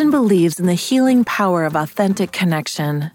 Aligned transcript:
Kristin 0.00 0.10
believes 0.10 0.58
in 0.58 0.64
the 0.64 0.72
healing 0.72 1.24
power 1.24 1.66
of 1.66 1.76
authentic 1.76 2.32
connection. 2.32 3.10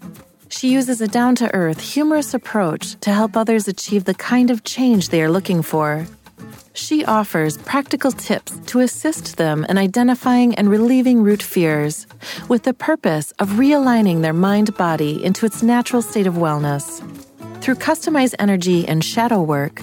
She 0.48 0.70
uses 0.70 1.00
a 1.00 1.08
down 1.08 1.34
to 1.34 1.52
earth, 1.52 1.80
humorous 1.80 2.32
approach 2.32 2.94
to 3.00 3.10
help 3.10 3.36
others 3.36 3.66
achieve 3.66 4.04
the 4.04 4.14
kind 4.14 4.52
of 4.52 4.62
change 4.62 5.08
they 5.08 5.20
are 5.20 5.28
looking 5.28 5.62
for. 5.62 6.06
She 6.74 7.04
offers 7.04 7.56
practical 7.58 8.12
tips 8.12 8.60
to 8.66 8.78
assist 8.78 9.36
them 9.36 9.66
in 9.68 9.78
identifying 9.78 10.54
and 10.54 10.70
relieving 10.70 11.24
root 11.24 11.42
fears 11.42 12.06
with 12.48 12.62
the 12.62 12.72
purpose 12.72 13.32
of 13.40 13.58
realigning 13.58 14.22
their 14.22 14.32
mind 14.32 14.76
body 14.76 15.24
into 15.24 15.44
its 15.44 15.64
natural 15.64 16.02
state 16.02 16.28
of 16.28 16.34
wellness. 16.34 17.02
Through 17.62 17.82
customized 17.82 18.36
energy 18.38 18.86
and 18.86 19.02
shadow 19.02 19.42
work, 19.42 19.82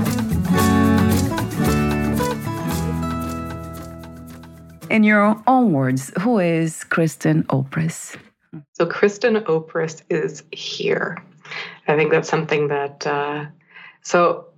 In 4.91 5.05
your 5.05 5.41
own 5.47 5.73
words, 5.73 6.11
who 6.21 6.39
is 6.39 6.83
Kristin 6.89 7.45
Opris? 7.45 8.17
So, 8.79 8.87
Kristin 8.87 9.43
Opris 9.45 10.03
is 10.09 10.45
here. 10.53 11.19
I 11.89 11.97
think 11.97 12.13
that's 12.13 12.29
something 12.29 12.69
that, 12.69 13.05
uh, 13.07 13.47
so 14.03 14.51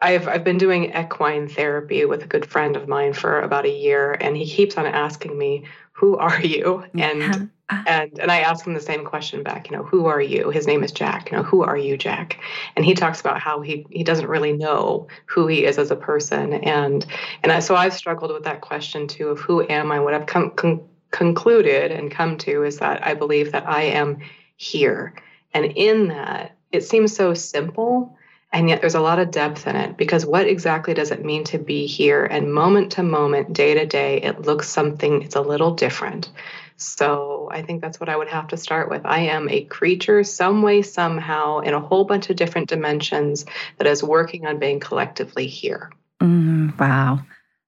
I've 0.00 0.28
I've 0.28 0.44
been 0.44 0.58
doing 0.58 0.96
equine 0.96 1.48
therapy 1.48 2.04
with 2.04 2.22
a 2.22 2.28
good 2.28 2.46
friend 2.46 2.76
of 2.76 2.86
mine 2.86 3.14
for 3.14 3.40
about 3.40 3.64
a 3.64 3.70
year, 3.70 4.16
and 4.20 4.36
he 4.36 4.46
keeps 4.46 4.78
on 4.78 4.86
asking 4.86 5.36
me, 5.36 5.64
who 5.90 6.16
are 6.16 6.40
you? 6.40 6.84
And 6.96 7.50
and 7.68 8.18
and 8.20 8.30
I 8.30 8.40
ask 8.40 8.64
him 8.64 8.74
the 8.74 8.80
same 8.80 9.04
question 9.04 9.42
back, 9.42 9.68
you 9.68 9.76
know, 9.76 9.82
who 9.82 10.06
are 10.06 10.20
you? 10.20 10.50
His 10.50 10.68
name 10.68 10.84
is 10.84 10.92
Jack. 10.92 11.32
You 11.32 11.38
know, 11.38 11.42
who 11.42 11.62
are 11.62 11.76
you, 11.76 11.96
Jack? 11.96 12.38
And 12.76 12.84
he 12.84 12.94
talks 12.94 13.20
about 13.20 13.40
how 13.40 13.60
he 13.60 13.84
he 13.90 14.04
doesn't 14.04 14.28
really 14.28 14.52
know 14.52 15.08
who 15.26 15.48
he 15.48 15.64
is 15.64 15.78
as 15.78 15.90
a 15.90 15.96
person, 15.96 16.54
and 16.54 17.04
and 17.42 17.50
I, 17.50 17.58
so 17.58 17.74
I've 17.74 17.94
struggled 17.94 18.32
with 18.32 18.44
that 18.44 18.60
question 18.60 19.08
too 19.08 19.30
of 19.30 19.40
who 19.40 19.66
am 19.68 19.90
I? 19.90 19.98
What 19.98 20.14
I've 20.14 20.26
come 20.26 20.88
concluded 21.10 21.90
and 21.90 22.10
come 22.10 22.36
to 22.38 22.64
is 22.64 22.78
that 22.78 23.06
I 23.06 23.14
believe 23.14 23.52
that 23.52 23.68
I 23.68 23.82
am 23.82 24.18
here, 24.56 25.14
and 25.54 25.64
in 25.64 26.08
that 26.08 26.56
it 26.72 26.84
seems 26.84 27.14
so 27.14 27.34
simple 27.34 28.18
and 28.52 28.68
yet 28.68 28.80
there's 28.80 28.94
a 28.94 29.00
lot 29.00 29.18
of 29.18 29.30
depth 29.30 29.66
in 29.66 29.76
it 29.76 29.96
because 29.96 30.24
what 30.24 30.46
exactly 30.46 30.94
does 30.94 31.10
it 31.10 31.24
mean 31.24 31.44
to 31.44 31.58
be 31.58 31.86
here? 31.86 32.24
And 32.24 32.52
moment 32.52 32.92
to 32.92 33.02
moment, 33.02 33.52
day 33.52 33.74
to 33.74 33.84
day, 33.84 34.22
it 34.22 34.42
looks 34.42 34.68
something, 34.68 35.22
it's 35.22 35.36
a 35.36 35.42
little 35.42 35.74
different. 35.74 36.30
So 36.76 37.48
I 37.52 37.60
think 37.62 37.82
that's 37.82 38.00
what 38.00 38.08
I 38.08 38.16
would 38.16 38.28
have 38.28 38.48
to 38.48 38.56
start 38.56 38.88
with. 38.88 39.02
I 39.04 39.20
am 39.20 39.50
a 39.50 39.64
creature, 39.64 40.24
some 40.24 40.62
way, 40.62 40.80
somehow, 40.80 41.58
in 41.58 41.74
a 41.74 41.80
whole 41.80 42.04
bunch 42.04 42.30
of 42.30 42.36
different 42.36 42.68
dimensions 42.68 43.44
that 43.76 43.86
is 43.86 44.02
working 44.02 44.46
on 44.46 44.58
being 44.58 44.80
collectively 44.80 45.46
here. 45.46 45.90
Mm, 46.22 46.78
wow. 46.78 47.20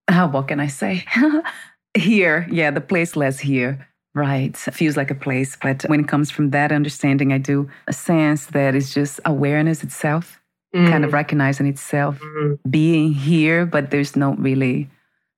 Uh, 0.09 0.29
what 0.29 0.49
can 0.49 0.61
I 0.61 0.69
say? 0.69 1.05
here, 1.95 2.47
yeah, 2.51 2.71
the 2.71 2.81
placeless 2.81 3.41
here. 3.41 3.87
Right. 4.13 4.57
Feels 4.57 4.97
like 4.97 5.13
a 5.13 5.15
place. 5.15 5.57
But 5.63 5.83
when 5.83 6.01
it 6.01 6.09
comes 6.09 6.33
from 6.33 6.51
that 6.51 6.73
understanding, 6.73 7.33
I 7.33 7.39
do 7.39 7.71
a 7.87 7.93
sense 7.93 8.47
that 8.47 8.75
it's 8.75 8.93
just 8.93 9.21
awareness 9.25 9.85
itself 9.85 10.41
mm. 10.75 10.89
kind 10.89 11.05
of 11.05 11.11
mm. 11.11 11.15
recognizing 11.15 11.67
itself 11.67 12.21
mm. 12.21 12.59
being 12.69 13.13
here, 13.13 13.67
but 13.67 13.91
there's 13.91 14.17
no 14.17 14.35
really 14.35 14.89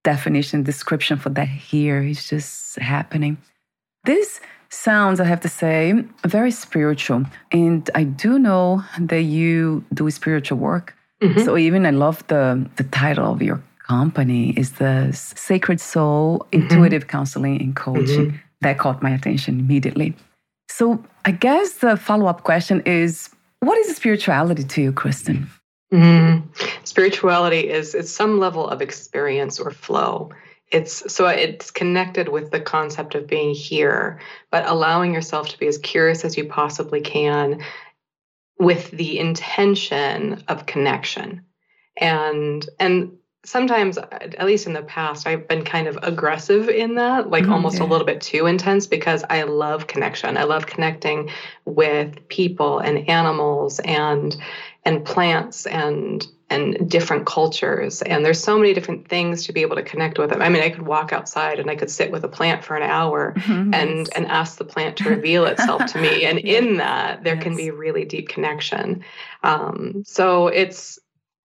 definition, 0.04 0.62
description 0.62 1.18
for 1.18 1.30
that 1.30 1.48
here. 1.48 2.02
It's 2.02 2.28
just 2.28 2.78
happening. 2.78 3.38
This 4.04 4.40
sounds, 4.68 5.20
I 5.20 5.24
have 5.24 5.40
to 5.40 5.48
say, 5.48 6.04
very 6.24 6.50
spiritual. 6.50 7.24
And 7.52 7.88
I 7.94 8.04
do 8.04 8.38
know 8.38 8.82
that 8.98 9.22
you 9.22 9.84
do 9.94 10.10
spiritual 10.10 10.58
work. 10.58 10.94
Mm-hmm. 11.22 11.44
So 11.44 11.56
even 11.56 11.86
I 11.86 11.90
love 11.90 12.26
the 12.26 12.68
the 12.76 12.82
title 12.82 13.32
of 13.32 13.40
your 13.40 13.62
company 13.92 14.50
is 14.56 14.72
the 14.72 15.12
Sacred 15.12 15.80
Soul 15.80 16.38
mm-hmm. 16.38 16.62
Intuitive 16.62 17.08
Counseling 17.08 17.60
and 17.60 17.76
Coaching. 17.76 18.28
Mm-hmm. 18.28 18.36
That 18.62 18.78
caught 18.78 19.02
my 19.02 19.10
attention 19.10 19.58
immediately. 19.58 20.14
So 20.68 21.04
I 21.24 21.32
guess 21.32 21.68
the 21.84 21.96
follow-up 21.96 22.44
question 22.44 22.80
is 22.86 23.28
what 23.60 23.76
is 23.78 23.94
spirituality 23.96 24.64
to 24.64 24.82
you, 24.84 24.92
Kristin? 24.92 25.46
Mm. 25.92 26.42
Spirituality 26.84 27.68
is, 27.68 27.94
is 27.94 28.14
some 28.14 28.38
level 28.38 28.66
of 28.68 28.80
experience 28.80 29.60
or 29.60 29.70
flow. 29.70 30.30
it's 30.70 30.94
so 31.14 31.26
it's 31.26 31.70
connected 31.70 32.28
with 32.28 32.50
the 32.50 32.60
concept 32.60 33.14
of 33.14 33.26
being 33.26 33.52
here, 33.54 34.18
but 34.50 34.62
allowing 34.66 35.12
yourself 35.12 35.50
to 35.50 35.58
be 35.58 35.66
as 35.66 35.78
curious 35.78 36.24
as 36.24 36.36
you 36.38 36.44
possibly 36.46 37.02
can 37.02 37.46
with 38.58 38.90
the 38.92 39.18
intention 39.18 40.42
of 40.48 40.66
connection. 40.66 41.44
And 42.00 42.66
and 42.80 43.18
sometimes 43.44 43.98
at 43.98 44.46
least 44.46 44.66
in 44.66 44.72
the 44.72 44.82
past 44.82 45.26
i've 45.26 45.48
been 45.48 45.64
kind 45.64 45.88
of 45.88 45.98
aggressive 46.02 46.68
in 46.68 46.94
that 46.94 47.28
like 47.28 47.44
mm-hmm, 47.44 47.52
almost 47.52 47.80
a 47.80 47.84
little 47.84 48.06
bit 48.06 48.20
too 48.20 48.46
intense 48.46 48.86
because 48.86 49.24
i 49.30 49.42
love 49.42 49.86
connection. 49.92 50.36
I 50.36 50.44
love 50.44 50.66
connecting 50.66 51.30
with 51.64 52.28
people 52.28 52.78
and 52.78 53.08
animals 53.08 53.80
and 53.80 54.36
and 54.84 55.04
plants 55.04 55.66
and 55.66 56.26
and 56.50 56.90
different 56.90 57.24
cultures. 57.24 58.02
And 58.02 58.22
there's 58.22 58.42
so 58.42 58.58
many 58.58 58.74
different 58.74 59.08
things 59.08 59.46
to 59.46 59.54
be 59.54 59.62
able 59.62 59.76
to 59.76 59.82
connect 59.82 60.18
with 60.18 60.30
them 60.30 60.42
i 60.42 60.48
mean 60.48 60.62
i 60.62 60.70
could 60.70 60.86
walk 60.86 61.12
outside 61.12 61.58
and 61.58 61.70
i 61.70 61.76
could 61.76 61.90
sit 61.90 62.10
with 62.10 62.24
a 62.24 62.28
plant 62.28 62.64
for 62.64 62.76
an 62.76 62.82
hour 62.82 63.34
mm-hmm, 63.36 63.72
and 63.74 64.08
and 64.14 64.26
ask 64.26 64.58
the 64.58 64.64
plant 64.64 64.96
to 64.98 65.08
reveal 65.08 65.46
itself 65.46 65.84
to 65.86 66.00
me. 66.00 66.24
And 66.32 66.38
in 66.38 66.76
that 66.78 67.24
there 67.24 67.34
yes. 67.34 67.42
can 67.42 67.56
be 67.56 67.70
really 67.70 68.04
deep 68.04 68.28
connection. 68.28 69.04
Um, 69.42 70.02
so 70.06 70.48
it's 70.48 70.98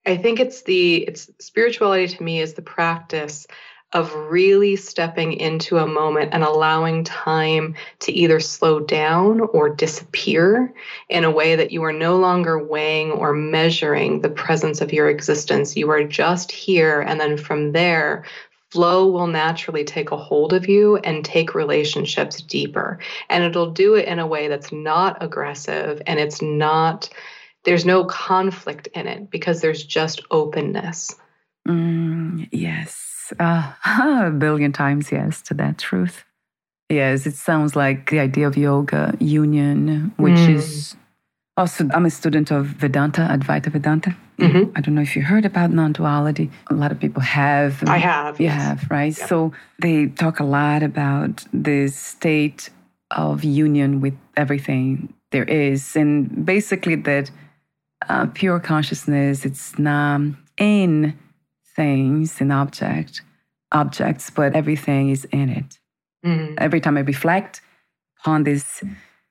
I 0.09 0.17
think 0.17 0.39
it's 0.39 0.63
the 0.63 1.03
it's 1.03 1.29
spirituality 1.37 2.07
to 2.07 2.23
me 2.23 2.41
is 2.41 2.55
the 2.55 2.63
practice 2.63 3.45
of 3.93 4.11
really 4.15 4.75
stepping 4.75 5.33
into 5.33 5.77
a 5.77 5.85
moment 5.85 6.33
and 6.33 6.43
allowing 6.43 7.03
time 7.03 7.75
to 7.99 8.11
either 8.11 8.39
slow 8.39 8.79
down 8.79 9.39
or 9.39 9.69
disappear 9.69 10.73
in 11.09 11.23
a 11.25 11.31
way 11.31 11.55
that 11.55 11.71
you 11.71 11.83
are 11.83 11.93
no 11.93 12.17
longer 12.17 12.57
weighing 12.57 13.11
or 13.11 13.33
measuring 13.33 14.21
the 14.21 14.29
presence 14.29 14.81
of 14.81 14.91
your 14.91 15.09
existence. 15.09 15.77
You 15.77 15.91
are 15.91 16.03
just 16.03 16.51
here. 16.51 17.01
And 17.01 17.19
then 17.19 17.37
from 17.37 17.71
there, 17.71 18.25
flow 18.71 19.07
will 19.07 19.27
naturally 19.27 19.83
take 19.83 20.09
a 20.09 20.17
hold 20.17 20.53
of 20.53 20.67
you 20.67 20.97
and 20.97 21.23
take 21.23 21.53
relationships 21.53 22.41
deeper. 22.41 22.97
And 23.29 23.43
it'll 23.43 23.71
do 23.71 23.93
it 23.93 24.07
in 24.07 24.17
a 24.17 24.27
way 24.27 24.47
that's 24.47 24.71
not 24.71 25.21
aggressive 25.21 26.01
and 26.07 26.19
it's 26.19 26.41
not 26.41 27.09
there's 27.63 27.85
no 27.85 28.05
conflict 28.05 28.87
in 28.87 29.07
it 29.07 29.29
because 29.29 29.61
there's 29.61 29.83
just 29.83 30.21
openness. 30.31 31.15
Mm, 31.67 32.47
yes. 32.51 33.33
Uh, 33.39 33.73
a 33.85 34.31
billion 34.31 34.71
times 34.71 35.11
yes 35.11 35.41
to 35.43 35.53
that 35.55 35.77
truth. 35.77 36.23
Yes, 36.89 37.27
it 37.27 37.35
sounds 37.35 37.75
like 37.75 38.09
the 38.09 38.19
idea 38.19 38.47
of 38.47 38.57
yoga 38.57 39.15
union, 39.19 40.11
which 40.17 40.33
mm. 40.33 40.55
is 40.55 40.95
also, 41.59 41.87
I'm 41.93 42.05
a 42.05 42.09
student 42.09 42.51
of 42.51 42.67
Vedanta, 42.67 43.21
Advaita 43.29 43.69
Vedanta. 43.69 44.15
Mm-hmm. 44.37 44.71
I 44.77 44.81
don't 44.81 44.95
know 44.95 45.01
if 45.01 45.15
you 45.15 45.21
heard 45.21 45.45
about 45.45 45.71
non 45.71 45.91
duality. 45.91 46.49
A 46.67 46.73
lot 46.73 46.91
of 46.91 46.99
people 46.99 47.21
have. 47.21 47.83
I 47.85 47.97
have. 47.97 48.39
You 48.39 48.45
yes. 48.45 48.61
have, 48.61 48.89
right? 48.89 49.15
Yep. 49.15 49.27
So 49.27 49.51
they 49.77 50.07
talk 50.07 50.39
a 50.39 50.45
lot 50.45 50.83
about 50.83 51.45
this 51.51 51.97
state 51.97 52.69
of 53.11 53.43
union 53.43 53.99
with 53.99 54.15
everything 54.37 55.13
there 55.31 55.43
is. 55.43 55.97
And 55.97 56.45
basically, 56.45 56.95
that 56.95 57.29
uh, 58.07 58.27
pure 58.27 58.59
consciousness, 58.59 59.45
it's 59.45 59.77
not 59.77 60.21
in 60.57 61.17
things, 61.75 62.39
in 62.41 62.51
object, 62.51 63.21
objects, 63.71 64.29
but 64.29 64.55
everything 64.55 65.09
is 65.09 65.25
in 65.25 65.49
it. 65.49 65.79
Mm-hmm. 66.25 66.55
Every 66.57 66.81
time 66.81 66.97
I 66.97 67.01
reflect 67.01 67.61
upon 68.19 68.43
this 68.43 68.83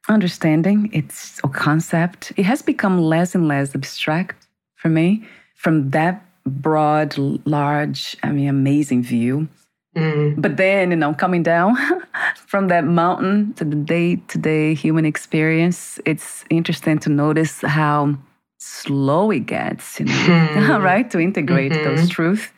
understanding, 0.09 0.91
it's 0.93 1.41
a 1.45 1.49
concept, 1.49 2.33
it 2.37 2.45
has 2.45 2.63
become 2.63 2.99
less 2.99 3.35
and 3.35 3.47
less 3.47 3.75
abstract 3.75 4.47
for 4.77 4.89
me 4.89 5.27
from 5.55 5.91
that 5.91 6.25
broad, 6.47 7.17
large, 7.45 8.17
I 8.23 8.31
mean, 8.33 8.49
amazing 8.49 9.03
view. 9.03 9.49
Mm. 9.97 10.41
But 10.41 10.57
then, 10.57 10.91
you 10.91 10.97
know, 10.97 11.15
coming 11.15 11.43
down 11.43 11.77
from 12.47 12.69
that 12.69 12.85
mountain 12.85 13.53
to 13.55 13.65
the 13.65 13.77
day 13.77 14.17
to 14.17 14.39
day 14.39 14.75
human 14.75 15.05
experience, 15.05 15.99
it's 16.05 16.45
interesting 16.51 16.99
to 17.01 17.11
notice 17.11 17.61
how 17.63 18.17
slow 18.83 19.31
it 19.31 19.47
gets, 19.47 20.01
you 20.01 20.07
know, 20.07 20.13
hmm. 20.13 20.83
right? 20.83 21.11
To 21.11 21.19
integrate 21.19 21.73
mm-hmm. 21.73 21.85
those 21.85 22.09
truths. 22.09 22.49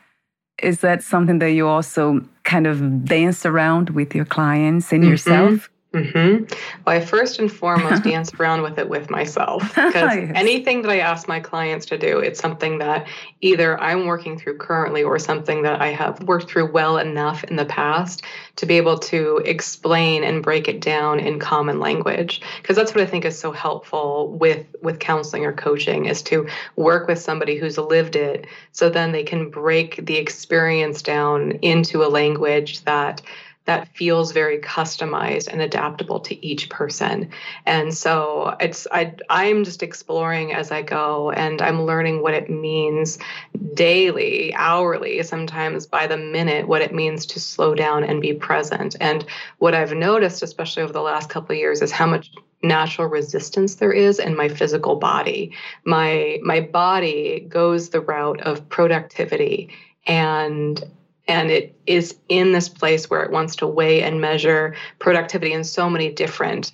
Is 0.62 0.80
that 0.80 1.02
something 1.02 1.38
that 1.38 1.52
you 1.52 1.66
also 1.66 2.20
kind 2.44 2.66
of 2.66 3.04
dance 3.04 3.46
around 3.46 3.90
with 3.90 4.14
your 4.14 4.26
clients 4.26 4.92
and 4.92 5.02
mm-hmm. 5.02 5.10
yourself? 5.10 5.70
Mm-hmm. 5.92 6.44
Well, 6.86 6.96
I 6.96 7.00
first 7.00 7.40
and 7.40 7.50
foremost 7.50 8.04
dance 8.04 8.32
around 8.34 8.62
with 8.62 8.78
it 8.78 8.88
with 8.88 9.10
myself 9.10 9.62
because 9.74 9.94
yes. 9.94 10.32
anything 10.36 10.82
that 10.82 10.90
I 10.90 11.00
ask 11.00 11.26
my 11.26 11.40
clients 11.40 11.84
to 11.86 11.98
do, 11.98 12.20
it's 12.20 12.38
something 12.38 12.78
that 12.78 13.08
either 13.40 13.80
I'm 13.80 14.06
working 14.06 14.38
through 14.38 14.58
currently 14.58 15.02
or 15.02 15.18
something 15.18 15.62
that 15.62 15.80
I 15.80 15.88
have 15.88 16.22
worked 16.22 16.48
through 16.48 16.70
well 16.70 16.98
enough 16.98 17.42
in 17.42 17.56
the 17.56 17.64
past 17.64 18.22
to 18.56 18.66
be 18.66 18.76
able 18.76 18.98
to 18.98 19.38
explain 19.44 20.22
and 20.22 20.44
break 20.44 20.68
it 20.68 20.80
down 20.80 21.18
in 21.18 21.40
common 21.40 21.80
language. 21.80 22.40
Because 22.62 22.76
that's 22.76 22.94
what 22.94 23.02
I 23.02 23.06
think 23.06 23.24
is 23.24 23.36
so 23.36 23.50
helpful 23.50 24.30
with 24.30 24.66
with 24.82 25.00
counseling 25.00 25.44
or 25.44 25.52
coaching 25.52 26.04
is 26.04 26.22
to 26.22 26.48
work 26.76 27.08
with 27.08 27.18
somebody 27.18 27.56
who's 27.56 27.78
lived 27.78 28.14
it, 28.14 28.46
so 28.70 28.90
then 28.90 29.10
they 29.10 29.24
can 29.24 29.50
break 29.50 30.06
the 30.06 30.16
experience 30.16 31.02
down 31.02 31.52
into 31.62 32.04
a 32.04 32.08
language 32.08 32.84
that 32.84 33.22
that 33.70 33.86
feels 33.94 34.32
very 34.32 34.58
customized 34.58 35.46
and 35.46 35.62
adaptable 35.62 36.18
to 36.18 36.44
each 36.44 36.68
person. 36.70 37.30
And 37.66 37.94
so 37.94 38.56
it's 38.58 38.88
I 38.90 39.14
I'm 39.28 39.62
just 39.62 39.84
exploring 39.84 40.52
as 40.52 40.72
I 40.72 40.82
go 40.82 41.30
and 41.30 41.62
I'm 41.62 41.86
learning 41.86 42.20
what 42.20 42.34
it 42.34 42.50
means 42.50 43.20
daily, 43.74 44.52
hourly, 44.54 45.22
sometimes 45.22 45.86
by 45.86 46.08
the 46.08 46.16
minute 46.16 46.66
what 46.66 46.82
it 46.82 46.92
means 46.92 47.26
to 47.26 47.38
slow 47.38 47.76
down 47.76 48.02
and 48.02 48.20
be 48.20 48.32
present. 48.32 48.96
And 49.00 49.24
what 49.58 49.72
I've 49.72 49.92
noticed 49.92 50.42
especially 50.42 50.82
over 50.82 50.92
the 50.92 51.00
last 51.00 51.30
couple 51.30 51.52
of 51.52 51.58
years 51.60 51.80
is 51.80 51.92
how 51.92 52.06
much 52.06 52.32
natural 52.64 53.06
resistance 53.06 53.76
there 53.76 53.92
is 53.92 54.18
in 54.18 54.36
my 54.36 54.48
physical 54.48 54.96
body. 54.96 55.52
My 55.84 56.40
my 56.42 56.60
body 56.60 57.46
goes 57.48 57.90
the 57.90 58.00
route 58.00 58.40
of 58.40 58.68
productivity 58.68 59.70
and 60.08 60.84
and 61.30 61.48
it 61.50 61.74
is 61.86 62.16
in 62.28 62.50
this 62.50 62.68
place 62.68 63.08
where 63.08 63.22
it 63.22 63.30
wants 63.30 63.54
to 63.56 63.66
weigh 63.66 64.02
and 64.02 64.20
measure 64.20 64.74
productivity 64.98 65.52
in 65.52 65.62
so 65.62 65.88
many 65.88 66.10
different 66.10 66.72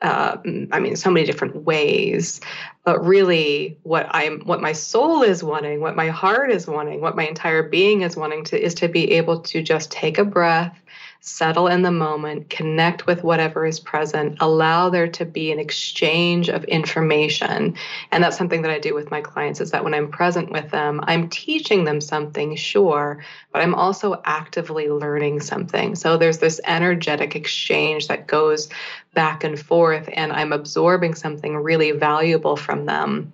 uh, 0.00 0.36
I 0.70 0.78
mean, 0.78 0.94
so 0.94 1.10
many 1.10 1.26
different 1.26 1.64
ways. 1.64 2.40
But 2.84 3.04
really, 3.04 3.76
what 3.82 4.06
I'm, 4.10 4.42
what 4.42 4.60
my 4.60 4.70
soul 4.72 5.22
is 5.22 5.42
wanting, 5.42 5.80
what 5.80 5.96
my 5.96 6.08
heart 6.08 6.52
is 6.52 6.68
wanting, 6.68 7.00
what 7.00 7.16
my 7.16 7.26
entire 7.26 7.64
being 7.64 8.02
is 8.02 8.16
wanting 8.16 8.44
to, 8.44 8.64
is 8.64 8.74
to 8.74 8.86
be 8.86 9.10
able 9.14 9.40
to 9.40 9.60
just 9.60 9.90
take 9.90 10.18
a 10.18 10.24
breath 10.24 10.80
settle 11.20 11.66
in 11.66 11.82
the 11.82 11.90
moment, 11.90 12.48
connect 12.48 13.06
with 13.06 13.24
whatever 13.24 13.66
is 13.66 13.80
present, 13.80 14.38
allow 14.40 14.88
there 14.88 15.08
to 15.08 15.24
be 15.24 15.50
an 15.52 15.58
exchange 15.58 16.48
of 16.48 16.64
information. 16.64 17.74
And 18.12 18.22
that's 18.22 18.38
something 18.38 18.62
that 18.62 18.70
I 18.70 18.78
do 18.78 18.94
with 18.94 19.10
my 19.10 19.20
clients 19.20 19.60
is 19.60 19.70
that 19.72 19.84
when 19.84 19.94
I'm 19.94 20.10
present 20.10 20.50
with 20.50 20.70
them, 20.70 21.00
I'm 21.04 21.28
teaching 21.28 21.84
them 21.84 22.00
something, 22.00 22.54
sure, 22.56 23.24
but 23.52 23.62
I'm 23.62 23.74
also 23.74 24.20
actively 24.24 24.88
learning 24.88 25.40
something. 25.40 25.94
So 25.94 26.16
there's 26.16 26.38
this 26.38 26.60
energetic 26.64 27.34
exchange 27.34 28.08
that 28.08 28.26
goes 28.26 28.68
back 29.12 29.44
and 29.44 29.58
forth, 29.58 30.08
and 30.12 30.32
I'm 30.32 30.52
absorbing 30.52 31.14
something 31.14 31.56
really 31.56 31.90
valuable 31.90 32.56
from 32.56 32.86
them 32.86 33.32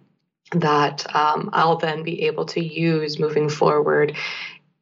that 0.53 1.15
um, 1.15 1.51
I'll 1.53 1.77
then 1.77 2.03
be 2.03 2.23
able 2.23 2.45
to 2.47 2.63
use 2.63 3.19
moving 3.19 3.49
forward 3.49 4.17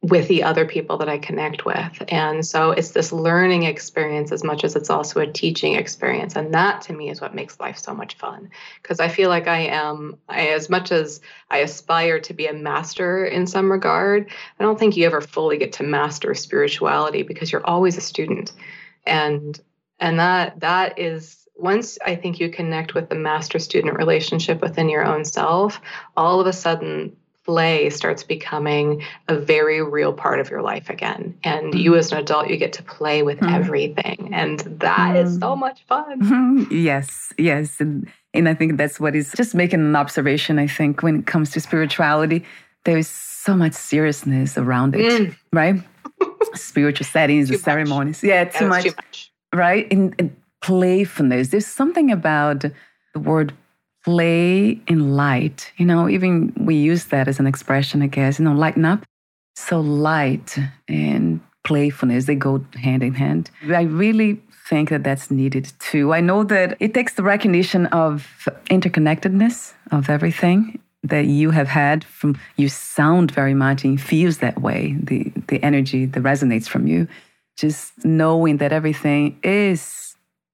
with 0.03 0.27
the 0.27 0.43
other 0.43 0.65
people 0.65 0.97
that 0.97 1.07
I 1.07 1.17
connect 1.17 1.63
with. 1.63 2.03
And 2.09 2.45
so 2.45 2.71
it's 2.71 2.91
this 2.91 3.13
learning 3.13 3.63
experience 3.63 4.33
as 4.33 4.43
much 4.43 4.65
as 4.65 4.75
it's 4.75 4.89
also 4.89 5.21
a 5.21 5.31
teaching 5.31 5.75
experience. 5.75 6.35
And 6.35 6.53
that 6.53 6.81
to 6.83 6.93
me 6.93 7.09
is 7.09 7.21
what 7.21 7.33
makes 7.33 7.57
life 7.61 7.77
so 7.77 7.93
much 7.93 8.15
fun. 8.15 8.49
Because 8.81 8.99
I 8.99 9.07
feel 9.07 9.29
like 9.29 9.47
I 9.47 9.59
am, 9.59 10.17
I, 10.27 10.49
as 10.49 10.69
much 10.69 10.91
as 10.91 11.21
I 11.49 11.59
aspire 11.59 12.19
to 12.19 12.33
be 12.33 12.47
a 12.47 12.53
master 12.53 13.23
in 13.25 13.47
some 13.47 13.71
regard, 13.71 14.29
I 14.59 14.63
don't 14.63 14.77
think 14.77 14.97
you 14.97 15.05
ever 15.05 15.21
fully 15.21 15.57
get 15.57 15.71
to 15.73 15.83
master 15.83 16.33
spirituality 16.35 17.23
because 17.23 17.49
you're 17.49 17.65
always 17.65 17.95
a 17.95 18.01
student. 18.01 18.51
And 19.05 19.57
and 19.99 20.19
that 20.19 20.59
that 20.59 20.99
is 20.99 21.47
once 21.55 21.97
I 22.05 22.15
think 22.15 22.41
you 22.41 22.49
connect 22.49 22.93
with 22.93 23.07
the 23.07 23.15
master 23.15 23.57
student 23.57 23.95
relationship 23.95 24.61
within 24.61 24.89
your 24.89 25.05
own 25.05 25.23
self, 25.23 25.79
all 26.17 26.41
of 26.41 26.47
a 26.47 26.51
sudden 26.51 27.15
play 27.45 27.89
starts 27.89 28.23
becoming 28.23 29.03
a 29.27 29.37
very 29.37 29.81
real 29.81 30.13
part 30.13 30.39
of 30.39 30.49
your 30.49 30.61
life 30.61 30.89
again. 30.89 31.37
And 31.43 31.73
you, 31.73 31.95
as 31.95 32.11
an 32.11 32.19
adult, 32.19 32.49
you 32.49 32.57
get 32.57 32.73
to 32.73 32.83
play 32.83 33.23
with 33.23 33.39
mm-hmm. 33.39 33.53
everything. 33.53 34.29
And 34.33 34.59
that 34.59 35.15
mm-hmm. 35.15 35.27
is 35.27 35.39
so 35.39 35.55
much 35.55 35.83
fun. 35.87 36.67
yes, 36.71 37.33
yes. 37.37 37.79
And, 37.79 38.09
and 38.33 38.47
I 38.47 38.53
think 38.53 38.77
that's 38.77 38.99
what 38.99 39.15
is 39.15 39.31
just 39.33 39.55
making 39.55 39.81
an 39.81 39.95
observation. 39.95 40.59
I 40.59 40.67
think 40.67 41.03
when 41.03 41.19
it 41.19 41.25
comes 41.25 41.51
to 41.51 41.59
spirituality, 41.59 42.45
there 42.85 42.97
is 42.97 43.07
so 43.07 43.55
much 43.55 43.73
seriousness 43.73 44.57
around 44.57 44.95
it, 44.95 45.01
mm. 45.01 45.35
right? 45.51 45.75
Spiritual 46.53 47.05
settings, 47.05 47.49
the 47.49 47.57
ceremonies. 47.57 48.23
Yeah, 48.23 48.45
too 48.45 48.67
much, 48.67 48.83
too 48.83 48.93
much. 48.95 49.31
Right? 49.53 49.91
And, 49.91 50.35
playfulness. 50.63 51.49
There's 51.49 51.67
something 51.67 52.09
about 52.09 52.65
the 53.13 53.19
word 53.19 53.53
play 54.03 54.79
in 54.87 55.15
light. 55.15 55.71
You 55.77 55.85
know, 55.85 56.09
even 56.09 56.53
we 56.57 56.75
use 56.75 57.05
that 57.05 57.27
as 57.27 57.39
an 57.39 57.47
expression, 57.47 58.01
I 58.01 58.07
guess, 58.07 58.39
you 58.39 58.45
know, 58.45 58.53
lighten 58.53 58.85
up. 58.85 59.03
So 59.55 59.79
light 59.79 60.57
and 60.87 61.39
playfulness, 61.63 62.25
they 62.25 62.35
go 62.35 62.65
hand 62.75 63.03
in 63.03 63.13
hand. 63.13 63.49
I 63.69 63.83
really 63.83 64.41
think 64.67 64.89
that 64.89 65.03
that's 65.03 65.29
needed 65.29 65.71
too. 65.79 66.13
I 66.13 66.21
know 66.21 66.43
that 66.43 66.77
it 66.79 66.93
takes 66.93 67.13
the 67.13 67.23
recognition 67.23 67.85
of 67.87 68.27
interconnectedness 68.69 69.73
of 69.91 70.09
everything 70.09 70.79
that 71.03 71.25
you 71.25 71.51
have 71.51 71.67
had 71.67 72.03
from 72.05 72.37
you 72.55 72.69
sound 72.69 73.29
very 73.31 73.53
much 73.53 73.83
and 73.83 73.99
feels 73.99 74.37
that 74.37 74.61
way 74.61 74.95
the 75.03 75.31
the 75.47 75.61
energy 75.61 76.05
that 76.05 76.23
resonates 76.23 76.67
from 76.67 76.87
you 76.87 77.07
just 77.57 77.91
knowing 78.05 78.57
that 78.57 78.71
everything 78.71 79.37
is 79.43 80.02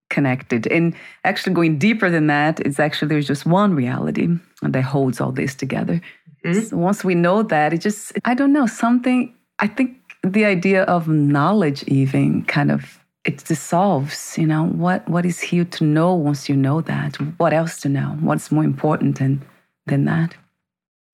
connected. 0.10 0.68
And 0.68 0.96
actually 1.24 1.54
going 1.54 1.78
deeper 1.78 2.10
than 2.10 2.28
that 2.28 2.60
it's 2.62 2.80
actually 2.80 3.10
there's 3.10 3.28
just 3.28 3.46
one 3.46 3.74
reality 3.74 4.28
that 4.62 4.82
holds 4.82 5.22
all 5.22 5.32
this 5.32 5.56
together. 5.56 6.02
Mm-hmm. 6.46 6.68
so 6.68 6.78
once 6.78 7.04
we 7.04 7.16
know 7.16 7.44
that 7.44 7.74
it 7.74 7.80
just 7.80 8.14
i 8.24 8.34
don't 8.34 8.54
know 8.54 8.66
something 8.66 9.36
i 9.60 9.68
think 9.68 9.98
the 10.24 10.46
idea 10.46 10.84
of 10.84 11.10
knowledge 11.10 11.84
even 11.84 12.46
kind 12.46 12.72
of 12.72 13.00
it 13.26 13.44
dissolves 13.44 14.38
you 14.38 14.48
know? 14.48 14.66
What 14.66 15.08
what 15.10 15.26
is 15.26 15.40
here 15.40 15.66
to 15.66 15.84
know 15.84 16.14
once 16.14 16.50
you 16.50 16.56
know 16.56 16.82
that? 16.82 17.16
What 17.38 17.54
else 17.54 17.82
to 17.82 17.90
know? 17.90 18.18
What's 18.22 18.52
more 18.52 18.64
important 18.64 19.20
than 19.20 19.42
than 19.86 20.06
that? 20.06 20.36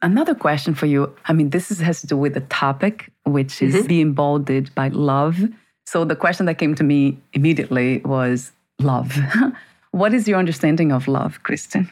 Another 0.01 0.35
question 0.35 0.75
for 0.75 0.85
you 0.85 1.13
i 1.25 1.33
mean 1.33 1.49
this 1.49 1.71
is, 1.71 1.79
has 1.79 2.01
to 2.01 2.07
do 2.07 2.17
with 2.17 2.33
the 2.35 2.41
topic 2.41 3.11
which 3.23 3.61
is 3.61 3.75
mm-hmm. 3.75 3.87
be 3.87 4.01
emboldened 4.01 4.73
by 4.75 4.89
love. 4.89 5.37
So 5.87 6.05
the 6.05 6.15
question 6.15 6.45
that 6.45 6.55
came 6.55 6.75
to 6.75 6.83
me 6.83 7.17
immediately 7.33 8.01
was 8.05 8.51
love 8.79 9.17
what 9.91 10.13
is 10.13 10.27
your 10.27 10.37
understanding 10.37 10.91
of 10.91 11.07
love 11.07 11.39
kristin 11.43 11.89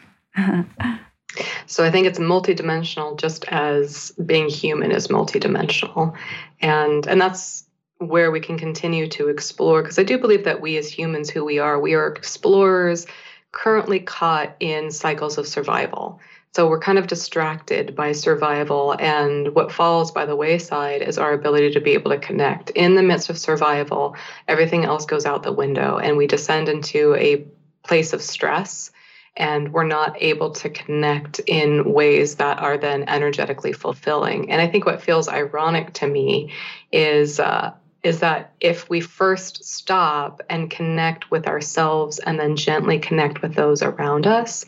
So 1.66 1.84
I 1.84 1.92
think 1.92 2.08
it's 2.08 2.20
multidimensional 2.20 3.20
just 3.20 3.46
as 3.46 4.12
being 4.26 4.50
human 4.50 4.92
is 4.92 5.08
multidimensional. 5.08 6.16
And 6.62 7.08
and 7.08 7.20
that's 7.20 7.66
where 7.98 8.32
we 8.32 8.40
can 8.40 8.58
continue 8.58 9.08
to 9.08 9.30
explore 9.30 9.82
because 9.82 9.98
I 9.98 10.04
do 10.04 10.18
believe 10.18 10.44
that 10.44 10.62
we 10.62 10.78
as 10.78 10.90
humans 10.90 11.30
who 11.30 11.46
we 11.46 11.60
are, 11.60 11.80
we 11.80 11.94
are 11.94 12.08
explorers 12.08 13.06
currently 13.52 14.00
caught 14.00 14.56
in 14.60 14.92
cycles 14.92 15.38
of 15.38 15.48
survival. 15.48 16.20
So 16.56 16.70
we're 16.70 16.80
kind 16.80 17.00
of 17.00 17.08
distracted 17.08 17.96
by 17.96 18.12
survival, 18.12 18.96
and 19.00 19.56
what 19.56 19.72
falls 19.72 20.12
by 20.12 20.26
the 20.28 20.36
wayside 20.36 21.02
is 21.02 21.18
our 21.18 21.34
ability 21.34 21.72
to 21.72 21.82
be 21.82 21.94
able 21.94 22.12
to 22.12 22.20
connect. 22.20 22.70
In 22.72 22.94
the 22.94 23.02
midst 23.02 23.32
of 23.32 23.40
survival, 23.40 24.16
everything 24.48 24.86
else 24.86 25.08
goes 25.08 25.26
out 25.26 25.42
the 25.42 25.52
window, 25.52 25.98
and 25.98 26.16
we 26.16 26.28
descend 26.28 26.70
into 26.70 27.16
a 27.16 27.44
place 27.84 28.14
of 28.14 28.22
stress 28.22 28.92
and 29.36 29.74
we're 29.74 29.84
not 29.84 30.22
able 30.22 30.52
to 30.52 30.70
connect 30.70 31.40
in 31.48 31.92
ways 31.92 32.36
that 32.36 32.60
are 32.60 32.78
then 32.78 33.04
energetically 33.10 33.74
fulfilling. 33.74 34.52
And 34.52 34.62
I 34.62 34.68
think 34.68 34.86
what 34.86 35.02
feels 35.02 35.28
ironic 35.28 35.94
to 35.94 36.08
me 36.08 36.54
is 36.92 37.40
uh, 37.40 37.74
is 38.04 38.20
that 38.20 38.54
if 38.60 38.90
we 38.90 39.00
first 39.00 39.64
stop 39.64 40.42
and 40.50 40.70
connect 40.70 41.32
with 41.32 41.48
ourselves 41.48 42.20
and 42.20 42.38
then 42.38 42.58
gently 42.58 43.00
connect 43.00 43.42
with 43.42 43.56
those 43.56 43.82
around 43.82 44.28
us, 44.28 44.66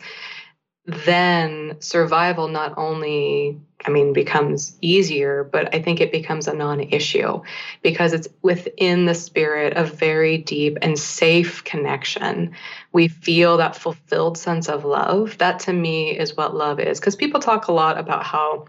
then 0.86 1.76
survival 1.80 2.48
not 2.48 2.74
only 2.76 3.60
I 3.84 3.90
mean, 3.90 4.12
becomes 4.12 4.76
easier, 4.80 5.44
but 5.44 5.74
I 5.74 5.82
think 5.82 6.00
it 6.00 6.10
becomes 6.10 6.48
a 6.48 6.54
non 6.54 6.80
issue 6.80 7.42
because 7.82 8.12
it's 8.14 8.26
within 8.42 9.04
the 9.04 9.14
spirit 9.14 9.74
of 9.76 9.98
very 9.98 10.38
deep 10.38 10.78
and 10.82 10.98
safe 10.98 11.62
connection. 11.62 12.52
We 12.92 13.08
feel 13.08 13.58
that 13.58 13.76
fulfilled 13.76 14.38
sense 14.38 14.68
of 14.68 14.84
love. 14.84 15.38
That 15.38 15.60
to 15.60 15.72
me 15.72 16.16
is 16.18 16.36
what 16.36 16.56
love 16.56 16.80
is. 16.80 16.98
Because 16.98 17.16
people 17.16 17.38
talk 17.38 17.68
a 17.68 17.72
lot 17.72 17.98
about 17.98 18.24
how 18.24 18.66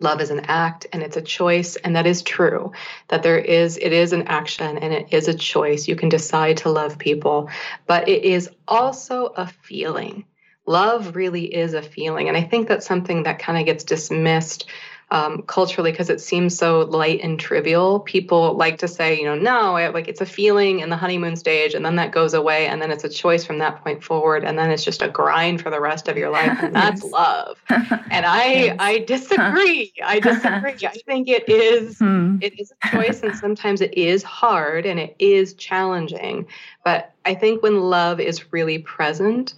love 0.00 0.20
is 0.20 0.30
an 0.30 0.40
act 0.40 0.86
and 0.92 1.02
it's 1.02 1.18
a 1.18 1.22
choice 1.22 1.76
and 1.76 1.94
that 1.94 2.06
is 2.06 2.22
true 2.22 2.72
that 3.08 3.22
there 3.22 3.38
is 3.38 3.76
it 3.76 3.92
is 3.92 4.14
an 4.14 4.22
action 4.28 4.78
and 4.78 4.94
it 4.94 5.12
is 5.12 5.28
a 5.28 5.34
choice 5.34 5.86
you 5.86 5.94
can 5.94 6.08
decide 6.08 6.56
to 6.56 6.70
love 6.70 6.96
people 6.96 7.50
but 7.86 8.08
it 8.08 8.24
is 8.24 8.48
also 8.66 9.26
a 9.36 9.46
feeling 9.46 10.24
love 10.70 11.16
really 11.16 11.52
is 11.52 11.74
a 11.74 11.82
feeling. 11.82 12.28
And 12.28 12.36
I 12.36 12.42
think 12.42 12.68
that's 12.68 12.86
something 12.86 13.24
that 13.24 13.38
kind 13.38 13.58
of 13.58 13.66
gets 13.66 13.82
dismissed 13.82 14.66
um, 15.12 15.42
culturally 15.42 15.90
because 15.90 16.08
it 16.08 16.20
seems 16.20 16.56
so 16.56 16.82
light 16.82 17.20
and 17.22 17.38
trivial. 17.38 17.98
People 17.98 18.54
like 18.54 18.78
to 18.78 18.86
say, 18.86 19.18
you 19.18 19.24
know, 19.24 19.34
no, 19.34 19.72
like 19.92 20.06
it's 20.06 20.20
a 20.20 20.26
feeling 20.26 20.80
in 20.80 20.88
the 20.88 20.96
honeymoon 20.96 21.34
stage, 21.34 21.74
and 21.74 21.84
then 21.84 21.96
that 21.96 22.12
goes 22.12 22.32
away, 22.32 22.68
and 22.68 22.80
then 22.80 22.92
it's 22.92 23.02
a 23.02 23.08
choice 23.08 23.44
from 23.44 23.58
that 23.58 23.82
point 23.82 24.04
forward, 24.04 24.44
and 24.44 24.56
then 24.56 24.70
it's 24.70 24.84
just 24.84 25.02
a 25.02 25.08
grind 25.08 25.60
for 25.60 25.70
the 25.70 25.80
rest 25.80 26.06
of 26.06 26.16
your 26.16 26.30
life, 26.38 26.56
and 26.62 26.74
that's 26.74 27.02
love. 27.02 27.60
And 27.68 28.24
I, 28.24 28.44
yes. 28.52 28.76
I 28.78 28.98
disagree. 28.98 29.92
I 30.04 30.20
disagree. 30.20 30.86
I 30.86 30.94
think 31.06 31.28
it 31.28 31.48
is, 31.48 31.98
hmm. 31.98 32.38
it 32.40 32.58
is 32.60 32.72
a 32.84 32.88
choice, 32.90 33.24
and 33.24 33.34
sometimes 33.34 33.80
it 33.80 33.94
is 33.94 34.22
hard 34.22 34.86
and 34.86 35.00
it 35.00 35.16
is 35.18 35.54
challenging. 35.54 36.46
But 36.84 37.12
I 37.24 37.34
think 37.34 37.64
when 37.64 37.80
love 37.80 38.20
is 38.20 38.52
really 38.52 38.78
present 38.78 39.54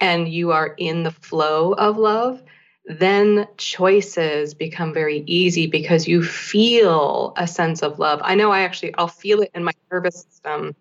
and 0.00 0.28
you 0.28 0.52
are 0.52 0.74
in 0.76 1.02
the 1.02 1.10
flow 1.10 1.72
of 1.72 1.96
love, 1.96 2.42
then 2.86 3.46
choices 3.56 4.54
become 4.54 4.92
very 4.92 5.24
easy 5.26 5.66
because 5.66 6.06
you 6.06 6.22
feel 6.22 7.32
a 7.36 7.46
sense 7.46 7.82
of 7.82 7.98
love. 7.98 8.20
I 8.22 8.34
know 8.34 8.50
I 8.50 8.60
actually 8.60 8.94
I'll 8.96 9.08
feel 9.08 9.40
it 9.40 9.50
in 9.54 9.64
my 9.64 9.72
nervous 9.90 10.22
system 10.22 10.74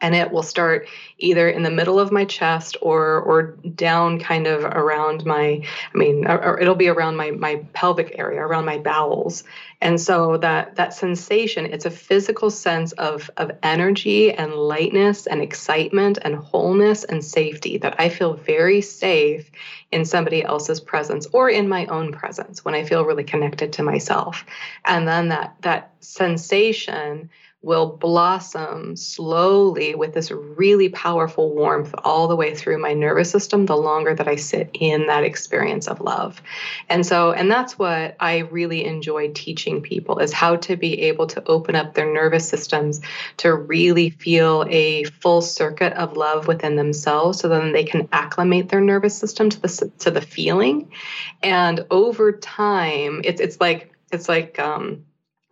and 0.00 0.14
it 0.14 0.30
will 0.30 0.42
start 0.42 0.88
either 1.18 1.48
in 1.48 1.62
the 1.62 1.70
middle 1.70 2.00
of 2.00 2.12
my 2.12 2.24
chest 2.24 2.76
or 2.80 3.20
or 3.20 3.42
down 3.74 4.18
kind 4.18 4.46
of 4.46 4.64
around 4.64 5.24
my 5.24 5.62
i 5.94 5.98
mean 5.98 6.26
it'll 6.60 6.74
be 6.74 6.88
around 6.88 7.16
my 7.16 7.30
my 7.30 7.56
pelvic 7.72 8.18
area 8.18 8.40
around 8.40 8.64
my 8.64 8.78
bowels. 8.78 9.44
And 9.82 9.98
so 9.98 10.36
that 10.38 10.76
that 10.76 10.92
sensation 10.92 11.64
it's 11.66 11.86
a 11.86 11.90
physical 11.90 12.50
sense 12.50 12.92
of 12.92 13.30
of 13.38 13.50
energy 13.62 14.30
and 14.32 14.52
lightness 14.54 15.26
and 15.26 15.40
excitement 15.40 16.18
and 16.20 16.34
wholeness 16.34 17.04
and 17.04 17.24
safety 17.24 17.78
that 17.78 17.98
i 17.98 18.08
feel 18.10 18.34
very 18.34 18.82
safe 18.82 19.50
in 19.90 20.04
somebody 20.04 20.44
else's 20.44 20.80
presence 20.80 21.26
or 21.32 21.48
in 21.48 21.68
my 21.68 21.86
own 21.86 22.12
presence 22.12 22.62
when 22.64 22.74
i 22.74 22.84
feel 22.84 23.04
really 23.06 23.24
connected 23.24 23.72
to 23.72 23.82
myself. 23.82 24.44
And 24.84 25.08
then 25.08 25.28
that 25.28 25.56
that 25.62 25.92
sensation 26.00 27.30
will 27.62 27.96
blossom 27.96 28.96
slowly 28.96 29.94
with 29.94 30.14
this 30.14 30.30
really 30.30 30.88
powerful 30.88 31.54
warmth 31.54 31.94
all 32.04 32.26
the 32.26 32.36
way 32.36 32.54
through 32.54 32.78
my 32.78 32.94
nervous 32.94 33.30
system 33.30 33.66
the 33.66 33.76
longer 33.76 34.14
that 34.14 34.26
I 34.26 34.36
sit 34.36 34.70
in 34.72 35.08
that 35.08 35.24
experience 35.24 35.86
of 35.86 36.00
love. 36.00 36.40
And 36.88 37.04
so 37.04 37.32
and 37.32 37.50
that's 37.50 37.78
what 37.78 38.16
I 38.18 38.38
really 38.38 38.86
enjoy 38.86 39.32
teaching 39.32 39.82
people 39.82 40.20
is 40.20 40.32
how 40.32 40.56
to 40.56 40.76
be 40.76 41.02
able 41.02 41.26
to 41.28 41.46
open 41.46 41.76
up 41.76 41.92
their 41.92 42.10
nervous 42.10 42.48
systems 42.48 43.02
to 43.38 43.54
really 43.54 44.08
feel 44.08 44.64
a 44.70 45.04
full 45.04 45.42
circuit 45.42 45.92
of 45.92 46.16
love 46.16 46.46
within 46.46 46.76
themselves 46.76 47.40
so 47.40 47.48
then 47.48 47.72
they 47.72 47.84
can 47.84 48.08
acclimate 48.10 48.70
their 48.70 48.80
nervous 48.80 49.16
system 49.16 49.50
to 49.50 49.60
the 49.60 49.92
to 49.98 50.10
the 50.10 50.22
feeling 50.22 50.90
and 51.42 51.84
over 51.90 52.32
time 52.32 53.20
it's 53.24 53.40
it's 53.40 53.60
like 53.60 53.92
it's 54.12 54.28
like 54.28 54.58
um 54.58 55.04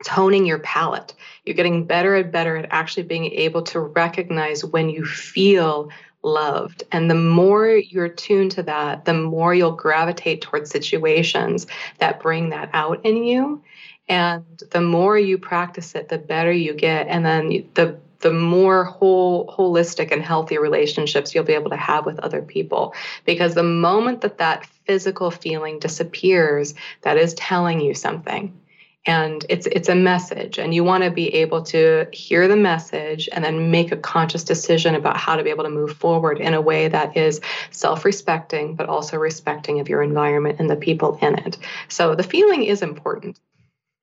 toning 0.04 0.46
your 0.46 0.60
palate. 0.60 1.14
You're 1.44 1.56
getting 1.56 1.84
better 1.84 2.14
and 2.14 2.30
better 2.30 2.56
at 2.56 2.68
actually 2.70 3.04
being 3.04 3.26
able 3.26 3.62
to 3.62 3.80
recognize 3.80 4.64
when 4.64 4.88
you 4.88 5.04
feel 5.04 5.90
loved. 6.22 6.82
And 6.92 7.10
the 7.10 7.14
more 7.14 7.68
you're 7.68 8.08
tuned 8.08 8.52
to 8.52 8.62
that, 8.64 9.04
the 9.04 9.14
more 9.14 9.54
you'll 9.54 9.72
gravitate 9.72 10.42
towards 10.42 10.70
situations 10.70 11.66
that 11.98 12.20
bring 12.20 12.50
that 12.50 12.70
out 12.72 13.04
in 13.04 13.24
you. 13.24 13.62
And 14.08 14.44
the 14.70 14.80
more 14.80 15.18
you 15.18 15.38
practice 15.38 15.94
it, 15.94 16.08
the 16.08 16.18
better 16.18 16.52
you 16.52 16.74
get. 16.74 17.08
And 17.08 17.24
then 17.24 17.68
the 17.74 17.98
the 18.20 18.32
more 18.32 18.84
whole 18.84 19.46
holistic 19.46 20.10
and 20.10 20.22
healthy 20.22 20.58
relationships 20.58 21.34
you'll 21.34 21.44
be 21.44 21.52
able 21.52 21.70
to 21.70 21.76
have 21.76 22.04
with 22.04 22.18
other 22.18 22.42
people 22.42 22.92
because 23.24 23.54
the 23.54 23.62
moment 23.62 24.22
that 24.22 24.38
that 24.38 24.66
physical 24.86 25.30
feeling 25.30 25.78
disappears 25.78 26.74
that 27.02 27.16
is 27.16 27.32
telling 27.34 27.80
you 27.80 27.94
something 27.94 28.58
and 29.06 29.44
it's 29.48 29.66
it's 29.68 29.88
a 29.88 29.94
message 29.94 30.58
and 30.58 30.74
you 30.74 30.84
want 30.84 31.04
to 31.04 31.10
be 31.10 31.32
able 31.34 31.62
to 31.62 32.06
hear 32.12 32.48
the 32.48 32.56
message 32.56 33.28
and 33.32 33.44
then 33.44 33.70
make 33.70 33.92
a 33.92 33.96
conscious 33.96 34.44
decision 34.44 34.94
about 34.94 35.16
how 35.16 35.36
to 35.36 35.42
be 35.42 35.50
able 35.50 35.64
to 35.64 35.70
move 35.70 35.92
forward 35.92 36.38
in 36.38 36.54
a 36.54 36.60
way 36.60 36.88
that 36.88 37.16
is 37.16 37.40
self-respecting 37.70 38.74
but 38.74 38.88
also 38.88 39.16
respecting 39.16 39.80
of 39.80 39.88
your 39.88 40.02
environment 40.02 40.58
and 40.58 40.68
the 40.68 40.76
people 40.76 41.18
in 41.22 41.38
it. 41.38 41.56
So 41.88 42.14
the 42.14 42.22
feeling 42.22 42.64
is 42.64 42.82
important. 42.82 43.38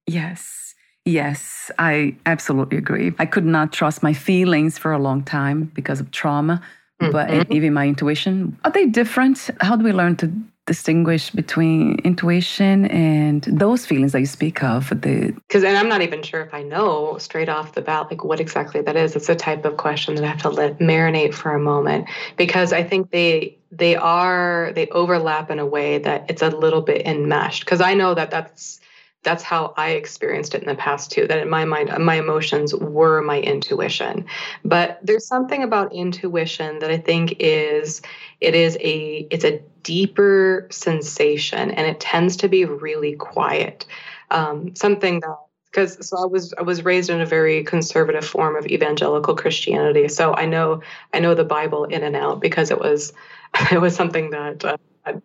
Yes. 0.07 0.73
Yes 1.07 1.69
i 1.77 2.15
absolutely 2.25 2.77
agree. 2.77 3.13
I 3.19 3.27
could 3.27 3.45
not 3.45 3.71
trust 3.71 4.01
my 4.01 4.13
feelings 4.13 4.77
for 4.77 4.91
a 4.91 4.97
long 4.97 5.23
time 5.23 5.71
because 5.75 5.99
of 5.99 6.09
trauma 6.09 6.61
mm-hmm. 7.01 7.11
but 7.11 7.51
even 7.51 7.73
my 7.73 7.87
intuition 7.87 8.57
are 8.63 8.71
they 8.71 8.87
different? 8.87 9.51
How 9.61 9.75
do 9.75 9.83
we 9.83 9.91
learn 9.91 10.15
to 10.17 10.31
distinguish 10.65 11.29
between 11.29 11.99
intuition 11.99 12.85
and 12.85 13.43
those 13.43 13.85
feelings 13.85 14.13
that 14.13 14.19
you 14.19 14.25
speak 14.25 14.63
of 14.63 14.89
the 14.89 15.31
because 15.47 15.63
and 15.63 15.77
i'm 15.77 15.87
not 15.87 16.01
even 16.01 16.23
sure 16.23 16.41
if 16.41 16.53
i 16.55 16.63
know 16.63 17.17
straight 17.19 17.49
off 17.49 17.73
the 17.73 17.81
bat 17.81 18.07
like 18.09 18.23
what 18.23 18.39
exactly 18.39 18.81
that 18.81 18.95
is. 18.95 19.15
It's 19.15 19.29
a 19.29 19.35
type 19.35 19.63
of 19.63 19.77
question 19.77 20.15
that 20.15 20.23
i 20.23 20.27
have 20.27 20.41
to 20.41 20.49
let 20.49 20.79
marinate 20.79 21.33
for 21.35 21.53
a 21.53 21.59
moment 21.59 22.07
because 22.35 22.73
i 22.73 22.83
think 22.83 23.11
they 23.11 23.57
they 23.71 23.95
are 23.95 24.71
they 24.73 24.87
overlap 24.87 25.51
in 25.51 25.59
a 25.59 25.65
way 25.65 25.99
that 25.99 26.29
it's 26.29 26.41
a 26.41 26.49
little 26.49 26.81
bit 26.81 27.05
enmeshed. 27.05 27.63
Because 27.63 27.81
i 27.81 27.93
know 27.93 28.15
that 28.15 28.31
that's 28.31 28.79
that's 29.25 29.43
how 29.43 29.73
I 29.75 29.89
experienced 29.91 30.55
it 30.55 30.61
in 30.61 30.67
the 30.67 30.75
past 30.75 31.11
too. 31.11 31.27
That 31.27 31.39
in 31.39 31.49
my 31.49 31.65
mind, 31.65 31.91
my 31.99 32.15
emotions 32.15 32.73
were 32.73 33.21
my 33.21 33.41
intuition. 33.41 34.25
But 34.63 34.99
there's 35.03 35.27
something 35.27 35.63
about 35.63 35.93
intuition 35.93 36.79
that 36.79 36.91
I 36.91 36.97
think 36.97 37.35
is 37.39 38.01
it 38.39 38.55
is 38.55 38.77
a 38.79 39.27
it's 39.31 39.43
a 39.43 39.59
deeper 39.83 40.67
sensation, 40.71 41.71
and 41.71 41.85
it 41.85 41.99
tends 41.99 42.37
to 42.37 42.47
be 42.47 42.63
really 42.63 43.15
quiet. 43.15 43.85
Um, 44.31 44.73
something 44.75 45.19
that 45.19 45.35
because 45.75 46.07
so 46.07 46.17
I 46.17 46.25
was 46.25 46.53
I 46.57 46.61
was 46.61 46.85
raised 46.85 47.09
in 47.09 47.19
a 47.19 47.25
very 47.25 47.63
conservative 47.63 48.25
form 48.25 48.55
of 48.55 48.65
evangelical 48.67 49.35
Christianity, 49.35 50.07
so 50.07 50.33
I 50.33 50.45
know 50.45 50.81
I 51.13 51.19
know 51.19 51.35
the 51.35 51.43
Bible 51.43 51.83
in 51.83 52.03
and 52.03 52.15
out 52.15 52.39
because 52.39 52.71
it 52.71 52.79
was 52.79 53.11
it 53.71 53.81
was 53.81 53.95
something 53.95 54.29
that. 54.29 54.63
Uh, 54.63 54.77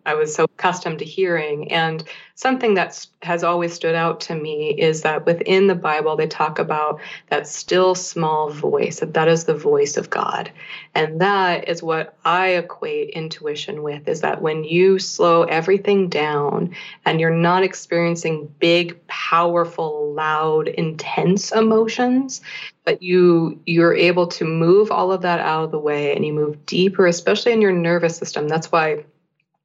I, 0.05 0.13
was 0.13 0.33
so 0.33 0.43
accustomed 0.43 0.99
to 0.99 1.05
hearing. 1.05 1.71
And 1.71 2.03
something 2.35 2.75
that 2.75 3.05
has 3.23 3.43
always 3.43 3.73
stood 3.73 3.95
out 3.95 4.19
to 4.21 4.35
me 4.35 4.69
is 4.69 5.01
that 5.01 5.25
within 5.25 5.67
the 5.67 5.75
Bible, 5.75 6.15
they 6.15 6.27
talk 6.27 6.59
about 6.59 6.99
that 7.29 7.47
still 7.47 7.95
small 7.95 8.49
voice, 8.49 8.99
that 8.99 9.13
that 9.13 9.27
is 9.27 9.45
the 9.45 9.55
voice 9.55 9.97
of 9.97 10.09
God. 10.09 10.51
And 10.93 11.19
that 11.21 11.67
is 11.67 11.81
what 11.81 12.17
I 12.25 12.49
equate 12.49 13.11
intuition 13.11 13.83
with 13.83 14.07
is 14.07 14.21
that 14.21 14.41
when 14.41 14.63
you 14.63 14.99
slow 14.99 15.43
everything 15.43 16.09
down 16.09 16.75
and 17.05 17.19
you're 17.19 17.29
not 17.29 17.63
experiencing 17.63 18.53
big, 18.59 19.05
powerful, 19.07 20.13
loud, 20.13 20.67
intense 20.67 21.51
emotions, 21.51 22.41
but 22.83 23.01
you 23.01 23.59
you're 23.65 23.93
able 23.93 24.27
to 24.27 24.45
move 24.45 24.91
all 24.91 25.11
of 25.11 25.21
that 25.21 25.39
out 25.39 25.63
of 25.63 25.71
the 25.71 25.79
way 25.79 26.15
and 26.15 26.25
you 26.25 26.33
move 26.33 26.65
deeper 26.65 27.05
especially 27.05 27.51
in 27.51 27.61
your 27.61 27.71
nervous 27.71 28.17
system 28.17 28.47
that's 28.47 28.71
why 28.71 29.03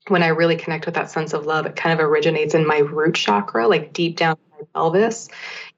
when 0.08 0.22
I 0.22 0.28
really 0.28 0.56
connect 0.56 0.86
with 0.86 0.94
that 0.94 1.10
sense 1.10 1.32
of 1.32 1.46
love, 1.46 1.66
it 1.66 1.76
kind 1.76 1.98
of 1.98 2.04
originates 2.04 2.54
in 2.54 2.66
my 2.66 2.78
root 2.78 3.14
chakra, 3.14 3.66
like 3.68 3.92
deep 3.92 4.16
down 4.16 4.36
in 4.36 4.58
my 4.60 4.66
pelvis. 4.75 5.28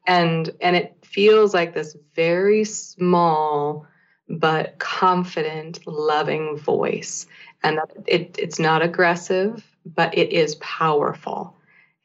And 0.06 0.50
and 0.60 0.76
it 0.76 0.96
feels 1.02 1.54
like 1.54 1.74
this 1.74 1.96
very 2.14 2.64
small 2.64 3.86
but 4.28 4.78
confident, 4.78 5.86
loving 5.86 6.56
voice. 6.56 7.26
And 7.62 7.78
that 7.78 7.90
it, 8.06 8.36
it's 8.38 8.58
not 8.58 8.82
aggressive, 8.82 9.64
but 9.86 10.16
it 10.16 10.32
is 10.32 10.54
powerful. 10.56 11.56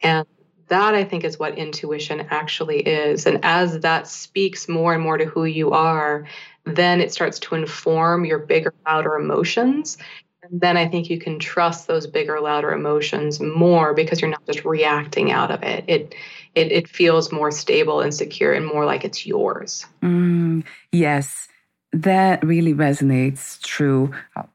And 0.01 0.25
that 0.69 0.95
I 0.95 1.03
think 1.03 1.23
is 1.23 1.37
what 1.37 1.57
intuition 1.57 2.27
actually 2.29 2.79
is. 2.79 3.25
And 3.25 3.39
as 3.43 3.79
that 3.79 4.07
speaks 4.07 4.69
more 4.69 4.93
and 4.93 5.03
more 5.03 5.17
to 5.17 5.25
who 5.25 5.43
you 5.45 5.71
are, 5.71 6.25
then 6.65 7.01
it 7.01 7.11
starts 7.11 7.39
to 7.39 7.55
inform 7.55 8.25
your 8.25 8.39
bigger, 8.39 8.73
louder 8.85 9.15
emotions. 9.15 9.97
And 10.43 10.59
then 10.59 10.75
I 10.75 10.87
think 10.87 11.09
you 11.09 11.19
can 11.19 11.39
trust 11.39 11.87
those 11.87 12.05
bigger, 12.05 12.39
louder 12.41 12.73
emotions 12.73 13.39
more 13.39 13.93
because 13.93 14.21
you're 14.21 14.29
not 14.29 14.45
just 14.45 14.65
reacting 14.65 15.31
out 15.31 15.51
of 15.51 15.63
it. 15.63 15.85
It 15.87 16.15
it, 16.55 16.71
it 16.71 16.87
feels 16.87 17.31
more 17.31 17.49
stable 17.49 18.01
and 18.01 18.13
secure 18.13 18.53
and 18.53 18.65
more 18.65 18.85
like 18.85 19.03
it's 19.03 19.25
yours. 19.25 19.85
Mm, 20.03 20.63
yes, 20.91 21.47
that 21.93 22.43
really 22.43 22.73
resonates. 22.73 23.59
True. 23.61 24.11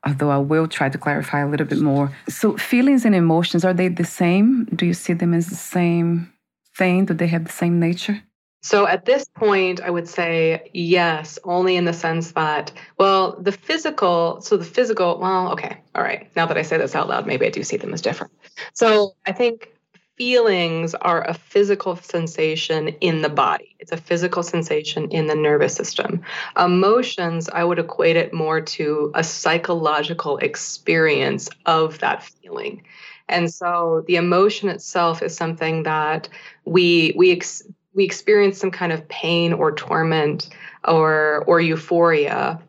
Although 0.06 0.30
I 0.30 0.38
will 0.38 0.68
try 0.68 0.88
to 0.88 0.98
clarify 0.98 1.40
a 1.40 1.48
little 1.48 1.66
bit 1.66 1.80
more. 1.80 2.12
So 2.28 2.56
feelings 2.56 3.04
and 3.04 3.14
emotions 3.14 3.64
are 3.64 3.74
they 3.74 3.88
the 3.88 4.04
same? 4.04 4.66
Do 4.66 4.86
you 4.86 4.94
see 4.94 5.14
them 5.14 5.34
as 5.34 5.46
the 5.46 5.56
same 5.56 6.32
thing? 6.76 7.06
Do 7.06 7.14
they 7.14 7.26
have 7.28 7.44
the 7.44 7.52
same 7.52 7.80
nature? 7.80 8.22
So 8.68 8.86
at 8.86 9.06
this 9.06 9.24
point, 9.24 9.80
I 9.80 9.88
would 9.88 10.06
say 10.06 10.70
yes, 10.74 11.38
only 11.44 11.76
in 11.76 11.86
the 11.86 11.94
sense 11.94 12.32
that, 12.32 12.70
well, 12.98 13.40
the 13.40 13.50
physical, 13.50 14.42
so 14.42 14.58
the 14.58 14.64
physical, 14.66 15.18
well, 15.18 15.52
okay, 15.52 15.78
all 15.94 16.02
right. 16.02 16.30
Now 16.36 16.44
that 16.44 16.58
I 16.58 16.60
say 16.60 16.76
this 16.76 16.94
out 16.94 17.08
loud, 17.08 17.26
maybe 17.26 17.46
I 17.46 17.48
do 17.48 17.62
see 17.62 17.78
them 17.78 17.94
as 17.94 18.02
different. 18.02 18.30
So 18.74 19.14
I 19.26 19.32
think 19.32 19.70
feelings 20.18 20.94
are 20.94 21.26
a 21.26 21.32
physical 21.32 21.96
sensation 21.96 22.88
in 23.00 23.22
the 23.22 23.30
body, 23.30 23.74
it's 23.78 23.92
a 23.92 23.96
physical 23.96 24.42
sensation 24.42 25.08
in 25.12 25.28
the 25.28 25.34
nervous 25.34 25.74
system. 25.74 26.20
Emotions, 26.58 27.48
I 27.48 27.64
would 27.64 27.78
equate 27.78 28.16
it 28.16 28.34
more 28.34 28.60
to 28.60 29.10
a 29.14 29.24
psychological 29.24 30.36
experience 30.36 31.48
of 31.64 32.00
that 32.00 32.22
feeling. 32.22 32.82
And 33.30 33.50
so 33.52 34.04
the 34.06 34.16
emotion 34.16 34.68
itself 34.68 35.22
is 35.22 35.34
something 35.34 35.84
that 35.84 36.28
we 36.66 37.14
we 37.16 37.32
ex- 37.32 37.62
we 37.98 38.04
experience 38.04 38.58
some 38.58 38.70
kind 38.70 38.92
of 38.92 39.06
pain 39.08 39.52
or 39.52 39.72
torment 39.72 40.48
or 40.84 41.42
or 41.48 41.60
euphoria 41.60 42.60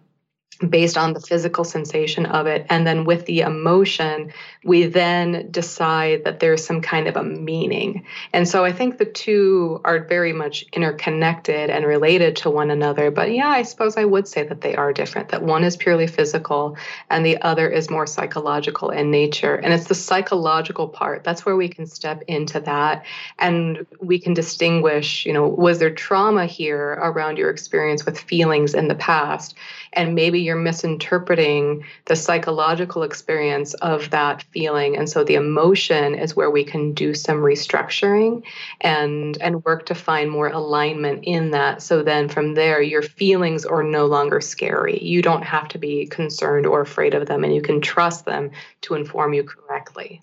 based 0.68 0.98
on 0.98 1.14
the 1.14 1.20
physical 1.20 1.64
sensation 1.64 2.26
of 2.26 2.46
it. 2.46 2.66
And 2.70 2.86
then 2.86 3.06
with 3.06 3.26
the 3.26 3.42
emotion, 3.42 4.34
we 4.64 4.86
then 4.88 5.50
decide 5.52 6.26
that 6.26 6.40
there's 6.40 6.66
some 6.66 6.82
kind 6.82 7.08
of 7.08 7.16
a 7.16 7.24
meaning. 7.24 8.06
And 8.34 8.48
so 8.48 8.66
I 8.66 8.74
think 8.74 8.98
the 8.98 9.06
two 9.06 9.80
are 9.86 10.04
very 10.04 10.34
much 10.34 10.66
interconnected 10.74 11.70
and 11.70 11.86
related 11.86 12.36
to 12.38 12.50
one 12.50 12.72
another. 12.72 13.10
But 13.10 13.32
yeah, 13.32 13.48
I 13.48 13.64
suppose 13.64 13.96
I 13.96 14.04
would 14.04 14.28
say 14.28 14.44
that 14.44 14.62
they 14.62 14.76
are 14.76 14.92
different, 14.92 15.30
that 15.30 15.44
one 15.44 15.64
is 15.64 15.78
purely 15.78 16.08
physical 16.08 16.78
and 17.10 17.26
the 17.26 17.42
other 17.42 17.70
is 17.70 17.90
more 17.90 18.06
psychological 18.06 18.90
in 18.90 19.12
nature. 19.12 19.56
And 19.56 19.74
it's 19.74 19.88
the 19.88 19.96
psychological 19.96 20.88
part 20.88 21.24
that's 21.24 21.46
where 21.46 21.56
we 21.56 21.70
can 21.70 21.86
step 21.86 22.24
into 22.28 22.60
that 22.62 23.06
and 23.38 23.86
we 24.02 24.20
can 24.20 24.34
distinguish, 24.34 25.26
you 25.26 25.32
know, 25.34 25.48
was 25.48 25.80
there 25.80 25.94
trauma 25.94 26.46
here 26.46 26.98
around 27.02 27.38
your 27.38 27.50
experience 27.50 28.06
with 28.06 28.20
feelings 28.20 28.74
in 28.74 28.88
the 28.88 28.96
past? 28.96 29.56
And 29.94 30.16
maybe 30.16 30.40
you're 30.50 30.58
misinterpreting 30.58 31.86
the 32.06 32.16
psychological 32.16 33.04
experience 33.04 33.76
of 33.76 34.10
that 34.10 34.42
feeling. 34.52 34.98
And 34.98 35.08
so 35.08 35.24
the 35.24 35.36
emotion 35.36 36.16
is 36.16 36.36
where 36.36 36.50
we 36.50 36.64
can 36.64 36.94
do 36.94 37.14
some 37.14 37.38
restructuring 37.38 38.44
and 38.82 39.38
and 39.40 39.64
work 39.64 39.86
to 39.86 39.96
find 39.96 40.32
more 40.32 40.48
alignment 40.48 41.24
in 41.24 41.52
that. 41.52 41.84
So 41.84 42.02
then 42.02 42.30
from 42.30 42.56
there 42.56 42.82
your 42.82 43.04
feelings 43.04 43.64
are 43.64 43.84
no 43.84 44.08
longer 44.08 44.42
scary. 44.42 44.98
You 45.02 45.22
don't 45.22 45.44
have 45.44 45.68
to 45.70 45.78
be 45.78 46.08
concerned 46.08 46.66
or 46.66 46.82
afraid 46.82 47.14
of 47.14 47.28
them 47.28 47.44
and 47.44 47.54
you 47.54 47.62
can 47.62 47.80
trust 47.80 48.26
them 48.26 48.50
to 48.82 48.96
inform 48.96 49.34
you 49.34 49.44
correctly. 49.44 50.22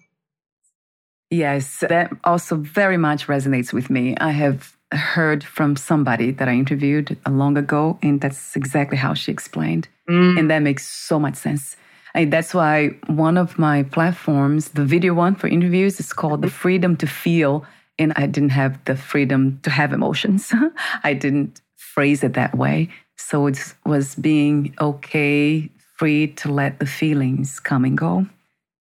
Yes, 1.30 1.84
that 1.88 2.12
also 2.24 2.56
very 2.56 2.96
much 2.96 3.26
resonates 3.26 3.72
with 3.72 3.90
me. 3.90 4.16
I 4.16 4.30
have 4.30 4.75
heard 4.92 5.42
from 5.44 5.76
somebody 5.76 6.30
that 6.32 6.48
I 6.48 6.52
interviewed 6.52 7.16
long 7.28 7.56
ago, 7.56 7.98
and 8.02 8.20
that's 8.20 8.56
exactly 8.56 8.96
how 8.96 9.14
she 9.14 9.32
explained. 9.32 9.88
Mm. 10.08 10.38
And 10.38 10.50
that 10.50 10.60
makes 10.60 10.86
so 10.86 11.18
much 11.18 11.36
sense. 11.36 11.76
And 12.14 12.32
that's 12.32 12.54
why 12.54 12.90
one 13.08 13.36
of 13.36 13.58
my 13.58 13.82
platforms, 13.82 14.70
the 14.70 14.84
video 14.84 15.12
one 15.14 15.34
for 15.34 15.48
interviews, 15.48 16.00
is 16.00 16.12
called 16.12 16.42
The 16.42 16.50
Freedom 16.50 16.96
to 16.98 17.06
Feel. 17.06 17.64
And 17.98 18.12
I 18.16 18.26
didn't 18.26 18.50
have 18.50 18.82
the 18.84 18.96
freedom 18.96 19.58
to 19.62 19.70
have 19.70 19.92
emotions. 19.92 20.52
I 21.02 21.14
didn't 21.14 21.60
phrase 21.76 22.22
it 22.22 22.34
that 22.34 22.56
way. 22.56 22.88
So 23.16 23.46
it 23.46 23.74
was 23.84 24.14
being 24.14 24.74
okay, 24.80 25.70
free 25.96 26.28
to 26.28 26.52
let 26.52 26.78
the 26.78 26.86
feelings 26.86 27.58
come 27.58 27.84
and 27.84 27.96
go 27.96 28.26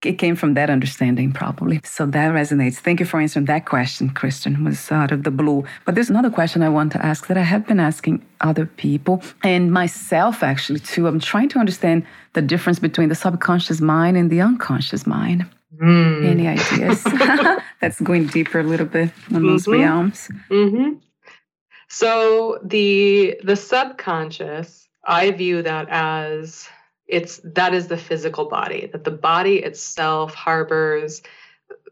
it 0.06 0.18
came 0.18 0.36
from 0.36 0.54
that 0.54 0.70
understanding, 0.70 1.32
probably. 1.32 1.82
So 1.84 2.06
that 2.08 2.32
resonates. 2.34 2.76
Thank 2.76 3.00
you 3.00 3.06
for 3.06 3.20
answering 3.20 3.46
that 3.46 3.66
question, 3.66 4.10
Kristin. 4.10 4.64
Was 4.64 4.92
out 4.92 5.12
of 5.12 5.24
the 5.24 5.32
blue. 5.32 5.66
But 5.86 5.96
there's 5.96 6.10
another 6.10 6.30
question 6.30 6.62
I 6.62 6.70
want 6.70 6.92
to 6.94 7.06
ask 7.06 7.28
that 7.28 7.38
I 7.38 7.44
have 7.44 7.68
been 7.68 7.80
asking 7.80 8.26
other 8.42 8.66
people 8.66 9.22
and 9.44 9.72
myself, 9.72 10.44
actually, 10.44 10.80
too. 10.80 11.08
I'm 11.08 11.20
trying 11.20 11.50
to 11.50 11.60
understand 11.60 12.06
the 12.34 12.42
difference 12.42 12.80
between 12.80 13.10
the 13.10 13.16
subconscious 13.16 13.82
mind 13.82 14.18
and 14.18 14.30
the 14.30 14.42
unconscious 14.42 15.06
mind. 15.08 15.46
Mm. 15.82 16.26
Any 16.26 16.48
ideas? 16.48 17.04
That's 17.82 18.00
going 18.02 18.28
deeper 18.28 18.60
a 18.60 18.64
little 18.64 18.86
bit 18.86 19.10
on 19.30 19.42
mm-hmm. 19.42 19.48
those 19.48 19.68
realms. 19.68 20.30
Mm-hmm. 20.50 20.94
So 21.90 22.60
the 22.64 23.40
the 23.44 23.56
subconscious, 23.56 24.88
I 25.06 25.32
view 25.32 25.62
that 25.62 25.88
as 25.90 26.68
it's 27.08 27.40
that 27.44 27.74
is 27.74 27.88
the 27.88 27.98
physical 27.98 28.46
body 28.46 28.88
that 28.92 29.04
the 29.04 29.12
body 29.12 29.58
itself 29.58 30.34
harbors 30.34 31.22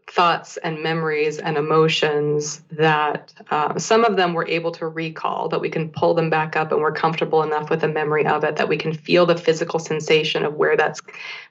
thoughts 0.06 0.58
and 0.58 0.82
memories 0.82 1.38
and 1.38 1.56
emotions 1.56 2.62
that 2.70 3.32
uh, 3.50 3.78
some 3.78 4.04
of 4.04 4.16
them 4.16 4.34
we're 4.34 4.46
able 4.46 4.70
to 4.70 4.86
recall 4.86 5.48
that 5.48 5.60
we 5.60 5.70
can 5.70 5.88
pull 5.88 6.14
them 6.14 6.28
back 6.28 6.56
up 6.56 6.72
and 6.72 6.80
we're 6.80 6.92
comfortable 6.92 7.42
enough 7.42 7.70
with 7.70 7.80
the 7.80 7.88
memory 7.88 8.26
of 8.26 8.44
it 8.44 8.56
that 8.56 8.68
we 8.68 8.76
can 8.76 8.92
feel 8.92 9.24
the 9.24 9.36
physical 9.36 9.78
sensation 9.78 10.44
of 10.44 10.54
where 10.54 10.76
that's 10.76 11.00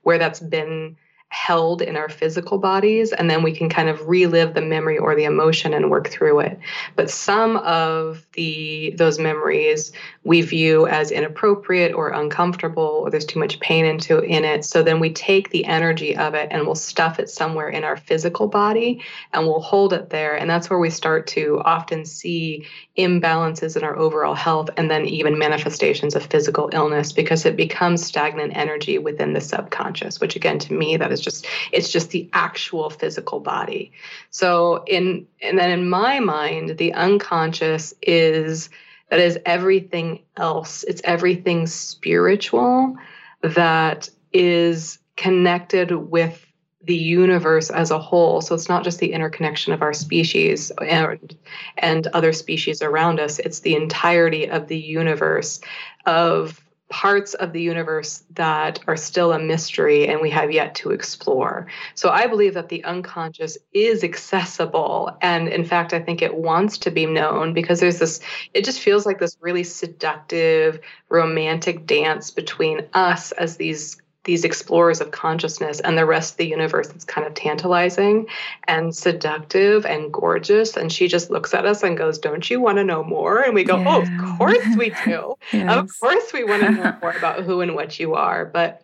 where 0.03 0.19
that's 0.19 0.39
been 0.39 0.95
held 1.33 1.81
in 1.81 1.97
our 1.97 2.09
physical 2.09 2.59
bodies 2.59 3.11
and 3.11 3.27
then 3.27 3.41
we 3.41 3.51
can 3.51 3.67
kind 3.67 3.89
of 3.89 4.07
relive 4.07 4.53
the 4.53 4.61
memory 4.61 4.99
or 4.99 5.15
the 5.15 5.23
emotion 5.23 5.73
and 5.73 5.89
work 5.89 6.07
through 6.07 6.39
it. 6.39 6.59
But 6.95 7.09
some 7.09 7.57
of 7.57 8.23
the 8.33 8.93
those 8.97 9.17
memories 9.17 9.91
we 10.23 10.41
view 10.41 10.85
as 10.85 11.09
inappropriate 11.09 11.91
or 11.93 12.09
uncomfortable 12.09 13.01
or 13.03 13.09
there's 13.09 13.25
too 13.25 13.39
much 13.39 13.59
pain 13.59 13.83
into 13.83 14.19
in 14.19 14.45
it. 14.45 14.63
So 14.63 14.83
then 14.83 14.99
we 14.99 15.11
take 15.11 15.49
the 15.49 15.65
energy 15.65 16.15
of 16.15 16.35
it 16.35 16.49
and 16.51 16.65
we'll 16.65 16.75
stuff 16.75 17.17
it 17.17 17.31
somewhere 17.31 17.67
in 17.67 17.83
our 17.83 17.97
physical 17.97 18.47
body 18.47 19.01
and 19.33 19.47
we'll 19.47 19.59
hold 19.59 19.91
it 19.91 20.11
there. 20.11 20.35
And 20.35 20.47
that's 20.47 20.69
where 20.69 20.79
we 20.79 20.91
start 20.91 21.25
to 21.27 21.59
often 21.65 22.05
see 22.05 22.67
imbalances 22.97 23.75
in 23.75 23.83
our 23.83 23.97
overall 23.97 24.35
health 24.35 24.69
and 24.77 24.89
then 24.89 25.05
even 25.05 25.39
manifestations 25.39 26.15
of 26.15 26.23
physical 26.27 26.69
illness 26.73 27.11
because 27.11 27.43
it 27.43 27.55
becomes 27.55 28.05
stagnant 28.05 28.55
energy 28.55 28.99
within 28.99 29.33
the 29.33 29.41
subconscious 29.41 30.19
which 30.19 30.35
again 30.35 30.59
to 30.59 30.73
me 30.73 30.95
that 30.95 31.11
is 31.11 31.22
just 31.23 31.47
it's 31.71 31.89
just 31.89 32.11
the 32.11 32.29
actual 32.33 32.89
physical 32.89 33.39
body. 33.39 33.91
So 34.29 34.83
in 34.87 35.27
and 35.41 35.57
then 35.57 35.71
in 35.71 35.89
my 35.89 36.19
mind, 36.19 36.77
the 36.77 36.93
unconscious 36.93 37.93
is 38.01 38.69
that 39.09 39.19
is 39.19 39.39
everything 39.45 40.23
else. 40.37 40.83
It's 40.83 41.01
everything 41.03 41.67
spiritual 41.67 42.95
that 43.41 44.09
is 44.31 44.99
connected 45.15 45.91
with 45.91 46.43
the 46.83 46.95
universe 46.95 47.69
as 47.69 47.91
a 47.91 47.99
whole. 47.99 48.41
So 48.41 48.55
it's 48.55 48.67
not 48.67 48.83
just 48.83 48.99
the 48.99 49.13
interconnection 49.13 49.71
of 49.73 49.81
our 49.81 49.93
species 49.93 50.71
and, 50.81 51.35
and 51.77 52.07
other 52.07 52.33
species 52.33 52.81
around 52.81 53.19
us, 53.19 53.39
it's 53.39 53.61
the 53.61 53.75
entirety 53.75 54.49
of 54.49 54.67
the 54.67 54.77
universe, 54.77 55.61
of 56.05 56.62
parts 56.93 57.33
of 57.33 57.53
the 57.53 57.59
universe 57.59 58.23
that 58.35 58.79
are 58.85 58.95
still 58.95 59.33
a 59.33 59.39
mystery 59.39 60.07
and 60.07 60.21
we 60.21 60.29
have 60.29 60.51
yet 60.51 60.75
to 60.75 60.91
explore. 60.91 61.65
So 61.95 62.11
I 62.11 62.27
believe 62.27 62.53
that 62.53 62.69
the 62.69 62.83
unconscious 62.83 63.57
is 63.73 64.03
accessible. 64.03 65.17
And 65.19 65.47
in 65.47 65.65
fact, 65.65 65.93
I 65.93 65.99
think 65.99 66.21
it 66.21 66.35
wants 66.35 66.77
to 66.77 66.91
be 66.91 67.07
known 67.07 67.51
because 67.51 67.79
there's 67.79 67.97
this, 67.97 68.19
it 68.53 68.63
just 68.63 68.79
feels 68.79 69.07
like 69.07 69.17
this 69.17 69.35
really 69.41 69.63
seductive, 69.63 70.81
romantic 71.09 71.87
dance 71.87 72.29
between 72.29 72.85
us 72.93 73.31
as 73.31 73.57
these 73.57 73.99
these 74.23 74.43
explorers 74.45 75.01
of 75.01 75.11
consciousness 75.11 75.79
and 75.79 75.97
the 75.97 76.05
rest 76.05 76.33
of 76.33 76.37
the 76.37 76.47
universe 76.47 76.89
it's 76.89 77.05
kind 77.05 77.27
of 77.27 77.33
tantalizing 77.33 78.27
and 78.67 78.95
seductive 78.95 79.85
and 79.85 80.13
gorgeous 80.13 80.77
and 80.77 80.91
she 80.91 81.07
just 81.07 81.29
looks 81.29 81.53
at 81.53 81.65
us 81.65 81.83
and 81.83 81.97
goes 81.97 82.17
don't 82.17 82.49
you 82.49 82.59
want 82.59 82.77
to 82.77 82.83
know 82.83 83.03
more 83.03 83.41
and 83.41 83.53
we 83.53 83.63
go 83.63 83.77
yeah. 83.77 83.95
oh 83.95 84.01
of 84.01 84.37
course 84.37 84.65
we 84.77 84.89
do 85.05 85.35
yes. 85.51 85.69
of 85.69 85.89
course 85.99 86.33
we 86.33 86.43
want 86.43 86.61
to 86.61 86.71
know 86.71 86.97
more 87.01 87.11
about 87.11 87.43
who 87.43 87.61
and 87.61 87.75
what 87.75 87.99
you 87.99 88.13
are 88.13 88.45
but 88.45 88.83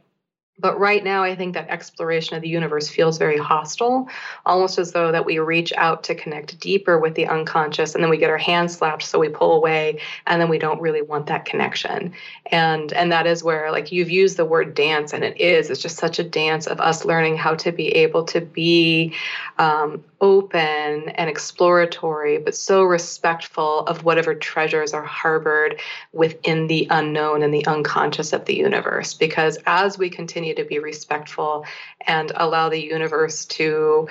but 0.60 0.80
right 0.80 1.04
now, 1.04 1.24
I 1.24 1.36
think 1.36 1.54
that 1.54 1.70
exploration 1.70 2.36
of 2.36 2.42
the 2.42 2.50
universe 2.50 2.90
feels 2.90 3.18
very 3.18 3.38
hostile, 3.38 4.10
almost 4.46 4.78
as 4.78 4.92
though 4.92 5.12
that 5.12 5.26
we 5.26 5.40
reach 5.40 5.72
out 5.78 6.04
to 6.04 6.16
connect 6.16 6.60
deeper 6.60 7.00
with 7.00 7.16
the 7.16 7.28
unconscious, 7.28 7.96
and 7.96 8.04
then 8.04 8.10
we 8.10 8.18
get 8.18 8.30
our 8.30 8.38
hands 8.38 8.78
slapped, 8.78 9.04
so 9.04 9.20
we 9.20 9.30
pull 9.30 9.54
away, 9.54 10.00
and 10.28 10.42
then 10.42 10.50
we 10.50 10.60
don't 10.60 10.82
really 10.82 11.02
want 11.02 11.28
that 11.28 11.46
connection. 11.46 12.14
And 12.48 12.92
and 12.94 13.12
that 13.12 13.26
is 13.26 13.44
where, 13.44 13.72
like 13.72 13.92
you've 13.92 14.10
used 14.10 14.38
the 14.38 14.46
word 14.46 14.74
dance, 14.76 15.14
and 15.14 15.24
it 15.24 15.40
is. 15.40 15.70
It's 15.70 15.82
just 15.82 15.98
such 15.98 16.20
a 16.20 16.24
dance 16.24 16.68
of 16.68 16.80
us 16.80 17.06
learning 17.06 17.38
how 17.38 17.56
to 17.56 17.72
be 17.72 17.88
able 17.90 18.26
to 18.26 18.42
be 18.42 19.16
um, 19.58 20.04
open 20.22 21.10
and 21.10 21.30
exploratory, 21.30 22.38
but 22.38 22.56
so 22.56 22.84
respectful 22.84 23.82
of 23.82 24.04
whatever 24.04 24.36
treasures 24.36 24.94
are 24.94 25.04
harbored 25.04 25.80
within 26.14 26.68
the 26.68 26.88
unknown 26.90 27.44
and 27.44 27.54
the 27.54 27.66
unconscious 27.66 28.34
of 28.34 28.46
the 28.46 28.56
universe. 28.56 29.14
Because 29.14 29.58
as 29.66 29.98
we 29.98 30.10
continue 30.10 30.56
to 30.56 30.66
be 30.66 30.80
respectful 30.80 31.66
and 32.06 32.32
allow 32.36 32.70
the 32.70 32.84
universe 32.84 33.46
to 33.46 34.08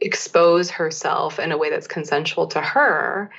expose 0.00 0.70
herself 0.70 1.38
in 1.38 1.52
a 1.52 1.58
way 1.58 1.70
that's 1.70 1.86
consensual 1.86 2.46
to 2.48 2.60
her, 2.60 3.30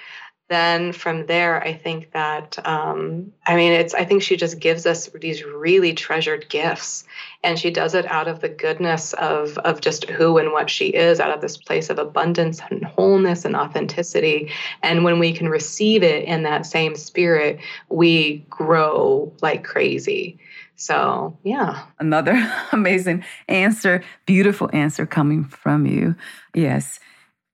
then 0.49 0.91
from 0.91 1.25
there, 1.25 1.63
I 1.63 1.73
think 1.73 2.12
that, 2.12 2.60
um, 2.67 3.32
I 3.47 3.56
mean, 3.56 3.71
it's, 3.71 3.93
I 3.93 4.03
think 4.03 4.21
she 4.21 4.36
just 4.36 4.60
gives 4.60 4.86
us 4.86 5.08
these 5.08 5.43
really 5.43 5.93
treasured 5.93 6.49
gifts. 6.49 7.06
And 7.43 7.58
she 7.58 7.71
does 7.71 7.93
it 7.93 8.06
out 8.06 8.27
of 8.27 8.41
the 8.41 8.49
goodness 8.49 9.13
of, 9.13 9.58
of 9.60 9.82
just 9.82 10.10
who 10.10 10.38
and 10.38 10.51
what 10.51 10.69
she 10.69 10.88
is, 10.88 11.19
out 11.19 11.34
of 11.34 11.41
this 11.41 11.58
place 11.58 11.89
of 11.89 11.97
abundance 11.97 12.62
and 12.69 12.84
wholeness 12.84 13.45
and 13.45 13.56
authenticity. 13.56 14.51
And 14.82 15.03
when 15.03 15.17
we 15.17 15.34
can 15.34 15.47
receive 15.47 16.03
it 16.03 16.25
in 16.25 16.43
that 16.43 16.65
same 16.65 16.95
spirit, 16.95 17.60
we 17.89 18.45
grow 18.49 19.34
like 19.41 19.63
crazy. 19.63 20.39
So, 20.75 21.38
yeah. 21.43 21.84
Another 21.99 22.34
amazing 22.73 23.23
answer, 23.47 24.03
beautiful 24.25 24.69
answer 24.73 25.06
coming 25.06 25.45
from 25.45 25.86
you. 25.86 26.15
Yes. 26.53 26.99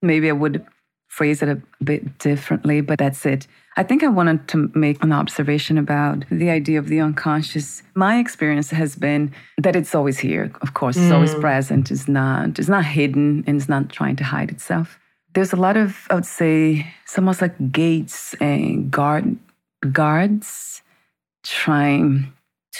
Maybe 0.02 0.28
I 0.28 0.32
would 0.32 0.66
phrase 1.10 1.42
it 1.42 1.48
a 1.48 1.60
bit 1.82 2.18
differently, 2.18 2.80
but 2.80 2.98
that's 2.98 3.26
it. 3.26 3.46
I 3.76 3.82
think 3.82 4.04
I 4.04 4.08
wanted 4.08 4.46
to 4.48 4.70
make 4.74 5.02
an 5.02 5.12
observation 5.12 5.76
about 5.76 6.24
the 6.30 6.50
idea 6.50 6.78
of 6.78 6.88
the 6.88 7.00
unconscious. 7.00 7.82
My 7.94 8.18
experience 8.18 8.70
has 8.70 8.94
been 8.94 9.32
that 9.58 9.74
it's 9.74 9.94
always 9.94 10.18
here. 10.20 10.52
Of 10.62 10.74
course, 10.74 10.96
it's 10.96 11.06
mm. 11.06 11.14
always 11.14 11.34
present. 11.34 11.90
It's 11.90 12.08
not. 12.08 12.58
It's 12.60 12.68
not 12.68 12.84
hidden, 12.84 13.44
and 13.46 13.56
it's 13.56 13.68
not 13.68 13.90
trying 13.90 14.16
to 14.16 14.24
hide 14.24 14.50
itself. 14.50 14.98
There's 15.34 15.52
a 15.52 15.56
lot 15.56 15.76
of, 15.76 16.06
I 16.10 16.14
would 16.14 16.26
say, 16.26 16.86
it's 17.02 17.18
almost 17.18 17.42
like 17.42 17.72
gates 17.72 18.34
and 18.34 18.90
guard 18.90 19.36
guards 19.92 20.82
trying 21.42 22.32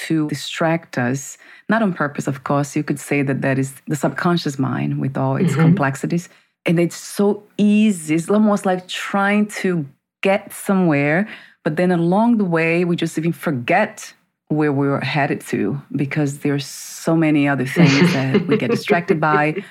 to 0.06 0.28
distract 0.28 0.98
us. 0.98 1.36
Not 1.68 1.82
on 1.82 1.94
purpose, 1.94 2.28
of 2.28 2.44
course. 2.44 2.76
You 2.76 2.84
could 2.84 3.00
say 3.00 3.22
that 3.22 3.42
that 3.42 3.58
is 3.58 3.74
the 3.88 3.96
subconscious 3.96 4.58
mind 4.58 5.00
with 5.00 5.16
all 5.16 5.36
its 5.36 5.52
mm-hmm. 5.52 5.62
complexities 5.62 6.28
and 6.66 6.78
it's 6.78 6.96
so 6.96 7.42
easy. 7.56 8.14
It's 8.14 8.30
almost 8.30 8.66
like 8.66 8.86
trying 8.88 9.46
to 9.62 9.86
get 10.22 10.52
somewhere, 10.52 11.28
but 11.64 11.76
then 11.76 11.90
along 11.90 12.38
the 12.38 12.44
way, 12.44 12.84
we 12.84 12.96
just 12.96 13.16
even 13.18 13.32
forget 13.32 14.12
where 14.48 14.72
we 14.72 14.88
were 14.88 15.00
headed 15.00 15.40
to 15.40 15.80
because 15.94 16.40
there's 16.40 16.66
so 16.66 17.16
many 17.16 17.48
other 17.48 17.64
things 17.64 18.12
that 18.12 18.46
we 18.46 18.56
get 18.56 18.70
distracted 18.70 19.20
by. 19.20 19.62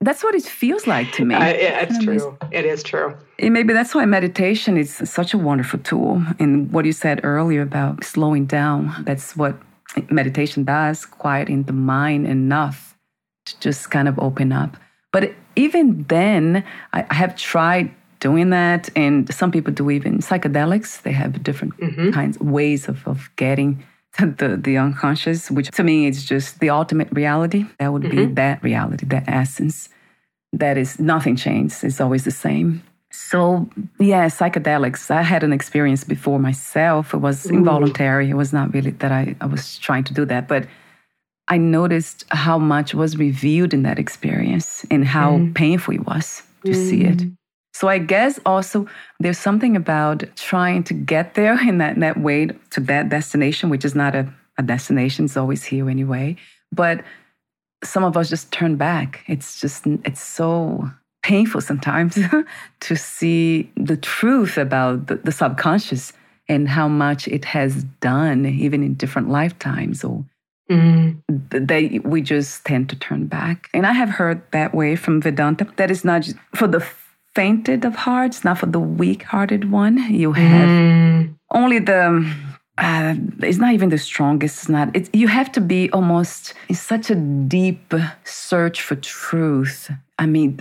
That's 0.00 0.24
what 0.24 0.34
it 0.34 0.42
feels 0.42 0.86
like 0.86 1.12
to 1.12 1.24
me. 1.24 1.34
Uh, 1.34 1.44
it's 1.44 1.98
true. 2.02 2.36
It 2.50 2.64
is 2.64 2.82
true. 2.82 3.16
And 3.38 3.54
maybe 3.54 3.72
that's 3.72 3.94
why 3.94 4.04
meditation 4.04 4.76
is 4.76 4.94
such 5.08 5.32
a 5.32 5.38
wonderful 5.38 5.78
tool. 5.78 6.22
And 6.40 6.72
what 6.72 6.84
you 6.86 6.92
said 6.92 7.20
earlier 7.22 7.62
about 7.62 8.02
slowing 8.02 8.46
down, 8.46 8.92
that's 9.04 9.36
what 9.36 9.54
meditation 10.10 10.64
does, 10.64 11.04
quieting 11.04 11.64
the 11.64 11.72
mind 11.72 12.26
enough 12.26 12.96
to 13.46 13.60
just 13.60 13.90
kind 13.90 14.08
of 14.08 14.18
open 14.18 14.50
up. 14.50 14.76
But 15.12 15.34
even 15.56 16.04
then, 16.04 16.64
I, 16.92 17.06
have 17.14 17.36
tried 17.36 17.94
doing 18.22 18.50
that. 18.50 18.88
And 18.96 19.32
some 19.34 19.50
people 19.50 19.72
do 19.72 19.90
even 19.90 20.18
psychedelics. 20.18 21.02
They 21.02 21.12
have 21.12 21.42
different 21.42 21.76
mm-hmm. 21.76 22.10
kinds, 22.12 22.38
ways 22.40 22.88
of, 22.88 23.06
of 23.06 23.30
getting 23.36 23.84
the, 24.18 24.58
the 24.60 24.78
unconscious, 24.78 25.50
which 25.50 25.70
to 25.72 25.82
me 25.82 26.06
is 26.06 26.24
just 26.24 26.60
the 26.60 26.70
ultimate 26.70 27.10
reality. 27.12 27.66
That 27.78 27.92
would 27.92 28.02
mm-hmm. 28.02 28.28
be 28.28 28.34
that 28.34 28.62
reality, 28.62 29.06
that 29.06 29.24
essence. 29.26 29.88
That 30.52 30.76
is 30.78 30.98
nothing 30.98 31.36
changed. 31.36 31.82
It's 31.82 32.00
always 32.00 32.24
the 32.24 32.30
same. 32.30 32.82
So 33.10 33.68
yeah, 33.98 34.26
psychedelics. 34.26 35.10
I 35.10 35.22
had 35.22 35.42
an 35.42 35.52
experience 35.52 36.04
before 36.04 36.38
myself. 36.38 37.12
It 37.12 37.18
was 37.18 37.46
Ooh. 37.46 37.54
involuntary. 37.54 38.30
It 38.30 38.34
was 38.34 38.52
not 38.52 38.72
really 38.72 38.92
that 38.92 39.12
I, 39.12 39.34
I 39.40 39.46
was 39.46 39.78
trying 39.78 40.04
to 40.04 40.14
do 40.14 40.24
that, 40.26 40.48
but 40.48 40.66
I 41.48 41.58
noticed 41.58 42.24
how 42.30 42.58
much 42.58 42.94
was 42.94 43.16
revealed 43.16 43.74
in 43.74 43.82
that 43.82 43.98
experience 43.98 44.86
and 44.90 45.04
how 45.04 45.38
mm. 45.38 45.54
painful 45.54 45.94
it 45.94 46.06
was 46.06 46.42
to 46.64 46.72
mm. 46.72 46.88
see 46.88 47.02
it. 47.02 47.18
Mm. 47.18 47.36
So 47.74 47.88
I 47.88 47.98
guess 47.98 48.38
also 48.46 48.86
there's 49.18 49.38
something 49.38 49.76
about 49.76 50.24
trying 50.36 50.84
to 50.84 50.94
get 50.94 51.34
there 51.34 51.60
in 51.68 51.78
that, 51.78 51.94
in 51.94 52.00
that 52.00 52.20
way 52.20 52.48
to 52.70 52.80
that 52.80 53.08
destination, 53.08 53.70
which 53.70 53.84
is 53.84 53.94
not 53.94 54.14
a, 54.14 54.32
a 54.58 54.62
destination, 54.62 55.24
it's 55.24 55.36
always 55.36 55.64
here 55.64 55.90
anyway. 55.90 56.36
But 56.70 57.02
some 57.84 58.04
of 58.04 58.16
us 58.16 58.28
just 58.28 58.52
turn 58.52 58.76
back. 58.76 59.24
It's 59.26 59.60
just, 59.60 59.86
it's 60.04 60.22
so 60.22 60.88
painful 61.22 61.60
sometimes 61.60 62.18
to 62.80 62.96
see 62.96 63.70
the 63.76 63.96
truth 63.96 64.56
about 64.56 65.08
the, 65.08 65.16
the 65.16 65.32
subconscious 65.32 66.12
and 66.48 66.68
how 66.68 66.88
much 66.88 67.28
it 67.28 67.44
has 67.44 67.84
done, 68.00 68.46
even 68.46 68.82
in 68.82 68.94
different 68.94 69.28
lifetimes 69.28 70.04
or 70.04 70.24
Mm. 70.72 71.68
They 71.68 72.00
we 72.04 72.22
just 72.22 72.64
tend 72.64 72.88
to 72.90 72.96
turn 72.96 73.26
back, 73.26 73.68
and 73.74 73.86
I 73.86 73.92
have 73.92 74.10
heard 74.10 74.42
that 74.52 74.74
way 74.74 74.96
from 74.96 75.20
Vedanta. 75.20 75.66
That 75.76 75.90
is 75.90 76.04
not 76.04 76.26
for 76.54 76.66
the 76.66 76.84
fainted 77.34 77.84
of 77.84 77.94
hearts, 77.94 78.44
not 78.44 78.58
for 78.58 78.66
the 78.66 78.80
weak-hearted 78.80 79.70
one. 79.70 79.96
You 80.12 80.32
have 80.32 80.68
mm. 80.68 81.34
only 81.50 81.78
the. 81.78 82.34
Uh, 82.78 83.14
it's 83.40 83.58
not 83.58 83.74
even 83.74 83.90
the 83.90 83.98
strongest. 83.98 84.58
It's 84.58 84.68
not. 84.68 84.94
It's, 84.94 85.10
you 85.12 85.28
have 85.28 85.52
to 85.52 85.60
be 85.60 85.90
almost 85.92 86.54
in 86.68 86.74
such 86.74 87.10
a 87.10 87.14
deep 87.14 87.92
search 88.24 88.80
for 88.80 88.96
truth. 88.96 89.90
I 90.18 90.26
mean, 90.26 90.60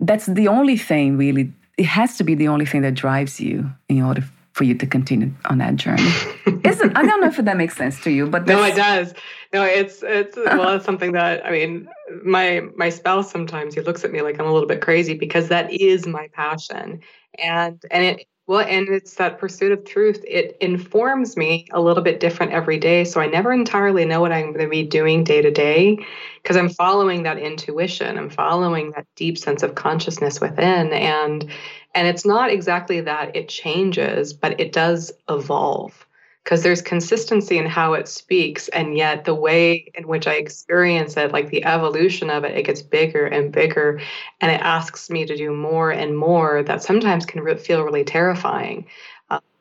that's 0.00 0.26
the 0.26 0.48
only 0.48 0.76
thing 0.76 1.16
really. 1.16 1.52
It 1.76 1.86
has 1.86 2.16
to 2.18 2.24
be 2.24 2.34
the 2.34 2.48
only 2.48 2.64
thing 2.64 2.82
that 2.82 2.94
drives 2.94 3.40
you 3.40 3.70
in 3.88 4.02
order 4.02 4.24
for 4.56 4.64
you 4.64 4.74
to 4.74 4.86
continue 4.86 5.30
on 5.50 5.58
that 5.58 5.76
journey. 5.76 6.10
Isn't 6.64 6.96
I 6.96 7.04
don't 7.04 7.20
know 7.20 7.26
if 7.26 7.36
that 7.36 7.56
makes 7.58 7.76
sense 7.76 8.00
to 8.04 8.10
you, 8.10 8.26
but 8.26 8.46
no, 8.46 8.64
it 8.64 8.74
does. 8.74 9.12
No, 9.52 9.64
it's 9.64 10.02
it's 10.02 10.34
well, 10.34 10.76
it's 10.76 10.84
something 10.86 11.12
that 11.12 11.44
I 11.44 11.50
mean, 11.50 11.86
my 12.24 12.62
my 12.74 12.88
spouse 12.88 13.30
sometimes 13.30 13.74
he 13.74 13.82
looks 13.82 14.02
at 14.02 14.12
me 14.12 14.22
like 14.22 14.40
I'm 14.40 14.46
a 14.46 14.52
little 14.52 14.66
bit 14.66 14.80
crazy 14.80 15.12
because 15.12 15.48
that 15.48 15.70
is 15.70 16.06
my 16.06 16.28
passion, 16.32 17.00
and 17.38 17.82
and 17.90 18.02
it 18.02 18.26
well, 18.46 18.60
and 18.60 18.88
it's 18.88 19.14
that 19.14 19.38
pursuit 19.38 19.72
of 19.72 19.84
truth. 19.84 20.24
It 20.26 20.56
informs 20.60 21.36
me 21.36 21.66
a 21.72 21.80
little 21.80 22.02
bit 22.02 22.20
different 22.20 22.52
every 22.52 22.78
day. 22.78 23.02
So 23.04 23.20
I 23.20 23.26
never 23.26 23.52
entirely 23.52 24.04
know 24.04 24.20
what 24.20 24.30
I'm 24.30 24.52
going 24.52 24.64
to 24.64 24.70
be 24.70 24.84
doing 24.84 25.24
day 25.24 25.42
to 25.42 25.50
day 25.50 25.98
because 26.42 26.56
I'm 26.56 26.68
following 26.68 27.24
that 27.24 27.38
intuition. 27.38 28.16
I'm 28.16 28.30
following 28.30 28.92
that 28.92 29.06
deep 29.16 29.36
sense 29.36 29.64
of 29.64 29.74
consciousness 29.74 30.40
within. 30.40 30.92
And 30.92 31.50
and 31.94 32.06
it's 32.06 32.24
not 32.24 32.50
exactly 32.50 33.00
that 33.00 33.34
it 33.34 33.48
changes, 33.48 34.32
but 34.32 34.60
it 34.60 34.72
does 34.72 35.10
evolve. 35.28 36.05
Because 36.46 36.62
there's 36.62 36.80
consistency 36.80 37.58
in 37.58 37.66
how 37.66 37.94
it 37.94 38.06
speaks 38.06 38.68
and 38.68 38.96
yet 38.96 39.24
the 39.24 39.34
way 39.34 39.90
in 39.96 40.06
which 40.06 40.28
i 40.28 40.34
experience 40.34 41.16
it 41.16 41.32
like 41.32 41.50
the 41.50 41.64
evolution 41.64 42.30
of 42.30 42.44
it 42.44 42.56
it 42.56 42.62
gets 42.62 42.82
bigger 42.82 43.26
and 43.26 43.50
bigger 43.50 44.00
and 44.40 44.52
it 44.52 44.60
asks 44.60 45.10
me 45.10 45.26
to 45.26 45.36
do 45.36 45.52
more 45.52 45.90
and 45.90 46.16
more 46.16 46.62
that 46.62 46.84
sometimes 46.84 47.26
can 47.26 47.42
re- 47.42 47.58
feel 47.58 47.82
really 47.82 48.04
terrifying 48.04 48.86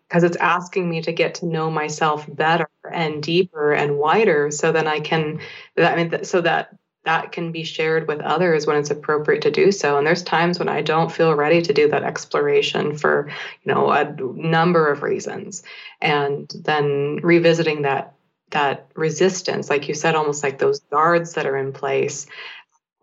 because 0.08 0.24
uh, 0.24 0.28
it's 0.28 0.38
asking 0.38 0.88
me 0.88 1.02
to 1.02 1.12
get 1.12 1.34
to 1.34 1.48
know 1.48 1.71
myself 1.71 2.28
better 2.36 2.69
and 2.91 3.24
deeper 3.24 3.74
and 3.74 3.98
wider 3.98 4.52
so 4.52 4.71
then 4.71 4.86
i 4.86 5.00
can 5.00 5.39
i 5.78 5.95
mean 5.95 6.24
so 6.24 6.39
that 6.39 6.69
that 7.06 7.32
can 7.32 7.52
be 7.52 7.63
shared 7.63 8.08
with 8.08 8.20
others 8.22 8.68
when 8.68 8.78
it's 8.78 8.91
appropriate 8.91 9.41
to 9.44 9.52
do 9.52 9.72
so. 9.72 9.98
And 9.98 10.06
there's 10.06 10.24
times 10.24 10.60
when 10.60 10.70
i 10.70 10.82
don't 10.82 11.12
feel 11.12 11.34
ready 11.36 11.62
to 11.62 11.74
do 11.74 11.88
that 11.89 12.04
exploration 12.04 12.98
for 12.98 13.30
you 13.63 13.74
know 13.74 13.89
a 13.91 14.15
number 14.20 14.88
of 14.88 15.04
reasons. 15.04 15.63
And 16.02 16.52
then 16.63 17.20
revisiting 17.24 17.84
that 17.84 18.15
that 18.52 18.88
resistance 18.96 19.70
like 19.70 19.88
you 19.88 19.94
said 19.94 20.15
almost 20.15 20.44
like 20.44 20.60
those 20.60 20.80
guards 20.80 21.34
that 21.34 21.48
are 21.48 21.58
in 21.58 21.74
place 21.74 22.28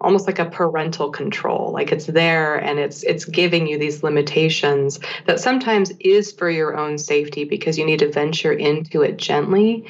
almost 0.01 0.27
like 0.27 0.38
a 0.38 0.51
parental 0.51 1.11
control 1.11 1.73
like 1.73 1.93
it's 1.93 2.07
there 2.07 2.57
and 2.57 2.79
it's 2.79 3.03
it's 3.03 3.25
giving 3.25 3.67
you 3.67 3.79
these 3.79 4.03
limitations 4.03 5.01
that 5.27 5.41
sometimes 5.41 5.93
is 6.01 6.33
for 6.33 6.49
your 6.49 6.77
own 6.77 6.97
safety 6.97 7.45
because 7.45 7.77
you 7.77 7.85
need 7.85 7.99
to 7.99 8.11
venture 8.11 8.53
into 8.53 9.03
it 9.03 9.17
gently 9.17 9.85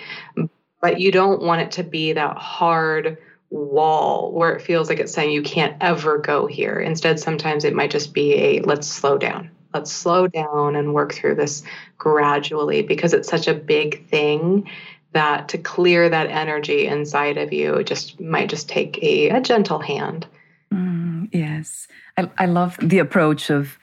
but 0.81 1.01
you 1.01 1.13
don't 1.13 1.43
want 1.43 1.63
it 1.63 1.71
to 1.71 1.85
be 1.85 2.13
that 2.13 2.37
hard 2.37 3.19
wall 3.53 4.33
where 4.33 4.55
it 4.55 4.63
feels 4.63 4.89
like 4.89 4.99
it's 4.99 5.13
saying 5.13 5.31
you 5.31 5.43
can't 5.43 5.77
ever 5.81 6.19
go 6.19 6.47
here. 6.47 6.81
Instead, 6.81 7.21
sometimes 7.21 7.65
it 7.65 7.75
might 7.75 7.91
just 7.91 8.15
be 8.15 8.35
a 8.35 8.61
let's 8.63 8.89
slow 8.89 9.19
down. 9.19 9.51
Let's 9.75 9.93
slow 9.93 10.27
down 10.27 10.77
and 10.77 10.95
work 10.95 11.15
through 11.15 11.37
this 11.37 11.63
gradually 11.99 12.83
because 12.83 13.13
it's 13.13 13.29
such 13.29 13.49
a 13.49 13.55
big 13.55 14.07
thing 14.09 14.69
that 15.13 15.49
to 15.49 15.59
clear 15.59 16.09
that 16.09 16.29
energy 16.29 16.87
inside 16.87 17.37
of 17.37 17.53
you, 17.53 17.75
it 17.75 17.87
just 17.87 18.19
might 18.21 18.49
just 18.49 18.69
take 18.69 18.99
a, 19.03 19.29
a 19.31 19.41
gentle 19.41 19.79
hand. 19.79 20.27
Mm, 20.73 21.29
yes. 21.33 21.89
I, 22.17 22.31
I 22.39 22.47
love 22.47 22.77
the 22.81 22.99
approach 22.99 23.51
of 23.51 23.79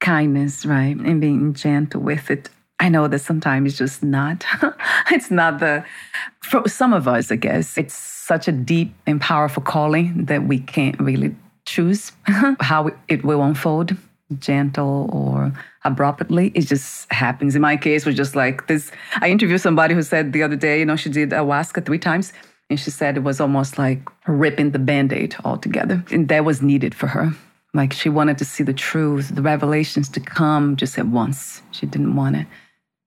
kindness, 0.00 0.66
right? 0.66 0.96
And 0.96 1.20
being 1.20 1.54
gentle 1.54 2.02
with 2.02 2.30
it. 2.30 2.50
I 2.84 2.90
know 2.90 3.08
that 3.08 3.20
sometimes 3.20 3.70
it's 3.70 3.78
just 3.78 4.02
not. 4.02 4.44
it's 5.10 5.30
not 5.30 5.58
the, 5.58 5.82
for 6.42 6.68
some 6.68 6.92
of 6.92 7.08
us, 7.08 7.32
I 7.32 7.36
guess, 7.36 7.78
it's 7.78 7.94
such 7.94 8.46
a 8.46 8.52
deep 8.52 8.92
and 9.06 9.18
powerful 9.18 9.62
calling 9.62 10.26
that 10.26 10.44
we 10.44 10.58
can't 10.58 11.00
really 11.00 11.34
choose 11.64 12.12
how 12.60 12.90
it 13.08 13.24
will 13.24 13.42
unfold 13.42 13.96
gentle 14.38 15.08
or 15.10 15.50
abruptly. 15.84 16.52
It 16.54 16.66
just 16.66 17.10
happens. 17.10 17.56
In 17.56 17.62
my 17.62 17.78
case 17.78 18.04
was 18.04 18.16
just 18.16 18.36
like 18.36 18.66
this. 18.66 18.90
I 19.22 19.30
interviewed 19.30 19.62
somebody 19.62 19.94
who 19.94 20.02
said 20.02 20.34
the 20.34 20.42
other 20.42 20.56
day 20.56 20.78
you 20.80 20.84
know 20.84 20.96
she 20.96 21.08
did 21.08 21.30
ayahuasca 21.30 21.86
three 21.86 21.98
times 21.98 22.34
and 22.68 22.78
she 22.78 22.90
said 22.90 23.16
it 23.16 23.22
was 23.22 23.40
almost 23.40 23.78
like 23.78 24.00
ripping 24.26 24.72
the 24.72 24.78
band-aid 24.78 25.36
altogether 25.42 26.04
and 26.10 26.28
that 26.28 26.44
was 26.44 26.60
needed 26.60 26.94
for 26.94 27.06
her. 27.06 27.32
Like 27.72 27.94
she 27.94 28.10
wanted 28.10 28.36
to 28.38 28.44
see 28.44 28.62
the 28.62 28.74
truth 28.74 29.34
the 29.34 29.42
revelations 29.42 30.10
to 30.10 30.20
come 30.20 30.76
just 30.76 30.98
at 30.98 31.06
once. 31.06 31.62
She 31.70 31.86
didn't 31.86 32.14
want 32.14 32.36
it 32.36 32.46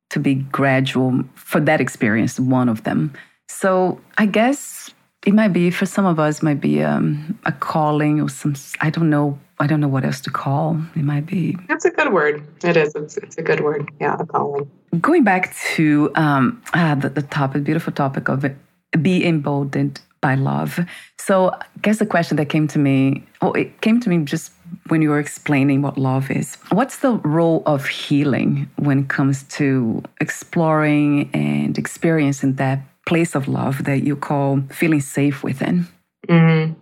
to 0.09 0.19
be 0.19 0.35
gradual 0.35 1.23
for 1.35 1.59
that 1.61 1.81
experience 1.81 2.39
one 2.39 2.69
of 2.69 2.83
them. 2.83 3.13
So 3.47 3.99
i 4.17 4.25
guess 4.25 4.91
it 5.25 5.33
might 5.33 5.49
be 5.49 5.71
for 5.71 5.85
some 5.85 6.05
of 6.05 6.19
us 6.19 6.41
might 6.41 6.61
be 6.61 6.83
um, 6.83 7.37
a 7.45 7.51
calling 7.51 8.21
or 8.21 8.29
some 8.29 8.55
i 8.81 8.89
don't 8.89 9.09
know 9.09 9.37
i 9.59 9.67
don't 9.67 9.81
know 9.81 9.87
what 9.87 10.05
else 10.05 10.21
to 10.21 10.29
call. 10.29 10.79
It 10.95 11.03
might 11.03 11.25
be 11.25 11.57
that's 11.67 11.85
a 11.85 11.91
good 11.91 12.13
word. 12.13 12.45
It 12.63 12.77
is. 12.77 12.95
It's, 12.95 13.17
it's 13.17 13.37
a 13.37 13.41
good 13.41 13.61
word. 13.61 13.89
Yeah 13.99 14.15
a 14.19 14.25
calling. 14.25 14.69
Going 15.01 15.23
back 15.23 15.55
to 15.75 16.11
um, 16.15 16.61
uh, 16.73 16.95
the, 16.95 17.09
the 17.09 17.21
topic 17.21 17.63
beautiful 17.63 17.93
topic 17.93 18.29
of 18.29 18.45
it 18.45 18.55
be 19.01 19.25
emboldened 19.25 19.99
by 20.21 20.35
love. 20.35 20.79
So 21.19 21.51
i 21.51 21.65
guess 21.81 21.99
the 21.99 22.05
question 22.05 22.37
that 22.37 22.49
came 22.49 22.67
to 22.69 22.79
me 22.79 23.23
well 23.41 23.53
it 23.53 23.81
came 23.81 23.99
to 23.99 24.09
me 24.09 24.23
just 24.23 24.51
when 24.87 25.01
you 25.01 25.09
were 25.09 25.19
explaining 25.19 25.81
what 25.81 25.97
love 25.97 26.31
is 26.31 26.55
what's 26.71 26.99
the 26.99 27.13
role 27.23 27.63
of 27.65 27.87
healing 27.87 28.69
when 28.77 28.99
it 28.99 29.09
comes 29.09 29.43
to 29.43 30.01
exploring 30.21 31.29
and 31.33 31.77
experiencing 31.77 32.53
that 32.55 32.79
place 33.07 33.35
of 33.35 33.47
love 33.47 33.85
that 33.85 34.03
you 34.03 34.15
call 34.15 34.61
feeling 34.69 35.01
safe 35.01 35.43
within? 35.43 35.87
Mm-hmm. 36.27 36.73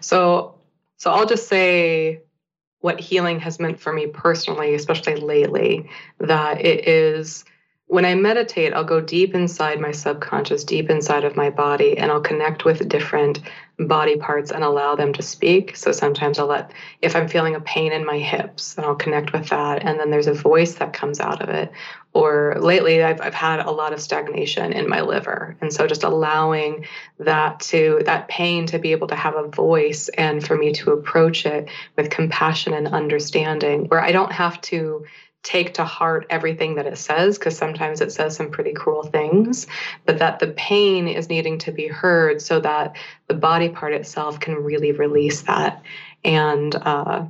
So, 0.00 0.54
so 0.96 1.10
I'll 1.10 1.26
just 1.26 1.48
say 1.48 2.20
what 2.80 3.00
healing 3.00 3.40
has 3.40 3.58
meant 3.58 3.80
for 3.80 3.92
me 3.92 4.08
personally, 4.08 4.74
especially 4.74 5.16
lately, 5.16 5.88
that 6.18 6.64
it 6.64 6.86
is 6.86 7.44
when 7.88 8.04
I 8.04 8.14
meditate, 8.14 8.74
I'll 8.74 8.84
go 8.84 9.00
deep 9.00 9.34
inside 9.34 9.80
my 9.80 9.92
subconscious, 9.92 10.62
deep 10.62 10.90
inside 10.90 11.24
of 11.24 11.36
my 11.36 11.48
body, 11.48 11.96
and 11.96 12.12
I'll 12.12 12.20
connect 12.20 12.66
with 12.66 12.86
different 12.86 13.40
body 13.78 14.16
parts 14.16 14.50
and 14.50 14.62
allow 14.62 14.94
them 14.94 15.14
to 15.14 15.22
speak. 15.22 15.74
So 15.74 15.92
sometimes 15.92 16.38
I'll 16.38 16.48
let, 16.48 16.72
if 17.00 17.16
I'm 17.16 17.28
feeling 17.28 17.54
a 17.54 17.60
pain 17.60 17.92
in 17.92 18.04
my 18.04 18.18
hips, 18.18 18.74
then 18.74 18.84
I'll 18.84 18.94
connect 18.94 19.32
with 19.32 19.48
that. 19.48 19.84
And 19.84 19.98
then 19.98 20.10
there's 20.10 20.26
a 20.26 20.34
voice 20.34 20.74
that 20.74 20.92
comes 20.92 21.18
out 21.18 21.40
of 21.40 21.48
it. 21.48 21.72
Or 22.12 22.56
lately, 22.60 23.02
I've, 23.02 23.22
I've 23.22 23.34
had 23.34 23.60
a 23.60 23.70
lot 23.70 23.94
of 23.94 24.02
stagnation 24.02 24.72
in 24.72 24.86
my 24.86 25.00
liver. 25.00 25.56
And 25.62 25.72
so 25.72 25.86
just 25.86 26.04
allowing 26.04 26.84
that 27.20 27.60
to, 27.60 28.02
that 28.04 28.28
pain 28.28 28.66
to 28.66 28.78
be 28.78 28.92
able 28.92 29.06
to 29.06 29.16
have 29.16 29.34
a 29.34 29.48
voice 29.48 30.10
and 30.10 30.46
for 30.46 30.58
me 30.58 30.72
to 30.72 30.92
approach 30.92 31.46
it 31.46 31.70
with 31.96 32.10
compassion 32.10 32.74
and 32.74 32.88
understanding, 32.88 33.86
where 33.86 34.02
I 34.02 34.12
don't 34.12 34.32
have 34.32 34.60
to 34.62 35.06
take 35.42 35.74
to 35.74 35.84
heart 35.84 36.26
everything 36.30 36.74
that 36.74 36.86
it 36.86 36.98
says 36.98 37.38
because 37.38 37.56
sometimes 37.56 38.00
it 38.00 38.12
says 38.12 38.36
some 38.36 38.50
pretty 38.50 38.72
cruel 38.72 39.04
things 39.04 39.66
but 40.04 40.18
that 40.18 40.40
the 40.40 40.48
pain 40.48 41.06
is 41.06 41.28
needing 41.28 41.58
to 41.58 41.72
be 41.72 41.86
heard 41.86 42.42
so 42.42 42.60
that 42.60 42.96
the 43.28 43.34
body 43.34 43.68
part 43.68 43.92
itself 43.92 44.40
can 44.40 44.54
really 44.56 44.92
release 44.92 45.42
that. 45.42 45.82
And 46.24 46.74
uh, 46.74 47.26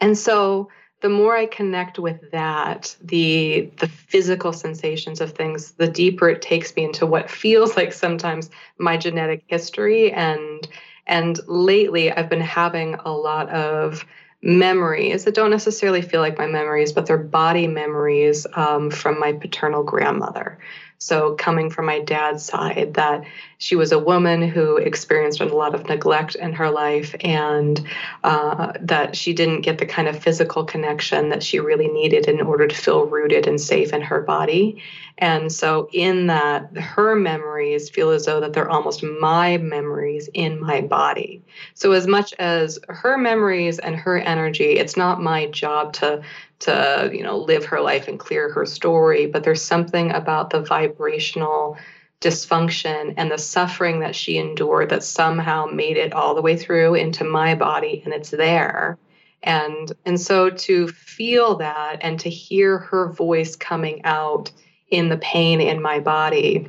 and 0.00 0.18
so 0.18 0.68
the 1.00 1.08
more 1.08 1.36
i 1.36 1.46
connect 1.46 1.98
with 1.98 2.30
that 2.32 2.96
the 3.02 3.70
the 3.78 3.86
physical 3.86 4.52
sensations 4.52 5.20
of 5.20 5.32
things 5.32 5.72
the 5.72 5.88
deeper 5.88 6.28
it 6.30 6.42
takes 6.42 6.74
me 6.76 6.84
into 6.84 7.06
what 7.06 7.30
feels 7.30 7.76
like 7.76 7.92
sometimes 7.92 8.50
my 8.78 8.96
genetic 8.96 9.44
history. 9.46 10.12
And 10.12 10.66
and 11.06 11.38
lately 11.46 12.10
i've 12.10 12.30
been 12.30 12.40
having 12.40 12.94
a 13.04 13.12
lot 13.12 13.48
of 13.50 14.04
memories 14.44 15.24
that 15.24 15.34
don't 15.34 15.50
necessarily 15.50 16.02
feel 16.02 16.20
like 16.20 16.38
my 16.38 16.46
memories, 16.46 16.92
but 16.92 17.06
they're 17.06 17.16
body 17.16 17.66
memories 17.66 18.46
um, 18.54 18.90
from 18.90 19.18
my 19.18 19.32
paternal 19.32 19.82
grandmother. 19.82 20.58
So, 21.04 21.34
coming 21.34 21.68
from 21.68 21.84
my 21.84 21.98
dad's 21.98 22.42
side, 22.42 22.94
that 22.94 23.24
she 23.58 23.76
was 23.76 23.92
a 23.92 23.98
woman 23.98 24.40
who 24.40 24.78
experienced 24.78 25.38
a 25.42 25.44
lot 25.44 25.74
of 25.74 25.86
neglect 25.86 26.34
in 26.34 26.54
her 26.54 26.70
life 26.70 27.14
and 27.20 27.86
uh, 28.22 28.72
that 28.80 29.14
she 29.14 29.34
didn't 29.34 29.60
get 29.60 29.76
the 29.76 29.84
kind 29.84 30.08
of 30.08 30.22
physical 30.22 30.64
connection 30.64 31.28
that 31.28 31.42
she 31.42 31.60
really 31.60 31.88
needed 31.88 32.26
in 32.26 32.40
order 32.40 32.66
to 32.66 32.74
feel 32.74 33.04
rooted 33.04 33.46
and 33.46 33.60
safe 33.60 33.92
in 33.92 34.00
her 34.00 34.22
body. 34.22 34.82
And 35.18 35.52
so, 35.52 35.90
in 35.92 36.28
that, 36.28 36.74
her 36.74 37.14
memories 37.14 37.90
feel 37.90 38.08
as 38.08 38.24
though 38.24 38.40
that 38.40 38.54
they're 38.54 38.70
almost 38.70 39.02
my 39.02 39.58
memories 39.58 40.30
in 40.32 40.58
my 40.58 40.80
body. 40.80 41.42
So, 41.74 41.92
as 41.92 42.06
much 42.06 42.32
as 42.38 42.78
her 42.88 43.18
memories 43.18 43.78
and 43.78 43.94
her 43.94 44.16
energy, 44.16 44.78
it's 44.78 44.96
not 44.96 45.20
my 45.20 45.48
job 45.48 45.92
to 45.94 46.22
to 46.64 47.10
you 47.12 47.22
know 47.22 47.38
live 47.38 47.64
her 47.64 47.80
life 47.80 48.08
and 48.08 48.18
clear 48.18 48.50
her 48.52 48.66
story 48.66 49.26
but 49.26 49.44
there's 49.44 49.62
something 49.62 50.10
about 50.10 50.50
the 50.50 50.60
vibrational 50.60 51.76
dysfunction 52.24 53.12
and 53.18 53.30
the 53.30 53.38
suffering 53.38 54.00
that 54.00 54.16
she 54.16 54.38
endured 54.38 54.88
that 54.88 55.04
somehow 55.04 55.66
made 55.66 55.98
it 55.98 56.14
all 56.14 56.34
the 56.34 56.40
way 56.40 56.56
through 56.56 56.94
into 56.94 57.22
my 57.22 57.54
body 57.54 58.00
and 58.04 58.14
it's 58.14 58.30
there. 58.30 58.98
And 59.42 59.92
and 60.06 60.18
so 60.18 60.48
to 60.48 60.88
feel 60.88 61.56
that 61.56 61.98
and 62.00 62.18
to 62.20 62.30
hear 62.30 62.78
her 62.78 63.12
voice 63.12 63.56
coming 63.56 64.02
out 64.04 64.50
in 64.88 65.10
the 65.10 65.18
pain 65.18 65.60
in 65.60 65.82
my 65.82 66.00
body 66.00 66.68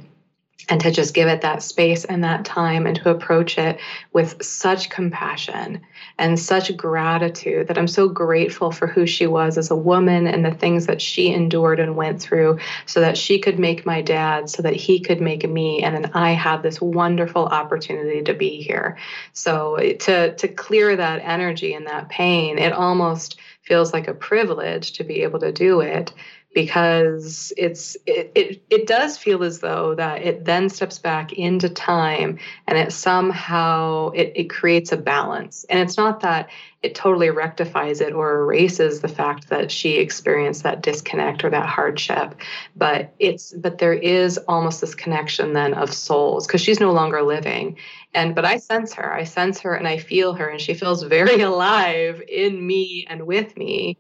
and 0.70 0.82
to 0.82 0.92
just 0.92 1.14
give 1.14 1.28
it 1.28 1.42
that 1.42 1.62
space 1.62 2.06
and 2.06 2.24
that 2.24 2.46
time 2.46 2.88
and 2.88 2.96
to 2.96 3.10
approach 3.10 3.58
it 3.58 3.80
with 4.14 4.44
such 4.44 4.90
compassion 4.90 5.80
and 6.18 6.40
such 6.40 6.76
gratitude 6.76 7.68
that 7.68 7.78
I'm 7.78 7.88
so 7.88 8.08
grateful 8.08 8.72
for 8.72 8.88
who 8.88 9.06
she 9.06 9.28
was 9.28 9.58
as 9.58 9.70
a 9.70 9.76
woman 9.76 10.28
and 10.28 10.44
the 10.44 10.52
things 10.52 10.88
that 10.88 11.02
she 11.02 11.32
endured 11.32 11.80
and 11.80 11.96
went 11.96 12.22
through 12.22 12.60
so 12.86 13.00
that 13.02 13.18
she 13.18 13.38
could 13.38 13.60
make 13.60 13.86
my 13.86 14.02
dad, 14.02 14.50
so 14.50 14.62
that 14.64 14.76
he 14.76 15.00
could 15.00 15.22
make 15.22 15.48
me. 15.48 15.84
And 15.84 15.96
then 15.96 16.12
I 16.14 16.32
have 16.32 16.64
this 16.64 16.82
wonderful 16.82 17.46
opportunity 17.46 18.24
to 18.24 18.34
be 18.34 18.62
here. 18.62 18.98
So 19.34 19.78
to, 19.78 20.34
to 20.36 20.48
clear 20.48 20.96
that 20.96 21.22
energy 21.24 21.74
and 21.74 21.86
that 21.88 22.10
pain, 22.10 22.58
it 22.58 22.74
almost 22.74 23.40
feels 23.62 23.94
like 23.94 24.08
a 24.08 24.14
privilege 24.14 24.94
to 24.94 25.04
be 25.04 25.24
able 25.24 25.40
to 25.40 25.52
do 25.52 25.82
it 25.82 26.14
because 26.56 27.52
it's 27.58 27.98
it, 28.08 28.32
it 28.34 28.64
it 28.70 28.88
does 28.88 29.18
feel 29.18 29.44
as 29.44 29.60
though 29.60 29.94
that 29.94 30.24
it 30.24 30.46
then 30.46 30.70
steps 30.70 30.98
back 30.98 31.34
into 31.34 31.70
time 31.70 32.40
and 32.66 32.78
it 32.78 32.94
somehow 32.94 34.10
it, 34.12 34.32
it 34.36 34.50
creates 34.50 34.94
a 34.94 34.98
balance. 34.98 35.66
And 35.70 35.80
it's 35.82 35.98
not 35.98 36.22
that 36.22 36.50
it 36.82 36.96
totally 36.96 37.30
rectifies 37.30 38.00
it 38.00 38.14
or 38.14 38.40
erases 38.42 39.02
the 39.02 39.10
fact 39.10 39.50
that 39.50 39.70
she 39.70 39.98
experienced 39.98 40.64
that 40.64 40.82
disconnect 40.82 41.44
or 41.44 41.50
that 41.50 41.68
hardship 41.68 42.36
but 42.76 43.14
it's 43.20 43.52
but 43.54 43.78
there 43.80 43.94
is 43.94 44.38
almost 44.48 44.80
this 44.80 44.96
connection 44.96 45.54
then 45.54 45.74
of 45.74 45.94
souls 45.94 46.48
because 46.48 46.62
she's 46.62 46.80
no 46.80 46.92
longer 46.94 47.22
living. 47.22 47.78
And 48.14 48.34
but 48.34 48.46
i 48.46 48.58
sense 48.58 48.94
her. 48.94 49.14
I 49.14 49.26
sense 49.26 49.60
her 49.62 49.76
and 49.76 49.88
i 49.88 49.98
feel 49.98 50.34
her 50.34 50.48
and 50.48 50.62
she 50.62 50.74
feels 50.74 51.04
very 51.04 51.42
alive 51.52 52.22
in 52.30 52.66
me 52.66 53.06
and 53.10 53.28
with 53.28 53.58
me. 53.58 53.98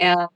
And 0.00 0.28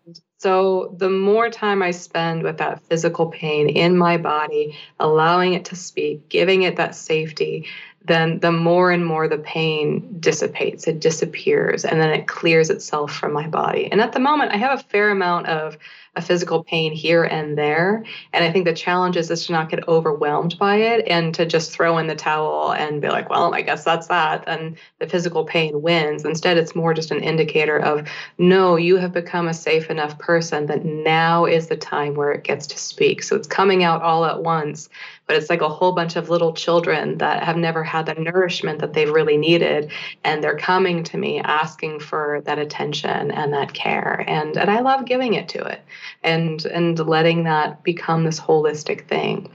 so 0.42 0.92
the 0.98 1.08
more 1.08 1.48
time 1.50 1.84
I 1.84 1.92
spend 1.92 2.42
with 2.42 2.58
that 2.58 2.82
physical 2.88 3.26
pain 3.26 3.68
in 3.68 3.96
my 3.96 4.16
body, 4.16 4.76
allowing 4.98 5.54
it 5.54 5.66
to 5.66 5.76
speak, 5.76 6.28
giving 6.28 6.62
it 6.62 6.74
that 6.78 6.96
safety, 6.96 7.68
then 8.06 8.40
the 8.40 8.50
more 8.50 8.90
and 8.90 9.06
more 9.06 9.28
the 9.28 9.38
pain 9.38 10.16
dissipates, 10.18 10.88
it 10.88 10.98
disappears, 10.98 11.84
and 11.84 12.00
then 12.00 12.10
it 12.10 12.26
clears 12.26 12.70
itself 12.70 13.14
from 13.14 13.32
my 13.32 13.46
body. 13.46 13.88
And 13.92 14.00
at 14.00 14.14
the 14.14 14.18
moment, 14.18 14.50
I 14.50 14.56
have 14.56 14.80
a 14.80 14.82
fair 14.82 15.10
amount 15.10 15.46
of 15.46 15.78
a 16.14 16.20
physical 16.20 16.62
pain 16.62 16.92
here 16.92 17.24
and 17.24 17.56
there. 17.56 18.04
And 18.34 18.44
I 18.44 18.52
think 18.52 18.66
the 18.66 18.74
challenge 18.74 19.16
is, 19.16 19.30
is 19.30 19.46
to 19.46 19.52
not 19.52 19.70
get 19.70 19.88
overwhelmed 19.88 20.58
by 20.58 20.76
it 20.76 21.06
and 21.08 21.34
to 21.34 21.46
just 21.46 21.72
throw 21.72 21.96
in 21.96 22.06
the 22.06 22.14
towel 22.14 22.72
and 22.72 23.00
be 23.00 23.08
like, 23.08 23.30
well, 23.30 23.54
I 23.54 23.62
guess 23.62 23.82
that's 23.82 24.08
that. 24.08 24.44
And 24.46 24.76
the 24.98 25.06
physical 25.06 25.44
pain 25.44 25.80
wins. 25.80 26.26
Instead, 26.26 26.58
it's 26.58 26.74
more 26.74 26.92
just 26.92 27.12
an 27.12 27.22
indicator 27.22 27.78
of, 27.78 28.06
no, 28.36 28.76
you 28.76 28.96
have 28.96 29.14
become 29.14 29.48
a 29.48 29.54
safe 29.54 29.88
enough 29.90 30.18
person 30.18 30.66
that 30.66 30.84
now 30.84 31.46
is 31.46 31.68
the 31.68 31.76
time 31.76 32.14
where 32.14 32.32
it 32.32 32.44
gets 32.44 32.66
to 32.66 32.78
speak. 32.78 33.22
So 33.22 33.34
it's 33.34 33.48
coming 33.48 33.82
out 33.82 34.02
all 34.02 34.26
at 34.26 34.42
once 34.42 34.90
but 35.26 35.36
it's 35.36 35.48
like 35.48 35.62
a 35.62 35.68
whole 35.68 35.92
bunch 35.92 36.16
of 36.16 36.28
little 36.28 36.52
children 36.52 37.16
that 37.18 37.42
have 37.42 37.56
never 37.56 37.82
had 37.82 38.06
the 38.06 38.14
nourishment 38.14 38.80
that 38.80 38.92
they've 38.92 39.10
really 39.10 39.36
needed 39.36 39.90
and 40.24 40.42
they're 40.42 40.58
coming 40.58 41.02
to 41.04 41.16
me 41.16 41.40
asking 41.40 42.00
for 42.00 42.42
that 42.44 42.58
attention 42.58 43.30
and 43.30 43.52
that 43.52 43.72
care 43.72 44.24
and 44.26 44.56
and 44.56 44.70
I 44.70 44.80
love 44.80 45.06
giving 45.06 45.34
it 45.34 45.48
to 45.50 45.64
it 45.64 45.82
and 46.22 46.66
and 46.66 46.98
letting 46.98 47.44
that 47.44 47.82
become 47.82 48.24
this 48.24 48.40
holistic 48.40 49.06
thing 49.08 49.50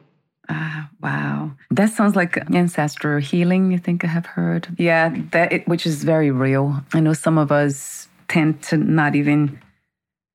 Ah, 0.49 0.89
wow. 1.01 1.51
That 1.71 1.89
sounds 1.89 2.15
like 2.15 2.37
ancestral 2.51 3.19
healing, 3.19 3.71
you 3.71 3.77
think 3.77 4.03
I 4.03 4.07
have 4.07 4.25
heard. 4.25 4.67
Yeah, 4.77 5.13
that 5.31 5.51
it, 5.51 5.67
which 5.67 5.85
is 5.85 6.03
very 6.03 6.31
real. 6.31 6.81
I 6.93 6.99
know 6.99 7.13
some 7.13 7.37
of 7.37 7.51
us 7.51 8.07
tend 8.29 8.61
to 8.63 8.77
not 8.77 9.15
even 9.15 9.59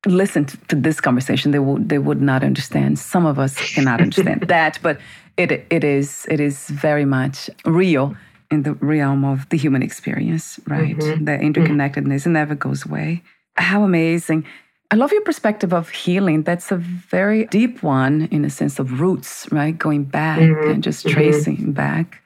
listen 0.06 0.44
to, 0.46 0.56
to 0.68 0.76
this 0.76 1.00
conversation. 1.00 1.52
They 1.52 1.58
would 1.58 1.88
they 1.88 1.98
would 1.98 2.20
not 2.20 2.44
understand. 2.44 2.98
Some 2.98 3.24
of 3.24 3.38
us 3.38 3.56
cannot 3.74 4.00
understand 4.06 4.42
that, 4.42 4.78
but 4.82 4.98
it 5.36 5.66
it 5.70 5.84
is 5.84 6.26
it 6.30 6.40
is 6.40 6.68
very 6.68 7.04
much 7.04 7.48
real 7.64 8.14
in 8.50 8.64
the 8.64 8.74
realm 8.74 9.24
of 9.24 9.48
the 9.48 9.56
human 9.56 9.82
experience, 9.82 10.60
right? 10.66 10.96
Mm-hmm. 10.96 11.24
The 11.24 11.32
interconnectedness 11.32 12.22
mm-hmm. 12.22 12.32
never 12.32 12.54
goes 12.54 12.84
away. 12.84 13.22
How 13.56 13.82
amazing. 13.82 14.44
I 14.92 14.94
love 14.94 15.10
your 15.10 15.22
perspective 15.22 15.72
of 15.72 15.88
healing. 15.88 16.42
That's 16.42 16.70
a 16.70 16.76
very 16.76 17.46
deep 17.46 17.82
one 17.82 18.28
in 18.30 18.44
a 18.44 18.50
sense 18.50 18.78
of 18.78 19.00
roots, 19.00 19.50
right? 19.50 19.76
Going 19.76 20.04
back 20.04 20.38
mm-hmm. 20.38 20.70
and 20.70 20.82
just 20.82 21.06
mm-hmm. 21.06 21.14
tracing 21.14 21.72
back. 21.72 22.20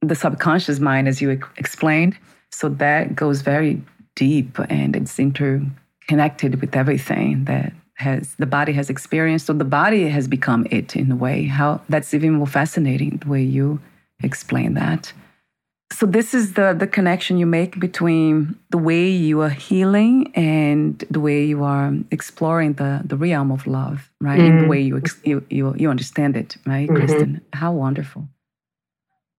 The 0.00 0.14
subconscious 0.14 0.80
mind, 0.80 1.06
as 1.06 1.20
you 1.20 1.28
explained. 1.58 2.16
So 2.50 2.70
that 2.70 3.14
goes 3.14 3.42
very 3.42 3.82
deep 4.14 4.58
and 4.70 4.96
it's 4.96 5.18
interconnected 5.18 6.62
with 6.62 6.74
everything 6.74 7.44
that 7.44 7.74
has 7.96 8.36
the 8.36 8.46
body 8.46 8.72
has 8.72 8.90
experienced 8.90 9.46
so 9.46 9.52
the 9.52 9.64
body 9.64 10.08
has 10.08 10.26
become 10.26 10.66
it 10.70 10.96
in 10.96 11.12
a 11.12 11.16
way 11.16 11.44
how 11.44 11.80
that's 11.88 12.12
even 12.12 12.32
more 12.32 12.46
fascinating 12.46 13.18
the 13.18 13.28
way 13.28 13.42
you 13.42 13.80
explain 14.22 14.74
that 14.74 15.12
so 15.92 16.06
this 16.06 16.34
is 16.34 16.54
the 16.54 16.74
the 16.78 16.86
connection 16.86 17.38
you 17.38 17.46
make 17.46 17.78
between 17.78 18.56
the 18.70 18.78
way 18.78 19.08
you 19.08 19.40
are 19.40 19.50
healing 19.50 20.32
and 20.34 21.04
the 21.10 21.20
way 21.20 21.44
you 21.44 21.62
are 21.62 21.92
exploring 22.10 22.74
the 22.74 23.00
the 23.04 23.16
realm 23.16 23.50
of 23.50 23.66
love 23.66 24.10
right 24.20 24.40
mm-hmm. 24.40 24.62
the 24.62 24.68
way 24.68 24.80
you, 24.80 25.02
you 25.24 25.44
you 25.50 25.74
you 25.76 25.90
understand 25.90 26.36
it 26.36 26.56
right 26.66 26.88
mm-hmm. 26.88 27.02
kristin 27.02 27.40
how 27.52 27.72
wonderful 27.72 28.28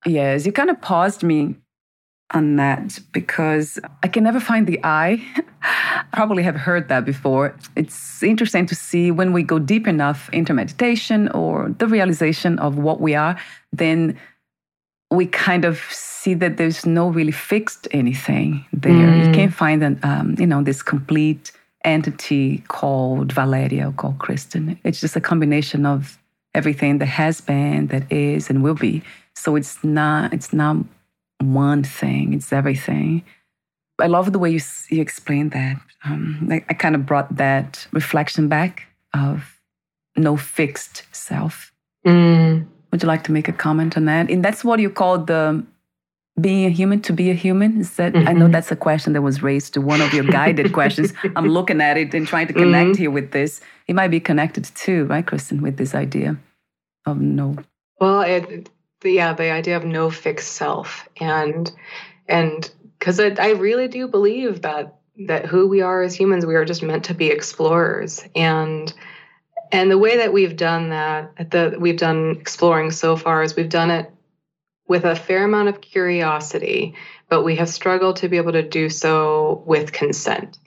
yes 0.05 0.45
you 0.45 0.51
kind 0.51 0.69
of 0.69 0.79
paused 0.81 1.23
me 1.23 1.55
on 2.33 2.55
that 2.55 2.99
because 3.11 3.79
I 4.01 4.07
can 4.07 4.23
never 4.23 4.39
find 4.39 4.67
the 4.67 4.79
I. 4.83 5.23
Probably 6.13 6.43
have 6.43 6.55
heard 6.55 6.89
that 6.89 7.05
before. 7.05 7.55
It's 7.75 8.21
interesting 8.21 8.65
to 8.67 8.75
see 8.75 9.11
when 9.11 9.33
we 9.33 9.43
go 9.43 9.59
deep 9.59 9.87
enough 9.87 10.29
into 10.33 10.53
meditation 10.53 11.29
or 11.29 11.73
the 11.79 11.87
realization 11.87 12.59
of 12.59 12.77
what 12.77 12.99
we 12.99 13.15
are, 13.15 13.37
then 13.71 14.17
we 15.13 15.25
kind 15.27 15.65
of 15.65 15.79
see 15.89 16.33
that 16.35 16.57
there's 16.57 16.85
no 16.85 17.09
really 17.09 17.31
fixed 17.31 17.87
anything 17.91 18.65
there. 18.73 18.91
Mm. 18.91 19.27
You 19.27 19.33
can't 19.33 19.53
find 19.53 19.83
an, 19.83 19.99
um, 20.03 20.35
you 20.39 20.47
know, 20.47 20.63
this 20.63 20.81
complete 20.81 21.51
entity 21.85 22.63
called 22.67 23.31
Valeria 23.31 23.89
or 23.89 23.91
called 23.91 24.17
Kristin. 24.19 24.77
It's 24.83 24.99
just 24.99 25.15
a 25.15 25.21
combination 25.21 25.85
of 25.85 26.17
everything 26.55 26.99
that 26.99 27.07
has 27.07 27.41
been, 27.41 27.87
that 27.87 28.11
is, 28.11 28.49
and 28.49 28.63
will 28.63 28.75
be. 28.75 29.03
So 29.35 29.55
it's 29.55 29.83
not. 29.83 30.33
It's 30.33 30.53
not 30.53 30.77
one 31.39 31.83
thing, 31.83 32.33
it's 32.33 32.53
everything. 32.53 33.23
I 33.99 34.07
love 34.07 34.31
the 34.31 34.39
way 34.39 34.51
you, 34.51 34.59
you 34.89 35.01
explained 35.01 35.51
that. 35.51 35.77
Um, 36.03 36.47
I, 36.51 36.65
I 36.69 36.73
kind 36.73 36.95
of 36.95 37.05
brought 37.05 37.35
that 37.35 37.87
reflection 37.91 38.47
back 38.47 38.87
of 39.13 39.59
no 40.15 40.35
fixed 40.37 41.03
self. 41.11 41.71
Mm. 42.05 42.67
Would 42.93 43.01
you 43.01 43.07
like 43.07 43.23
to 43.23 43.31
make 43.31 43.47
a 43.47 43.53
comment 43.53 43.97
on 43.97 44.05
that? 44.05 44.29
And 44.29 44.45
that's 44.45 44.63
what 44.63 44.79
you 44.79 44.89
call 44.89 45.17
the 45.17 45.65
being 46.39 46.65
a 46.65 46.69
human 46.69 47.01
to 47.01 47.11
be 47.11 47.31
a 47.31 47.33
human. 47.33 47.81
Is 47.81 47.95
that 47.95 48.13
mm-hmm. 48.13 48.27
I 48.27 48.33
know 48.33 48.45
mm-hmm. 48.45 48.51
that's 48.51 48.71
a 48.71 48.75
question 48.75 49.13
that 49.13 49.23
was 49.23 49.41
raised 49.41 49.73
to 49.73 49.81
one 49.81 49.99
of 49.99 50.13
your 50.13 50.23
guided 50.23 50.73
questions. 50.73 51.11
I'm 51.35 51.47
looking 51.47 51.81
at 51.81 51.97
it 51.97 52.13
and 52.13 52.27
trying 52.27 52.45
to 52.47 52.53
connect 52.53 52.91
mm-hmm. 52.91 53.01
here 53.01 53.09
with 53.09 53.31
this. 53.31 53.61
It 53.87 53.95
might 53.95 54.09
be 54.09 54.19
connected 54.19 54.65
too, 54.75 55.05
right, 55.05 55.25
Kristin, 55.25 55.61
with 55.61 55.77
this 55.77 55.95
idea 55.95 56.37
of 57.07 57.19
no. 57.19 57.57
Well, 57.99 58.21
it, 58.21 58.69
the, 59.03 59.11
yeah 59.11 59.33
the 59.33 59.51
idea 59.51 59.77
of 59.77 59.85
no 59.85 60.09
fixed 60.09 60.53
self 60.53 61.07
and 61.19 61.71
and 62.27 62.71
because 62.97 63.19
I 63.19 63.51
really 63.51 63.87
do 63.87 64.07
believe 64.07 64.61
that 64.61 64.95
that 65.27 65.45
who 65.45 65.67
we 65.67 65.81
are 65.81 66.01
as 66.01 66.15
humans 66.15 66.45
we 66.45 66.55
are 66.55 66.65
just 66.65 66.81
meant 66.81 67.05
to 67.05 67.13
be 67.13 67.27
explorers 67.27 68.23
and 68.35 68.91
and 69.71 69.89
the 69.89 69.97
way 69.97 70.17
that 70.17 70.33
we've 70.33 70.55
done 70.55 70.89
that 70.89 71.51
that 71.51 71.79
we've 71.79 71.97
done 71.97 72.37
exploring 72.39 72.91
so 72.91 73.15
far 73.15 73.43
is 73.43 73.55
we've 73.55 73.69
done 73.69 73.91
it 73.91 74.09
with 74.87 75.05
a 75.05 75.15
fair 75.15 75.45
amount 75.45 75.69
of 75.69 75.81
curiosity 75.81 76.95
but 77.33 77.41
we 77.41 77.55
have 77.55 77.67
struggled 77.67 78.17
to 78.17 78.29
be 78.29 78.37
able 78.37 78.51
to 78.51 78.61
do 78.61 78.91
so 78.91 79.63
with 79.65 79.91
consent. 79.91 80.59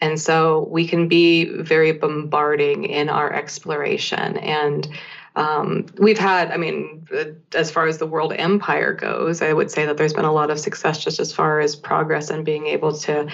And 0.00 0.20
so 0.20 0.68
we 0.70 0.86
can 0.86 1.08
be 1.08 1.46
very 1.46 1.90
bombarding 1.90 2.84
in 2.84 3.08
our 3.08 3.32
exploration. 3.32 4.36
And 4.36 4.88
um, 5.34 5.86
we've 5.98 6.18
had, 6.18 6.50
I 6.50 6.56
mean, 6.58 7.06
as 7.54 7.70
far 7.70 7.86
as 7.86 7.98
the 7.98 8.06
world 8.06 8.34
empire 8.36 8.92
goes, 8.92 9.40
I 9.40 9.52
would 9.52 9.70
say 9.70 9.86
that 9.86 9.96
there's 9.96 10.12
been 10.12 10.26
a 10.26 10.32
lot 10.32 10.50
of 10.50 10.60
success 10.60 11.02
just 11.02 11.20
as 11.20 11.32
far 11.32 11.60
as 11.60 11.74
progress 11.74 12.28
and 12.28 12.44
being 12.44 12.66
able 12.66 12.94
to 12.98 13.26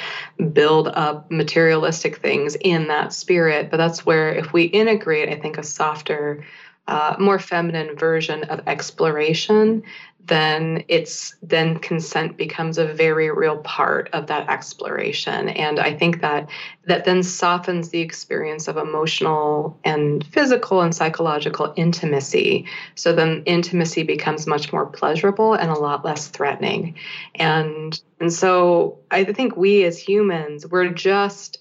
build 0.53 0.89
up 0.89 1.29
materialistic 1.31 2.19
things 2.19 2.57
in 2.61 2.87
that 2.89 3.13
spirit. 3.13 3.71
But 3.71 3.79
that's 3.79 4.07
where, 4.07 4.33
if 4.33 4.53
we 4.53 4.65
integrate, 4.65 5.29
I 5.29 5.37
think, 5.37 5.59
a 5.59 5.65
softer, 5.65 6.45
uh, 6.89 7.17
more 7.19 7.39
feminine 7.39 7.97
version 7.97 8.45
of 8.45 8.61
exploration, 8.67 9.83
then 10.29 10.85
it's 10.89 11.35
then 11.43 11.79
consent 11.79 12.37
becomes 12.37 12.79
a 12.79 12.87
very 12.87 13.31
real 13.31 13.59
part 13.59 14.11
of 14.13 14.27
that 14.27 14.49
exploration. 14.49 15.49
And 15.49 15.81
i 15.81 15.95
think 15.95 16.21
that 16.21 16.49
that 16.87 17.05
then 17.05 17.23
softens 17.23 17.91
the 17.91 18.01
experience 18.01 18.69
of 18.69 18.77
emotional 18.77 19.79
and 19.85 20.25
physical 20.27 20.81
and 20.81 20.95
psychological 20.95 21.73
intimacy. 21.77 22.67
So 22.95 23.15
then 23.15 23.43
intimacy 23.47 24.03
becomes 24.03 24.47
much 24.47 24.73
more 24.73 24.87
pleasurable 24.87 25.55
and 25.55 25.71
a 25.71 25.79
lot 25.79 26.05
less 26.05 26.29
threatening. 26.29 26.95
And 27.35 27.99
and 28.21 28.33
so 28.33 28.99
i 29.11 29.25
think 29.25 29.57
we 29.57 29.85
as 29.85 29.99
humans 29.99 30.67
we're 30.67 30.89
just 30.89 31.59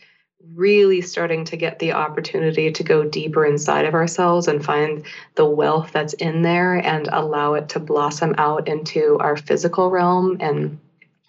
really 0.54 1.02
starting 1.02 1.46
to 1.46 1.58
get 1.58 1.80
the 1.80 1.94
opportunity 1.94 2.72
to 2.72 2.84
go 2.84 3.04
deeper 3.04 3.46
inside 3.46 3.86
of 3.86 3.94
ourselves 3.94 4.48
and 4.48 4.64
find 4.64 5.06
the 5.36 5.46
wealth 5.46 5.92
that's 5.92 6.14
in 6.14 6.42
there 6.42 6.76
and 6.76 7.10
allow 7.12 7.56
it 7.56 7.70
to 7.70 7.80
blossom 7.80 8.36
out 8.38 8.68
into 8.68 9.18
our 9.20 9.36
physical 9.36 9.90
realm 9.90 10.38
and 10.40 10.80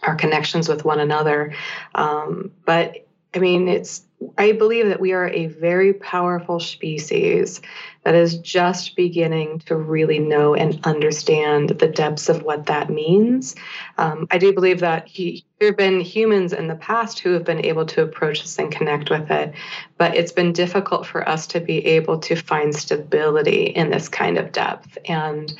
our 0.03 0.15
connections 0.15 0.69
with 0.69 0.85
one 0.85 1.01
another. 1.01 1.55
Um, 1.95 2.53
but 2.65 3.07
I 3.35 3.39
mean, 3.39 3.69
it's 3.69 4.03
I 4.37 4.53
believe 4.53 4.89
that 4.89 5.01
we 5.01 5.13
are 5.13 5.29
a 5.29 5.47
very 5.47 5.93
powerful 5.93 6.59
species 6.59 7.61
that 8.05 8.15
is 8.15 8.39
just 8.39 8.97
beginning 8.97 9.61
to 9.67 9.77
really 9.77 10.19
know 10.19 10.55
and 10.55 10.81
understand 10.85 11.71
the 11.71 11.87
depths 11.87 12.29
of 12.29 12.43
what 12.43 12.67
that 12.67 12.91
means. 12.91 13.55
Um, 13.97 14.27
I 14.31 14.39
do 14.39 14.53
believe 14.53 14.81
that 14.81 15.07
he, 15.07 15.45
there 15.59 15.69
have 15.69 15.77
been 15.77 16.01
humans 16.01 16.53
in 16.53 16.69
the 16.69 16.75
past 16.77 17.21
who 17.21 17.33
have 17.33 17.45
been 17.45 17.65
able 17.65 17.87
to 17.87 18.03
approach 18.03 18.43
this 18.43 18.59
and 18.59 18.73
connect 18.73 19.11
with 19.11 19.31
it, 19.31 19.53
but 19.99 20.17
it's 20.17 20.33
been 20.33 20.53
difficult 20.53 21.07
for 21.07 21.29
us 21.29 21.47
to 21.49 21.61
be 21.61 21.85
able 21.87 22.19
to 22.21 22.35
find 22.35 22.75
stability 22.75 23.65
in 23.65 23.91
this 23.91 24.09
kind 24.09 24.39
of 24.39 24.53
depth. 24.53 24.99
And 25.05 25.55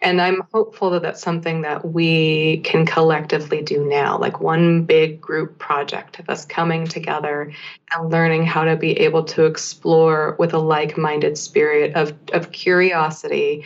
and 0.00 0.20
I'm 0.20 0.42
hopeful 0.52 0.90
that 0.90 1.02
that's 1.02 1.20
something 1.20 1.62
that 1.62 1.84
we 1.84 2.58
can 2.58 2.86
collectively 2.86 3.62
do 3.62 3.84
now, 3.84 4.16
like 4.16 4.40
one 4.40 4.84
big 4.84 5.20
group 5.20 5.58
project 5.58 6.20
of 6.20 6.30
us 6.30 6.44
coming 6.44 6.86
together 6.86 7.52
and 7.92 8.10
learning 8.10 8.46
how 8.46 8.64
to 8.64 8.76
be 8.76 8.92
able 9.00 9.24
to 9.24 9.44
explore 9.44 10.36
with 10.38 10.54
a 10.54 10.58
like 10.58 10.96
minded 10.96 11.36
spirit 11.36 11.94
of, 11.96 12.14
of 12.32 12.52
curiosity 12.52 13.64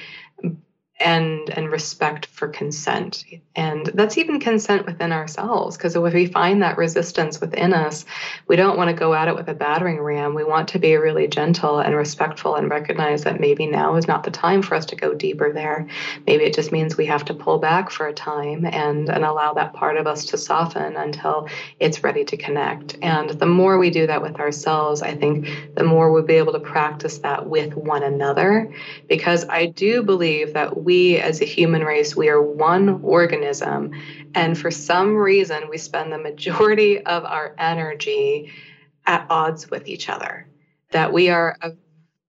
and 1.02 1.50
and 1.50 1.70
respect 1.70 2.26
for 2.26 2.48
consent. 2.48 3.24
And 3.54 3.86
that's 3.94 4.18
even 4.18 4.40
consent 4.40 4.86
within 4.86 5.12
ourselves 5.12 5.76
because 5.76 5.96
if 5.96 6.14
we 6.14 6.26
find 6.26 6.62
that 6.62 6.78
resistance 6.78 7.40
within 7.40 7.74
us 7.74 8.04
we 8.46 8.56
don't 8.56 8.76
want 8.76 8.88
to 8.88 8.94
go 8.94 9.14
at 9.14 9.28
it 9.28 9.34
with 9.34 9.48
a 9.48 9.54
battering 9.54 10.00
ram. 10.00 10.34
We 10.34 10.44
want 10.44 10.68
to 10.68 10.78
be 10.78 10.96
really 10.96 11.28
gentle 11.28 11.80
and 11.80 11.94
respectful 11.94 12.56
and 12.56 12.70
recognize 12.70 13.24
that 13.24 13.40
maybe 13.40 13.66
now 13.66 13.96
is 13.96 14.08
not 14.08 14.24
the 14.24 14.30
time 14.30 14.62
for 14.62 14.74
us 14.74 14.86
to 14.86 14.96
go 14.96 15.14
deeper 15.14 15.52
there. 15.52 15.86
Maybe 16.26 16.44
it 16.44 16.54
just 16.54 16.72
means 16.72 16.96
we 16.96 17.06
have 17.06 17.24
to 17.26 17.34
pull 17.34 17.58
back 17.58 17.90
for 17.90 18.06
a 18.06 18.14
time 18.14 18.64
and 18.64 19.08
and 19.08 19.24
allow 19.24 19.54
that 19.54 19.74
part 19.74 19.96
of 19.96 20.06
us 20.06 20.24
to 20.26 20.38
soften 20.38 20.96
until 20.96 21.48
it's 21.80 22.02
ready 22.04 22.24
to 22.24 22.36
connect. 22.36 22.96
And 23.02 23.30
the 23.30 23.46
more 23.46 23.78
we 23.78 23.90
do 23.90 24.06
that 24.06 24.22
with 24.22 24.38
ourselves 24.40 25.02
i 25.02 25.14
think 25.14 25.48
the 25.74 25.84
more 25.84 26.12
we'll 26.12 26.22
be 26.22 26.34
able 26.34 26.52
to 26.52 26.60
practice 26.60 27.18
that 27.18 27.46
with 27.46 27.74
one 27.74 28.02
another 28.02 28.72
because 29.08 29.44
i 29.48 29.66
do 29.66 30.02
believe 30.02 30.52
that 30.54 30.70
we 30.82 30.91
we 30.92 31.16
as 31.16 31.40
a 31.40 31.46
human 31.46 31.82
race, 31.82 32.14
we 32.14 32.28
are 32.28 32.42
one 32.42 33.00
organism. 33.02 33.92
And 34.34 34.58
for 34.58 34.70
some 34.70 35.16
reason, 35.16 35.70
we 35.70 35.78
spend 35.78 36.12
the 36.12 36.18
majority 36.18 37.00
of 37.00 37.24
our 37.24 37.54
energy 37.58 38.52
at 39.06 39.26
odds 39.30 39.70
with 39.70 39.88
each 39.88 40.10
other. 40.10 40.46
That 40.90 41.10
we 41.10 41.30
are 41.30 41.56
a, 41.62 41.72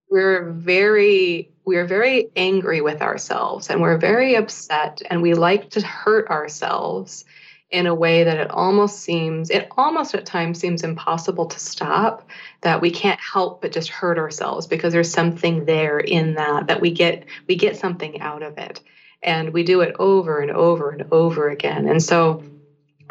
we're 0.09 0.49
very 0.51 1.51
we're 1.65 1.85
very 1.85 2.29
angry 2.37 2.79
with 2.79 3.01
ourselves 3.01 3.69
and 3.69 3.81
we're 3.81 3.97
very 3.97 4.35
upset 4.35 5.01
and 5.09 5.21
we 5.21 5.33
like 5.33 5.69
to 5.71 5.81
hurt 5.81 6.29
ourselves 6.29 7.25
in 7.73 7.87
a 7.87 7.95
way 7.95 8.23
that 8.23 8.37
it 8.37 8.51
almost 8.51 8.99
seems 8.99 9.49
it 9.49 9.67
almost 9.77 10.13
at 10.13 10.27
times 10.27 10.59
seems 10.59 10.83
impossible 10.83 11.47
to 11.47 11.59
stop 11.59 12.29
that 12.61 12.79
we 12.79 12.91
can't 12.91 13.19
help 13.19 13.61
but 13.61 13.71
just 13.71 13.89
hurt 13.89 14.19
ourselves 14.19 14.67
because 14.67 14.93
there's 14.93 15.11
something 15.11 15.65
there 15.65 15.99
in 15.99 16.35
that 16.35 16.67
that 16.67 16.79
we 16.79 16.91
get 16.91 17.25
we 17.47 17.55
get 17.55 17.75
something 17.75 18.21
out 18.21 18.43
of 18.43 18.57
it. 18.57 18.79
And 19.23 19.53
we 19.53 19.63
do 19.63 19.79
it 19.81 19.95
over 19.99 20.41
and 20.41 20.51
over 20.51 20.91
and 20.91 21.05
over 21.11 21.49
again. 21.49 21.87
And 21.87 22.03
so 22.03 22.43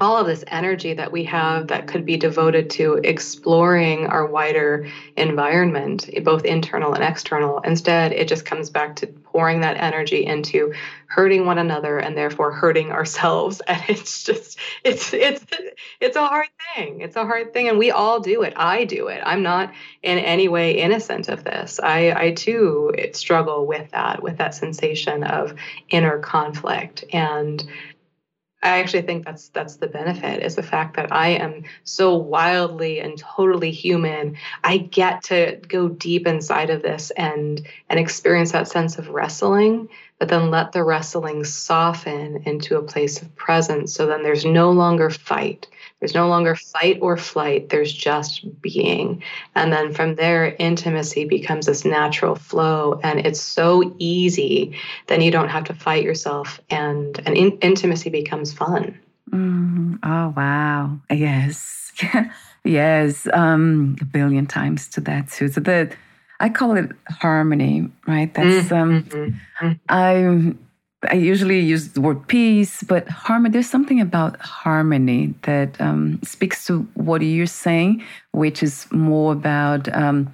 all 0.03 0.19
of 0.19 0.27
this 0.27 0.45
energy 0.49 0.95
that 0.95 1.13
we 1.13 1.25
have 1.25 1.69
that 1.69 1.87
could 1.87 2.05
be 2.05 2.17
devoted 2.17 2.69
to 2.71 2.95
exploring 3.05 4.07
our 4.07 4.27
wider 4.27 4.87
environment, 5.17 6.11
both 6.25 6.45
internal 6.45 6.93
and 6.93 7.05
external. 7.05 7.61
Instead, 7.61 8.13
it 8.13 8.27
just 8.27 8.45
comes 8.45 8.69
back 8.69 8.97
to 8.97 9.07
pouring 9.07 9.61
that 9.61 9.77
energy 9.77 10.27
into 10.27 10.75
hurting 11.07 11.47
one 11.47 11.59
another 11.59 11.99
and 11.99 12.17
therefore 12.17 12.53
hurting 12.53 12.91
ourselves. 12.91 13.63
And 13.73 13.83
it's 13.89 14.25
just, 14.25 14.59
it's, 14.85 15.15
it's, 15.15 15.45
it's 16.01 16.17
a 16.17 16.27
hard 16.27 16.49
thing. 16.75 17.01
It's 17.01 17.17
a 17.17 17.25
hard 17.25 17.55
thing. 17.55 17.69
And 17.69 17.79
we 17.79 17.91
all 17.91 18.21
do 18.21 18.43
it. 18.43 18.53
I 18.57 18.85
do 18.85 19.07
it. 19.07 19.23
I'm 19.25 19.43
not 19.43 19.73
in 20.03 20.19
any 20.19 20.49
way 20.49 20.79
innocent 20.79 21.29
of 21.29 21.45
this. 21.45 21.81
I, 21.83 22.13
I 22.13 22.31
too 22.33 22.93
struggle 23.13 23.67
with 23.67 23.91
that, 23.93 24.23
with 24.23 24.39
that 24.39 24.55
sensation 24.55 25.25
of 25.25 25.55
inner 25.89 26.19
conflict. 26.19 27.05
And, 27.13 27.65
I 28.63 28.79
actually 28.79 29.03
think 29.03 29.25
that's 29.25 29.49
that's 29.49 29.77
the 29.77 29.89
benefit 29.89 30.43
is 30.43 30.55
the 30.55 30.63
fact 30.63 30.95
that 30.97 31.13
I 31.13 31.31
am 31.31 31.65
so 31.83 32.15
wildly 32.15 33.01
and 33.01 33.19
totally 33.19 33.73
human. 33.73 34.37
I 34.63 34.79
get 34.79 35.25
to 35.25 35.59
go 35.67 35.89
deep 35.89 36.27
inside 36.27 36.71
of 36.71 36.83
this 36.83 37.11
and 37.13 37.67
and 37.89 37.99
experience 37.99 38.53
that 38.53 38.69
sense 38.69 38.99
of 38.99 39.09
wrestling, 39.09 39.89
but 40.19 40.29
then 40.29 40.51
let 40.51 40.71
the 40.71 40.85
wrestling 40.85 41.43
soften 41.43 42.43
into 42.47 42.77
a 42.77 42.83
place 42.83 43.21
of 43.21 43.35
presence. 43.35 43.93
So 43.93 44.07
then 44.07 44.23
there's 44.23 44.45
no 44.45 44.71
longer 44.71 45.11
fight. 45.11 45.67
There's 46.03 46.15
no 46.15 46.27
longer 46.27 46.57
fight 46.57 46.99
or 47.01 47.17
flight, 47.17 47.69
there's 47.69 47.93
just 47.93 48.61
being. 48.61 49.23
And 49.55 49.73
then 49.73 49.95
from 49.95 50.17
there, 50.17 50.57
intimacy 50.59 51.27
becomes 51.27 51.67
this 51.67 51.85
natural 51.85 52.35
flow. 52.35 52.99
And 53.05 53.25
it's 53.25 53.41
so 53.41 53.95
easy, 54.01 54.77
then 55.07 55.21
you 55.21 55.31
don't 55.31 55.49
have 55.49 55.63
to 55.67 55.75
fight 55.75 56.03
yourself, 56.03 56.61
and, 56.71 57.21
and 57.25 57.37
in, 57.37 57.53
intimacy 57.59 58.11
becomes 58.11 58.53
fun. 58.53 58.99
Mm, 59.31 60.01
oh, 60.03 60.35
wow. 60.37 60.99
Yes. 61.09 61.93
yes. 62.65 63.29
Um, 63.33 63.95
a 64.01 64.05
billion 64.05 64.49
times 64.49 64.89
to 64.89 65.01
that, 65.03 65.31
too. 65.31 65.47
So 65.47 65.61
the, 65.61 65.95
I 66.41 66.49
call 66.49 66.77
it 66.77 66.91
harmony, 67.11 67.89
right? 68.09 68.35
That's, 68.35 68.73
um, 68.73 69.05
mm-hmm. 69.05 69.67
mm-hmm. 69.67 70.51
I, 71.09 71.15
usually 71.15 71.61
use 71.61 71.89
the 71.91 72.01
word 72.01 72.27
peace, 72.29 72.83
but 72.83 73.09
harmony, 73.09 73.53
there's 73.53 73.69
something 73.69 74.01
about 74.01 74.41
harmony 74.41 75.35
that 75.43 75.81
um, 75.81 76.21
speaks 76.23 76.67
to 76.67 76.83
what 76.95 77.23
you're 77.23 77.47
saying, 77.47 78.05
which 78.33 78.63
is 78.63 78.87
more 78.91 79.33
about 79.33 79.93
um, 79.95 80.33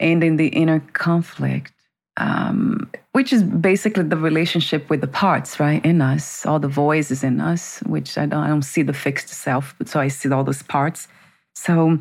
ending 0.00 0.36
the 0.36 0.48
inner 0.48 0.80
conflict, 0.92 1.72
um, 2.16 2.90
which 3.12 3.32
is 3.32 3.42
basically 3.42 4.04
the 4.04 4.16
relationship 4.16 4.88
with 4.88 5.00
the 5.00 5.06
parts, 5.06 5.60
right, 5.60 5.84
in 5.84 6.00
us, 6.00 6.46
all 6.46 6.58
the 6.58 6.68
voices 6.68 7.22
in 7.22 7.40
us, 7.40 7.80
which 7.80 8.16
I 8.16 8.26
don't, 8.26 8.44
I 8.44 8.48
don't 8.48 8.62
see 8.62 8.82
the 8.82 8.94
fixed 8.94 9.28
self, 9.28 9.74
but 9.78 9.88
so 9.88 10.00
I 10.00 10.08
see 10.08 10.30
all 10.30 10.44
those 10.44 10.62
parts. 10.62 11.08
So 11.54 11.98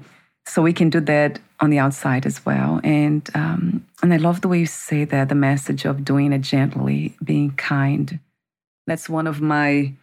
so 0.47 0.61
we 0.61 0.73
can 0.73 0.89
do 0.89 1.01
that 1.01 1.39
on 1.59 1.69
the 1.69 1.79
outside 1.79 2.25
as 2.25 2.45
well. 2.45 2.79
And 2.83 3.29
um, 3.35 3.85
and 4.01 4.13
I 4.13 4.17
love 4.17 4.41
the 4.41 4.47
way 4.47 4.59
you 4.59 4.65
say 4.65 5.03
that 5.05 5.29
the 5.29 5.35
message 5.35 5.85
of 5.85 6.05
doing 6.05 6.33
it 6.33 6.41
gently, 6.41 7.15
being 7.23 7.51
kind. 7.51 8.19
That's 8.85 9.09
one 9.09 9.27
of 9.27 9.41
my 9.41 9.93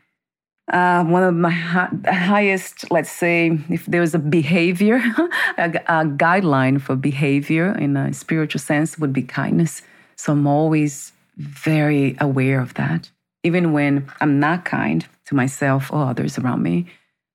uh, 0.73 1.05
one 1.05 1.23
of 1.23 1.35
my 1.35 1.51
highest, 1.51 2.91
let's 2.91 3.11
say, 3.11 3.59
if 3.69 3.85
there's 3.87 4.15
a 4.15 4.19
behavior, 4.19 4.97
a, 5.59 5.71
a, 5.87 6.05
guideline 6.07 6.81
for 6.81 6.97
behavior 6.97 7.77
in 7.77 7.99
a 7.99 8.15
spiritual 8.15 8.61
sense 8.61 8.99
would 8.99 9.13
be 9.13 9.23
kindness. 9.23 9.83
So 10.17 10.33
I'm 10.33 10.47
always 10.47 11.13
very 11.37 12.17
aware 12.19 12.61
of 12.61 12.73
that, 12.75 13.11
even 13.43 13.75
when 13.75 14.11
I'm 14.23 14.41
not 14.41 14.65
kind 14.65 15.07
to 15.27 15.35
myself 15.35 15.93
or 15.93 16.07
others 16.07 16.39
around 16.39 16.63
me, 16.63 16.87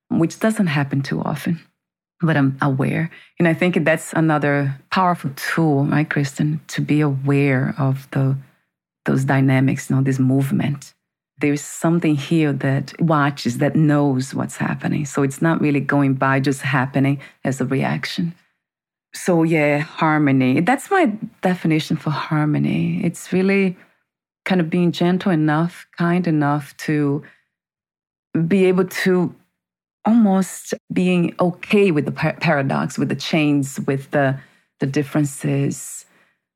which 0.08 0.40
doesn't 0.40 0.66
happen 0.66 1.00
too 1.00 1.20
often 1.22 1.60
but 2.20 2.36
I'm 2.36 2.56
aware. 2.60 3.10
And 3.38 3.48
I 3.48 3.54
think 3.54 3.84
that's 3.84 4.12
another 4.12 4.76
powerful 4.90 5.30
tool, 5.36 5.84
right, 5.84 6.08
Kristin, 6.08 6.60
to 6.68 6.80
be 6.80 7.00
aware 7.00 7.74
of 7.78 8.08
the 8.10 8.36
those 9.06 9.24
dynamics, 9.24 9.88
you 9.88 9.96
know, 9.96 10.02
this 10.02 10.18
movement. 10.18 10.92
There's 11.38 11.62
something 11.62 12.16
here 12.16 12.52
that 12.52 13.00
watches, 13.00 13.58
that 13.58 13.74
knows 13.74 14.34
what's 14.34 14.58
happening. 14.58 15.06
So 15.06 15.22
it's 15.22 15.40
not 15.40 15.58
really 15.60 15.80
going 15.80 16.14
by 16.14 16.38
just 16.38 16.60
happening 16.60 17.18
as 17.42 17.62
a 17.62 17.64
reaction. 17.64 18.34
So 19.14 19.42
yeah, 19.42 19.78
harmony. 19.78 20.60
That's 20.60 20.90
my 20.90 21.06
definition 21.40 21.96
for 21.96 22.10
harmony. 22.10 23.00
It's 23.02 23.32
really 23.32 23.76
kind 24.44 24.60
of 24.60 24.68
being 24.68 24.92
gentle 24.92 25.32
enough, 25.32 25.86
kind 25.96 26.26
enough 26.26 26.76
to 26.78 27.22
be 28.46 28.66
able 28.66 28.84
to 28.84 29.34
almost 30.04 30.74
being 30.92 31.34
okay 31.40 31.90
with 31.90 32.04
the 32.04 32.12
paradox, 32.12 32.98
with 32.98 33.08
the 33.08 33.16
chains, 33.16 33.80
with 33.86 34.10
the 34.10 34.38
the 34.80 34.86
differences, 34.86 36.06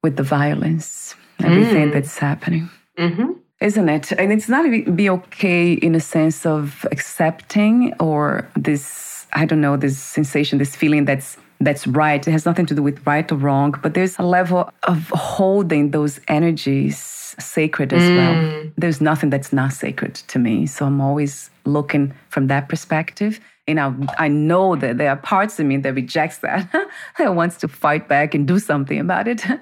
with 0.03 0.17
the 0.17 0.23
violence, 0.23 1.15
everything 1.41 1.91
mm. 1.91 1.93
that's 1.93 2.19
happening. 2.19 2.71
Mm-hmm. 2.99 3.33
Isn't 3.61 3.89
it? 3.89 4.13
And 4.13 4.33
it's 4.33 4.49
not 4.49 4.65
be 4.97 5.09
okay 5.09 5.73
in 5.73 5.95
a 5.95 6.01
sense 6.01 6.45
of 6.45 6.85
accepting 6.91 7.95
or 8.01 8.49
this, 8.57 9.27
I 9.33 9.45
don't 9.45 9.61
know, 9.61 9.77
this 9.77 9.99
sensation, 9.99 10.59
this 10.59 10.75
feeling 10.75 11.05
that's 11.05 11.37
that's 11.67 11.87
right. 11.87 12.27
It 12.27 12.31
has 12.31 12.47
nothing 12.47 12.67
to 12.67 12.75
do 12.75 12.83
with 12.83 13.05
right 13.07 13.31
or 13.31 13.37
wrong, 13.37 13.75
but 13.83 13.95
there's 13.95 14.19
a 14.19 14.23
level 14.23 14.71
of 14.85 15.09
holding 15.11 15.91
those 15.91 16.21
energies 16.29 16.99
sacred 17.39 17.93
as 17.93 18.03
mm. 18.03 18.17
well. 18.17 18.73
There's 18.77 19.01
nothing 19.01 19.31
that's 19.31 19.53
not 19.53 19.73
sacred 19.73 20.15
to 20.15 20.39
me. 20.39 20.67
So 20.67 20.87
I'm 20.87 21.01
always 21.01 21.51
looking 21.65 22.15
from 22.29 22.47
that 22.49 22.69
perspective. 22.69 23.41
And 23.67 23.81
I, 23.81 23.93
I 24.19 24.29
know 24.29 24.77
that 24.77 24.99
there 24.99 25.11
are 25.11 25.17
parts 25.17 25.59
of 25.59 25.67
me 25.67 25.79
that 25.79 25.95
rejects 25.95 26.39
that, 26.39 26.71
that 27.19 27.35
wants 27.35 27.57
to 27.59 27.69
fight 27.69 28.09
back 28.09 28.35
and 28.35 28.47
do 28.47 28.59
something 28.59 28.99
about 28.99 29.29
it. 29.29 29.45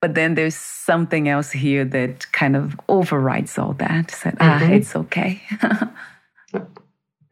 But 0.00 0.14
then 0.14 0.34
there's 0.34 0.54
something 0.54 1.28
else 1.28 1.50
here 1.50 1.84
that 1.84 2.32
kind 2.32 2.56
of 2.56 2.80
overrides 2.88 3.58
all 3.58 3.74
that. 3.74 4.10
Said, 4.10 4.38
ah, 4.40 4.58
mm-hmm. 4.58 4.72
ah, 4.72 4.74
it's 4.74 4.96
okay. 4.96 5.42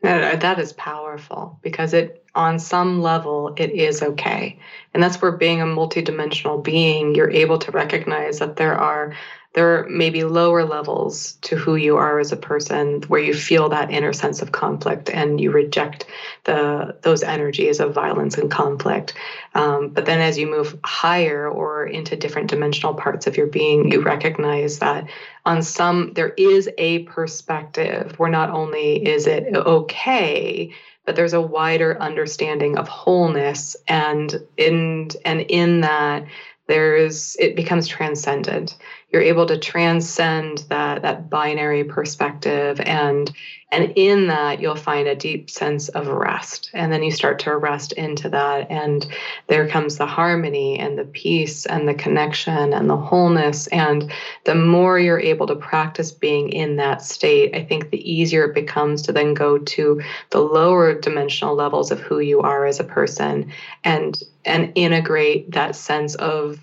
That 0.03 0.59
is 0.59 0.73
powerful 0.75 1.59
because 1.61 1.93
it, 1.93 2.25
on 2.39 2.61
some 2.61 3.03
level, 3.03 3.53
it 3.57 3.73
is 3.73 4.01
okay. 4.01 4.61
And 4.95 5.03
that's 5.03 5.21
where 5.21 5.33
being 5.33 5.61
a 5.61 5.67
multidimensional 5.67 6.63
being, 6.63 7.17
you're 7.17 7.31
able 7.31 7.59
to 7.59 7.73
recognize 7.73 8.39
that 8.39 8.57
there 8.57 8.77
are 8.77 9.15
there 9.55 9.79
are 9.81 9.89
maybe 9.89 10.23
lower 10.25 10.65
levels 10.65 11.33
to 11.41 11.57
who 11.57 11.75
you 11.75 11.97
are 11.97 12.21
as 12.21 12.31
a 12.31 12.37
person 12.37 13.03
where 13.09 13.21
you 13.21 13.35
feel 13.35 13.71
that 13.71 13.91
inner 13.91 14.13
sense 14.13 14.41
of 14.43 14.53
conflict 14.53 15.11
and 15.11 15.41
you 15.41 15.51
reject 15.51 16.05
the 16.45 16.97
those 17.03 17.23
energies 17.23 17.81
of 17.81 17.95
violence 17.95 18.37
and 18.37 18.51
conflict 18.51 19.15
um, 19.55 19.89
but 19.89 20.05
then 20.05 20.21
as 20.21 20.39
you 20.39 20.47
move 20.47 20.79
higher 20.85 21.49
or 21.49 21.87
into 21.87 22.15
different 22.15 22.51
dimensional 22.51 22.95
parts 22.95 23.27
of 23.27 23.37
your 23.37 23.47
being 23.47 23.91
you 23.91 24.03
recognize 24.03 24.81
that 24.81 25.09
on 25.47 25.63
some 25.63 26.13
there 26.13 26.35
is 26.37 26.69
a 26.77 27.01
perspective 27.05 28.17
where 28.19 28.31
not 28.31 28.51
only 28.51 29.05
is 29.05 29.27
it 29.27 29.57
okay 29.57 30.73
but 31.09 31.17
there's 31.17 31.33
a 31.33 31.41
wider 31.41 31.97
understanding 32.03 32.77
of 32.77 32.87
wholeness 32.87 33.75
and 33.89 34.35
in 34.59 35.09
and 35.25 35.41
in 35.41 35.81
that 35.81 36.27
there's 36.67 37.35
it 37.41 37.57
becomes 37.57 37.89
transcendent 37.89 38.77
you're 39.11 39.23
able 39.23 39.47
to 39.47 39.59
transcend 39.59 40.59
that 40.69 41.03
that 41.03 41.31
binary 41.31 41.85
perspective 41.85 42.81
and 42.81 43.33
and 43.71 43.93
in 43.97 44.29
that 44.29 44.61
you'll 44.61 44.75
find 44.75 45.07
a 45.07 45.15
deep 45.15 45.51
sense 45.51 45.91
of 45.91 46.09
rest. 46.09 46.71
And 46.73 46.91
then 46.91 47.03
you 47.03 47.11
start 47.11 47.39
to 47.41 47.55
rest 47.55 47.93
into 47.93 48.31
that 48.31 48.71
and 48.71 49.07
there 49.47 49.69
comes 49.69 49.99
the 49.99 50.07
harmony 50.07 50.79
and 50.79 50.99
the 50.99 51.05
peace 51.05 51.67
and 51.67 51.87
the 51.87 51.93
connection 51.93 52.73
and 52.73 52.89
the 52.89 52.97
wholeness. 52.97 53.67
And 53.67 54.11
the 54.45 54.55
more 54.55 54.99
you're 54.99 55.21
able 55.21 55.47
to 55.49 55.55
practice 55.55 56.13
being 56.13 56.51
in 56.51 56.77
that 56.77 57.03
state 57.03 57.55
i 57.55 57.65
think 57.65 57.91
the 57.91 58.11
easier 58.11 58.45
it 58.45 58.55
becomes 58.55 59.03
to 59.03 59.13
then 59.13 59.35
go 59.35 59.59
to 59.59 60.01
the 60.31 60.41
lower 60.41 60.99
dimensional 60.99 61.55
levels 61.55 61.91
of 61.91 62.01
who 62.01 62.21
you 62.21 62.41
are 62.41 62.67
as 62.67 62.81
a 62.81 62.85
person 62.85 63.53
and 63.85 64.23
and 64.45 64.73
integrate 64.75 65.51
that 65.53 65.77
sense 65.77 66.15
of 66.17 66.59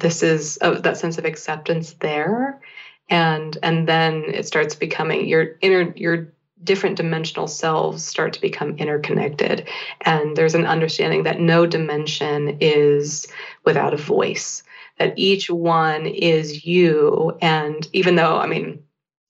this 0.00 0.22
is 0.22 0.56
of 0.58 0.82
that 0.82 0.96
sense 0.96 1.18
of 1.18 1.24
acceptance 1.24 1.94
there. 2.00 2.60
And 3.08 3.56
and 3.62 3.88
then 3.88 4.24
it 4.28 4.46
starts 4.46 4.74
becoming 4.74 5.28
your 5.28 5.56
inner 5.60 5.92
your 5.96 6.32
different 6.62 6.96
dimensional 6.96 7.46
selves 7.46 8.04
start 8.04 8.34
to 8.34 8.40
become 8.40 8.76
interconnected. 8.76 9.68
And 10.02 10.36
there's 10.36 10.54
an 10.54 10.66
understanding 10.66 11.22
that 11.24 11.40
no 11.40 11.66
dimension 11.66 12.58
is 12.60 13.26
without 13.64 13.94
a 13.94 13.98
voice 13.98 14.62
that 14.98 15.18
each 15.18 15.48
one 15.48 16.06
is 16.06 16.66
you. 16.66 17.36
And 17.40 17.88
even 17.92 18.16
though 18.16 18.36
i 18.38 18.46
mean 18.46 18.82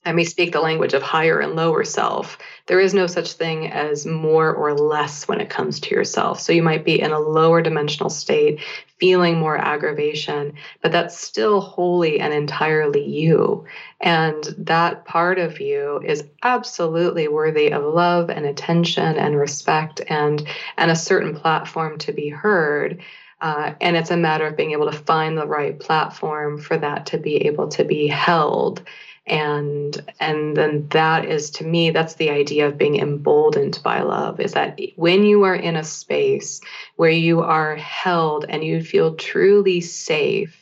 I 0.02 0.12
may 0.12 0.24
speak 0.24 0.52
the 0.52 0.62
language 0.62 0.94
of 0.94 1.02
higher 1.02 1.40
and 1.40 1.54
lower 1.56 1.84
self. 1.84 2.38
There 2.66 2.80
is 2.80 2.94
no 2.94 3.06
such 3.06 3.34
thing 3.34 3.66
as 3.70 4.06
more 4.06 4.50
or 4.54 4.72
less 4.72 5.28
when 5.28 5.42
it 5.42 5.50
comes 5.50 5.78
to 5.80 5.94
yourself. 5.94 6.40
So 6.40 6.54
you 6.54 6.62
might 6.62 6.86
be 6.86 6.98
in 6.98 7.12
a 7.12 7.18
lower 7.20 7.60
dimensional 7.60 8.08
state, 8.08 8.60
feeling 8.96 9.38
more 9.38 9.58
aggravation, 9.58 10.54
but 10.80 10.90
that's 10.90 11.20
still 11.20 11.60
wholly 11.60 12.18
and 12.18 12.32
entirely 12.32 13.04
you. 13.04 13.66
And 14.00 14.42
that 14.56 15.04
part 15.04 15.38
of 15.38 15.60
you 15.60 16.00
is 16.02 16.24
absolutely 16.42 17.28
worthy 17.28 17.70
of 17.70 17.84
love 17.84 18.30
and 18.30 18.46
attention 18.46 19.16
and 19.16 19.36
respect 19.36 20.00
and, 20.08 20.46
and 20.78 20.90
a 20.90 20.96
certain 20.96 21.36
platform 21.36 21.98
to 21.98 22.12
be 22.12 22.30
heard. 22.30 23.02
Uh, 23.42 23.74
and 23.82 23.96
it's 23.96 24.10
a 24.10 24.16
matter 24.16 24.46
of 24.46 24.56
being 24.56 24.72
able 24.72 24.90
to 24.90 24.96
find 24.96 25.36
the 25.36 25.46
right 25.46 25.78
platform 25.78 26.58
for 26.58 26.78
that 26.78 27.06
to 27.06 27.18
be 27.18 27.46
able 27.46 27.68
to 27.68 27.84
be 27.84 28.06
held 28.06 28.82
and 29.30 30.02
and 30.18 30.56
then 30.56 30.88
that 30.88 31.24
is 31.24 31.50
to 31.50 31.64
me 31.64 31.90
that's 31.90 32.14
the 32.14 32.30
idea 32.30 32.66
of 32.66 32.76
being 32.76 32.96
emboldened 32.96 33.78
by 33.84 34.00
love 34.02 34.40
is 34.40 34.52
that 34.52 34.78
when 34.96 35.24
you 35.24 35.44
are 35.44 35.54
in 35.54 35.76
a 35.76 35.84
space 35.84 36.60
where 36.96 37.10
you 37.10 37.40
are 37.40 37.76
held 37.76 38.44
and 38.48 38.64
you 38.64 38.82
feel 38.82 39.14
truly 39.14 39.80
safe 39.80 40.59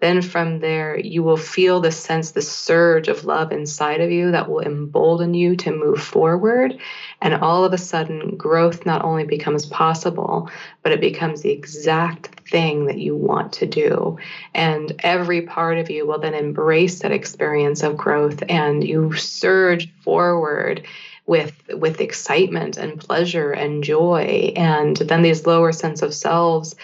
then 0.00 0.22
from 0.22 0.60
there 0.60 0.98
you 0.98 1.22
will 1.22 1.36
feel 1.36 1.80
the 1.80 1.92
sense 1.92 2.30
the 2.30 2.42
surge 2.42 3.08
of 3.08 3.24
love 3.24 3.52
inside 3.52 4.00
of 4.00 4.10
you 4.10 4.30
that 4.32 4.48
will 4.48 4.60
embolden 4.60 5.34
you 5.34 5.56
to 5.56 5.70
move 5.70 6.02
forward. 6.02 6.78
And 7.20 7.34
all 7.34 7.64
of 7.64 7.72
a 7.72 7.78
sudden 7.78 8.36
growth 8.36 8.86
not 8.86 9.04
only 9.04 9.24
becomes 9.24 9.66
possible 9.66 10.50
but 10.82 10.92
it 10.92 11.00
becomes 11.00 11.42
the 11.42 11.50
exact 11.50 12.48
thing 12.48 12.86
that 12.86 12.98
you 12.98 13.14
want 13.14 13.52
to 13.54 13.66
do. 13.66 14.18
And 14.54 14.92
every 15.00 15.42
part 15.42 15.78
of 15.78 15.90
you 15.90 16.06
will 16.06 16.18
then 16.18 16.34
embrace 16.34 17.00
that 17.00 17.12
experience 17.12 17.82
of 17.82 17.96
growth 17.96 18.42
and 18.48 18.82
you 18.82 19.14
surge 19.14 19.92
forward 20.02 20.86
with 21.26 21.54
with 21.74 22.00
excitement 22.00 22.76
and 22.76 22.98
pleasure 22.98 23.52
and 23.52 23.84
joy. 23.84 24.52
And 24.56 24.96
then 24.96 25.22
these 25.22 25.46
lower 25.46 25.70
sense 25.72 26.02
of 26.02 26.12
selves 26.12 26.74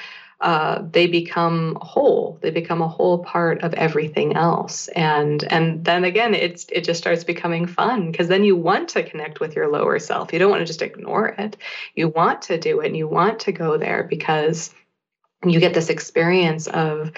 uh, 0.41 0.83
they 0.93 1.07
become 1.07 1.79
whole. 1.81 2.39
They 2.43 2.51
become 2.51 2.83
a 2.83 2.89
whole 2.89 3.25
part 3.25 3.63
of 3.63 3.73
everything 3.75 4.37
else, 4.37 4.89
and 4.89 5.43
and 5.45 5.85
then 5.85 6.05
again, 6.05 6.35
it's 6.35 6.67
it 6.71 6.85
just 6.85 7.01
starts 7.01 7.25
becoming 7.25 7.67
fun 7.67 8.11
because 8.11 8.29
then 8.29 8.45
you 8.45 8.55
want 8.55 8.91
to 8.91 9.03
connect 9.03 9.41
with 9.41 9.57
your 9.57 9.69
lower 9.69 9.99
self. 9.99 10.33
You 10.33 10.39
don't 10.39 10.51
want 10.51 10.61
to 10.61 10.67
just 10.67 10.83
ignore 10.83 11.29
it. 11.29 11.57
You 11.95 12.09
want 12.09 12.43
to 12.43 12.59
do 12.59 12.81
it, 12.81 12.89
and 12.89 12.97
you 12.97 13.09
want 13.09 13.41
to 13.41 13.53
go 13.53 13.79
there 13.79 14.05
because 14.05 14.75
you 15.45 15.59
get 15.59 15.73
this 15.73 15.89
experience 15.89 16.67
of 16.67 17.13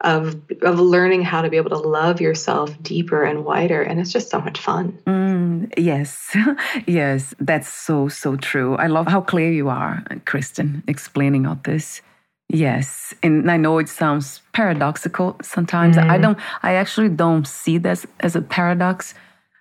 of 0.00 0.40
of 0.62 0.80
learning 0.80 1.22
how 1.22 1.42
to 1.42 1.48
be 1.48 1.56
able 1.56 1.70
to 1.70 1.78
love 1.78 2.20
yourself 2.20 2.70
deeper 2.82 3.22
and 3.22 3.44
wider 3.44 3.82
and 3.82 4.00
it's 4.00 4.12
just 4.12 4.30
so 4.30 4.40
much 4.40 4.58
fun 4.58 4.98
mm, 5.06 5.72
yes 5.78 6.36
yes 6.86 7.34
that's 7.38 7.72
so 7.72 8.08
so 8.08 8.36
true 8.36 8.74
i 8.76 8.88
love 8.88 9.06
how 9.06 9.20
clear 9.20 9.50
you 9.50 9.68
are 9.68 10.02
kristin 10.26 10.82
explaining 10.88 11.46
all 11.46 11.58
this 11.62 12.02
Yes, 12.48 13.14
and 13.22 13.50
I 13.50 13.56
know 13.56 13.78
it 13.78 13.88
sounds 13.88 14.42
paradoxical 14.52 15.36
sometimes. 15.42 15.96
Mm. 15.96 16.10
I 16.10 16.18
don't 16.18 16.38
I 16.62 16.74
actually 16.74 17.08
don't 17.08 17.46
see 17.46 17.78
this 17.78 18.06
as 18.20 18.36
a 18.36 18.42
paradox, 18.42 19.14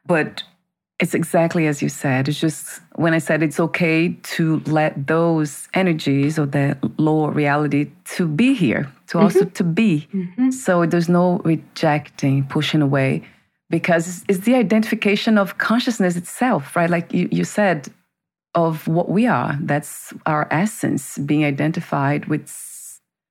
but 0.06 0.44
it's 1.00 1.14
exactly 1.14 1.66
as 1.68 1.82
you 1.82 1.90
said. 1.90 2.28
It's 2.28 2.40
just 2.40 2.82
when 2.96 3.14
I 3.14 3.18
said 3.18 3.42
it's 3.42 3.60
okay 3.60 4.10
to 4.10 4.60
let 4.66 5.08
those 5.08 5.68
energies 5.74 6.38
or 6.38 6.46
that 6.48 6.78
lower 7.00 7.32
reality 7.32 7.90
to 8.16 8.28
be 8.28 8.54
here, 8.54 8.92
to 9.08 9.18
mm-hmm. 9.18 9.24
also 9.24 9.46
to 9.46 9.64
be. 9.64 10.08
Mm-hmm. 10.14 10.52
So 10.52 10.86
there's 10.86 11.10
no 11.10 11.40
rejecting, 11.40 12.44
pushing 12.46 12.82
away, 12.82 13.24
because 13.70 14.08
it's, 14.08 14.26
it's 14.28 14.46
the 14.46 14.56
identification 14.56 15.38
of 15.38 15.58
consciousness 15.58 16.16
itself, 16.16 16.76
right? 16.76 16.90
Like 16.90 17.12
you, 17.12 17.28
you 17.32 17.44
said, 17.44 17.92
of 18.56 18.88
what 18.88 19.10
we 19.10 19.26
are. 19.26 19.58
That's 19.62 20.14
our 20.28 20.48
essence, 20.52 21.18
being 21.18 21.44
identified 21.44 22.26
with 22.26 22.48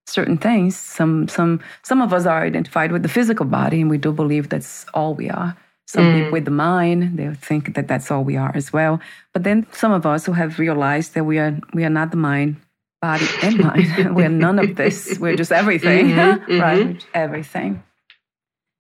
certain 0.07 0.39
things. 0.39 0.77
Some 0.77 1.29
some 1.29 1.61
some 1.83 2.01
of 2.01 2.13
us 2.13 2.27
are 2.27 2.43
identified 2.43 2.93
with 2.93 3.03
the 3.03 3.09
physical 3.09 3.47
body, 3.47 3.81
and 3.81 3.91
we 3.91 3.99
do 3.99 4.13
believe 4.13 4.49
that's 4.49 4.87
all 4.95 5.15
we 5.15 5.31
are. 5.31 5.57
Some 5.87 6.05
mm. 6.05 6.15
people 6.17 6.33
with 6.33 6.45
the 6.45 6.51
mind, 6.51 7.19
they 7.19 7.29
think 7.35 7.75
that 7.75 7.89
that's 7.89 8.11
all 8.11 8.25
we 8.25 8.37
are 8.37 8.53
as 8.55 8.73
well. 8.73 9.01
But 9.33 9.45
then 9.45 9.67
some 9.73 9.93
of 9.93 10.07
us 10.07 10.25
who 10.25 10.33
have 10.33 10.59
realized 10.59 11.15
that 11.15 11.25
we 11.25 11.39
are 11.39 11.59
we 11.75 11.85
are 11.85 11.91
not 11.91 12.11
the 12.11 12.17
mind, 12.17 12.57
body, 13.01 13.27
and 13.43 13.59
mind. 13.59 14.15
we're 14.17 14.29
none 14.29 14.59
of 14.59 14.77
this. 14.77 15.19
We're 15.19 15.37
just 15.37 15.53
everything, 15.53 16.09
mm-hmm, 16.09 16.61
right? 16.61 16.87
Mm-hmm. 16.87 17.09
Everything. 17.15 17.83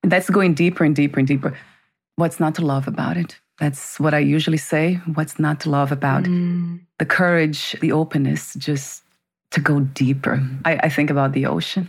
And 0.02 0.10
that's 0.10 0.30
going 0.30 0.54
deeper 0.54 0.84
and 0.84 0.96
deeper 0.96 1.18
and 1.18 1.28
deeper. 1.28 1.56
What's 2.16 2.40
not 2.40 2.54
to 2.56 2.64
love 2.64 2.88
about 2.88 3.16
it? 3.16 3.38
That's 3.58 4.00
what 4.00 4.14
I 4.14 4.18
usually 4.18 4.58
say. 4.58 4.94
What's 5.14 5.38
not 5.38 5.60
to 5.60 5.70
love 5.70 5.92
about 5.92 6.24
mm. 6.24 6.80
the 6.98 7.06
courage, 7.06 7.76
the 7.80 7.92
openness, 7.92 8.54
just 8.54 9.02
to 9.52 9.60
go 9.60 9.80
deeper. 9.80 10.42
I, 10.64 10.76
I 10.76 10.88
think 10.88 11.10
about 11.10 11.32
the 11.32 11.46
ocean 11.46 11.88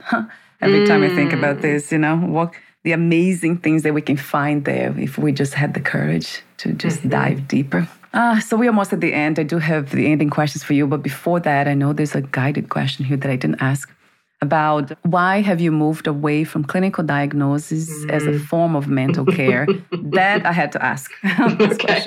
every 0.63 0.79
mm. 0.79 0.87
time 0.87 1.03
I 1.03 1.09
think 1.09 1.33
about 1.33 1.57
mm. 1.57 1.61
this, 1.61 1.91
you 1.91 1.97
know, 1.97 2.17
what 2.17 2.53
the 2.83 2.91
amazing 2.91 3.57
things 3.57 3.83
that 3.83 3.93
we 3.93 4.01
can 4.01 4.17
find 4.17 4.65
there 4.65 4.97
if 4.99 5.17
we 5.17 5.31
just 5.31 5.53
had 5.53 5.73
the 5.73 5.79
courage 5.79 6.41
to 6.57 6.73
just 6.73 6.99
mm-hmm. 6.99 7.09
dive 7.09 7.47
deeper. 7.47 7.87
Uh, 8.13 8.39
so 8.39 8.55
we're 8.55 8.69
almost 8.69 8.93
at 8.93 9.01
the 9.01 9.13
end. 9.13 9.39
I 9.39 9.43
do 9.43 9.57
have 9.57 9.91
the 9.91 10.11
ending 10.11 10.29
questions 10.29 10.63
for 10.63 10.73
you, 10.73 10.85
but 10.85 11.01
before 11.01 11.39
that, 11.41 11.67
I 11.67 11.73
know 11.73 11.93
there's 11.93 12.15
a 12.15 12.21
guided 12.21 12.69
question 12.69 13.05
here 13.05 13.17
that 13.17 13.31
I 13.31 13.35
didn't 13.35 13.61
ask 13.61 13.89
about 14.41 14.91
why 15.03 15.41
have 15.41 15.61
you 15.61 15.71
moved 15.71 16.05
away 16.05 16.43
from 16.43 16.65
clinical 16.65 17.03
diagnosis 17.03 17.89
mm. 17.89 18.11
as 18.11 18.23
a 18.25 18.31
mm. 18.31 18.45
form 18.45 18.75
of 18.75 18.87
mental 18.87 19.25
care? 19.25 19.65
that 19.91 20.45
I 20.45 20.51
had 20.51 20.71
to 20.73 20.83
ask. 20.83 21.09
okay. 21.49 22.03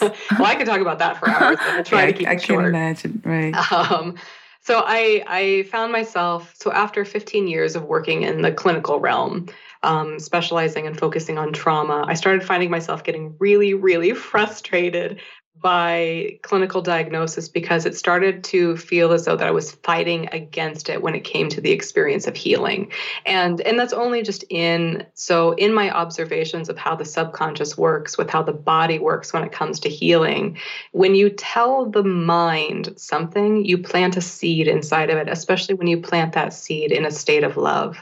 well, 0.00 0.46
I 0.46 0.56
could 0.56 0.66
talk 0.66 0.80
about 0.80 0.98
that 0.98 1.18
for 1.18 1.30
hours. 1.30 1.58
I'll 1.60 1.84
try 1.84 2.00
yeah, 2.00 2.06
to 2.06 2.12
keep 2.12 2.28
I, 2.28 2.32
it 2.32 2.42
short. 2.42 2.60
I 2.60 2.62
can 2.64 2.74
imagine, 2.74 3.22
right? 3.24 3.72
Um, 3.72 4.16
so 4.64 4.82
I 4.84 5.22
I 5.26 5.62
found 5.64 5.92
myself 5.92 6.54
so 6.56 6.72
after 6.72 7.04
15 7.04 7.46
years 7.46 7.76
of 7.76 7.84
working 7.84 8.22
in 8.22 8.42
the 8.42 8.52
clinical 8.52 8.98
realm, 8.98 9.46
um, 9.82 10.18
specializing 10.18 10.86
and 10.86 10.98
focusing 10.98 11.38
on 11.38 11.52
trauma, 11.52 12.04
I 12.06 12.14
started 12.14 12.42
finding 12.42 12.70
myself 12.70 13.04
getting 13.04 13.36
really 13.38 13.74
really 13.74 14.14
frustrated 14.30 15.20
by 15.64 16.38
clinical 16.42 16.82
diagnosis 16.82 17.48
because 17.48 17.86
it 17.86 17.96
started 17.96 18.44
to 18.44 18.76
feel 18.76 19.12
as 19.12 19.24
though 19.24 19.34
that 19.34 19.48
I 19.48 19.50
was 19.50 19.72
fighting 19.72 20.28
against 20.30 20.90
it 20.90 21.00
when 21.00 21.14
it 21.14 21.24
came 21.24 21.48
to 21.48 21.60
the 21.62 21.70
experience 21.70 22.26
of 22.26 22.36
healing. 22.36 22.92
And 23.24 23.62
and 23.62 23.78
that's 23.78 23.94
only 23.94 24.22
just 24.22 24.44
in 24.50 25.06
so 25.14 25.52
in 25.52 25.72
my 25.72 25.90
observations 25.90 26.68
of 26.68 26.76
how 26.76 26.94
the 26.94 27.06
subconscious 27.06 27.78
works 27.78 28.18
with 28.18 28.28
how 28.28 28.42
the 28.42 28.52
body 28.52 28.98
works 28.98 29.32
when 29.32 29.42
it 29.42 29.52
comes 29.52 29.80
to 29.80 29.88
healing, 29.88 30.58
when 30.92 31.14
you 31.14 31.30
tell 31.30 31.86
the 31.86 32.04
mind 32.04 32.92
something, 32.98 33.64
you 33.64 33.78
plant 33.78 34.18
a 34.18 34.20
seed 34.20 34.68
inside 34.68 35.08
of 35.08 35.16
it, 35.16 35.30
especially 35.30 35.76
when 35.76 35.86
you 35.86 35.98
plant 35.98 36.34
that 36.34 36.52
seed 36.52 36.92
in 36.92 37.06
a 37.06 37.10
state 37.10 37.42
of 37.42 37.56
love. 37.56 37.96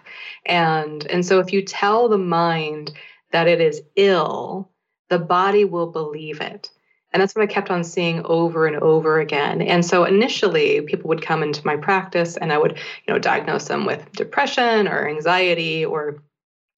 And 0.46 1.06
and 1.06 1.24
so 1.24 1.38
if 1.38 1.52
you 1.52 1.62
tell 1.62 2.08
the 2.08 2.18
mind 2.18 2.92
that 3.30 3.46
it 3.46 3.60
is 3.60 3.82
ill, 3.94 4.68
the 5.10 5.20
body 5.20 5.64
will 5.64 5.92
believe 5.92 6.40
it. 6.40 6.68
And 7.12 7.20
that's 7.20 7.34
what 7.34 7.42
I 7.42 7.46
kept 7.46 7.70
on 7.70 7.84
seeing 7.84 8.24
over 8.24 8.66
and 8.66 8.76
over 8.76 9.20
again. 9.20 9.60
And 9.60 9.84
so 9.84 10.04
initially, 10.04 10.80
people 10.80 11.08
would 11.08 11.22
come 11.22 11.42
into 11.42 11.66
my 11.66 11.76
practice 11.76 12.36
and 12.36 12.52
I 12.52 12.58
would, 12.58 12.72
you 12.72 13.12
know, 13.12 13.18
diagnose 13.18 13.68
them 13.68 13.84
with 13.84 14.10
depression 14.12 14.88
or 14.88 15.08
anxiety 15.08 15.84
or 15.84 16.22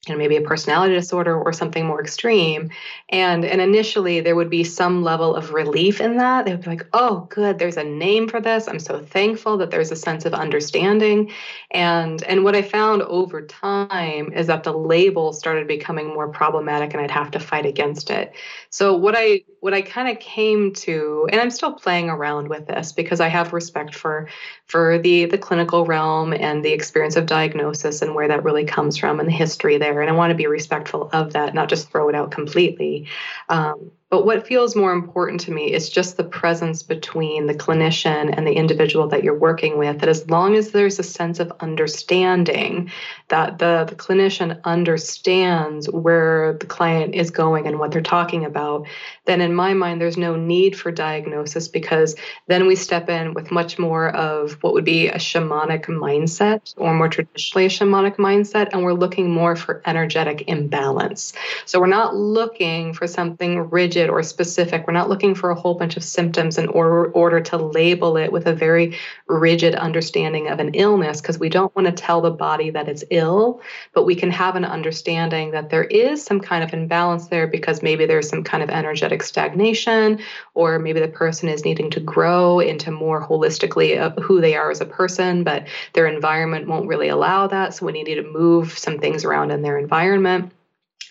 you 0.09 0.14
know, 0.14 0.18
maybe 0.18 0.36
a 0.36 0.40
personality 0.40 0.94
disorder 0.94 1.40
or 1.40 1.52
something 1.52 1.86
more 1.86 2.00
extreme. 2.00 2.70
And 3.09 3.44
and 3.44 3.61
initially 3.61 4.20
there 4.20 4.36
would 4.36 4.50
be 4.50 4.64
some 4.64 5.02
level 5.02 5.34
of 5.34 5.52
relief 5.52 6.00
in 6.00 6.16
that. 6.16 6.44
They 6.44 6.52
would 6.52 6.64
be 6.64 6.70
like, 6.70 6.86
oh, 6.92 7.26
good, 7.30 7.59
there's 7.59 7.76
a 7.76 7.84
name 7.84 8.28
for 8.28 8.40
this. 8.40 8.68
I'm 8.68 8.78
so 8.78 9.00
thankful 9.00 9.59
that 9.59 9.70
there's 9.70 9.90
a 9.90 9.96
sense 9.96 10.24
of 10.24 10.34
understanding. 10.34 11.32
And 11.70 12.22
and 12.24 12.44
what 12.44 12.57
I 12.57 12.62
found 12.62 13.02
over 13.02 13.46
time 13.46 14.32
is 14.32 14.46
that 14.48 14.64
the 14.64 14.72
label 14.72 15.32
started 15.32 15.68
becoming 15.68 16.09
more 16.09 16.28
problematic 16.28 16.92
and 16.92 17.02
I'd 17.02 17.11
have 17.11 17.30
to 17.32 17.40
fight 17.40 17.66
against 17.66 18.11
it. 18.11 18.32
So 18.70 18.96
what 18.96 19.14
I 19.16 19.42
what 19.61 19.72
I 19.72 19.82
kind 19.82 20.09
of 20.09 20.18
came 20.18 20.72
to, 20.74 21.28
and 21.32 21.40
I'm 21.40 21.50
still 21.50 21.72
playing 21.72 22.11
around 22.11 22.48
with 22.48 22.66
this 22.66 22.92
because 22.92 23.20
I 23.20 23.28
have 23.28 23.52
respect 23.52 23.94
for 23.94 24.28
for 24.66 24.98
the 24.98 25.26
the 25.26 25.38
clinical 25.38 25.86
realm 25.86 26.32
and 26.32 26.64
the 26.64 26.72
experience 26.72 27.16
of 27.16 27.26
diagnosis 27.26 28.02
and 28.02 28.14
where 28.14 28.28
that 28.28 28.44
really 28.44 28.64
comes 28.64 28.96
from 28.96 29.20
and 29.20 29.28
the 29.28 29.32
history 29.32 29.78
there. 29.78 29.93
And 30.01 30.11
I 30.11 30.14
want 30.14 30.30
to 30.30 30.36
be 30.36 30.47
respectful 30.47 31.11
of 31.12 31.32
that, 31.32 31.55
not 31.55 31.68
just 31.68 31.90
throw 31.90 32.09
it 32.09 32.14
out 32.14 32.30
completely. 32.30 33.09
Um, 33.49 33.90
but 34.15 34.27
what 34.27 34.47
feels 34.47 34.77
more 34.77 34.93
important 34.93 35.41
to 35.41 35.51
me 35.51 35.73
is 35.73 35.91
just 35.91 36.17
the 36.17 36.23
presence 36.23 36.85
between 36.85 37.49
the 37.49 37.53
clinician 37.53 38.33
and 38.33 38.47
the 38.47 38.53
individual 38.53 39.09
that 39.09 39.25
you're 39.25 39.37
working 39.37 39.77
with. 39.77 39.99
That 39.99 40.09
as 40.09 40.31
long 40.31 40.55
as 40.55 40.71
there's 40.71 41.01
a 41.01 41.03
sense 41.03 41.41
of 41.41 41.53
understanding, 41.59 42.93
that 43.27 43.59
the, 43.59 43.85
the 43.89 43.97
clinician 43.97 44.62
understands 44.62 45.91
where 45.91 46.53
the 46.61 46.67
client 46.67 47.17
is 47.17 47.33
going 47.33 47.67
and 47.67 47.81
what 47.81 47.91
they're 47.91 48.03
talking 48.03 48.45
about, 48.45 48.87
then 49.25 49.41
in 49.41 49.53
my 49.53 49.75
mind, 49.75 50.01
there's 50.01 50.17
no 50.17 50.37
need 50.37 50.79
for 50.79 50.93
diagnosis 50.93 51.67
because 51.67 52.15
then 52.47 52.69
we 52.69 52.77
step 52.77 53.09
in 53.09 53.35
with 53.35 53.51
much 53.51 53.81
more 53.81 54.11
of 54.11 54.53
what 54.62 54.75
would 54.75 54.85
be 54.85 55.09
a 55.09 55.17
shamanic 55.17 55.87
mindset 55.87 56.73
or 56.77 56.95
more 56.95 57.09
traditionally 57.09 57.67
a 57.67 57.69
shamanic 57.69 58.15
mindset. 58.15 58.69
And 58.73 58.85
we're 58.85 58.93
looking 58.93 59.29
more 59.29 59.57
for 59.57 59.83
energetic 59.87 60.45
imbalance. 60.47 61.33
So 61.65 61.81
we're 61.81 61.89
not 61.89 62.15
looking 62.15 62.93
for 62.93 63.09
something 63.09 63.71
rigid 63.71 64.03
rigid 64.05 64.11
or 64.11 64.22
specific. 64.22 64.86
We're 64.86 64.92
not 64.92 65.09
looking 65.09 65.34
for 65.34 65.50
a 65.50 65.55
whole 65.55 65.74
bunch 65.74 65.96
of 65.96 66.05
symptoms 66.05 66.59
in 66.59 66.68
order, 66.68 67.11
order 67.12 67.40
to 67.40 67.57
label 67.57 68.16
it 68.16 68.32
with 68.32 68.46
a 68.46 68.55
very 68.55 68.96
rigid 69.28 69.74
understanding 69.74 70.48
of 70.48 70.61
an 70.61 70.74
illness 70.74 71.20
because 71.20 71.38
we 71.38 71.48
don't 71.48 71.74
want 71.74 71.86
to 71.86 71.92
tell 71.92 72.20
the 72.20 72.30
body 72.30 72.70
that 72.70 72.88
it's 72.88 73.05
ill, 73.11 73.61
but 73.94 74.05
we 74.05 74.14
can 74.14 74.30
have 74.30 74.57
an 74.57 74.64
understanding 74.64 75.52
that 75.52 75.70
there 75.70 75.84
is 75.84 76.22
some 76.22 76.40
kind 76.40 76.62
of 76.62 76.72
imbalance 76.72 77.28
there 77.28 77.46
because 77.46 77.82
maybe 77.82 78.07
there's 78.07 78.28
some 78.28 78.44
kind 78.44 78.62
of 78.62 78.70
energetic 78.70 79.22
stagnation, 79.22 80.20
or 80.55 80.78
maybe 80.78 81.00
the 81.00 81.09
person 81.09 81.48
is 81.48 81.64
needing 81.64 81.90
to 81.90 82.00
grow 82.00 82.61
into 82.61 82.90
more 82.90 83.26
holistically 83.26 83.94
who 84.20 84.40
they 84.40 84.55
are 84.55 84.70
as 84.70 84.80
a 84.80 84.86
person, 84.86 85.44
but 85.44 85.66
their 85.94 86.07
environment 86.07 86.66
won't 86.66 86.88
really 86.88 87.09
allow 87.09 87.46
that. 87.46 87.74
So 87.74 87.86
we 87.86 87.92
need 87.92 88.14
to 88.14 88.22
move 88.22 88.78
some 88.78 88.98
things 88.98 89.24
around 89.24 89.50
in 89.50 89.62
their 89.62 89.78
environment. 89.78 90.52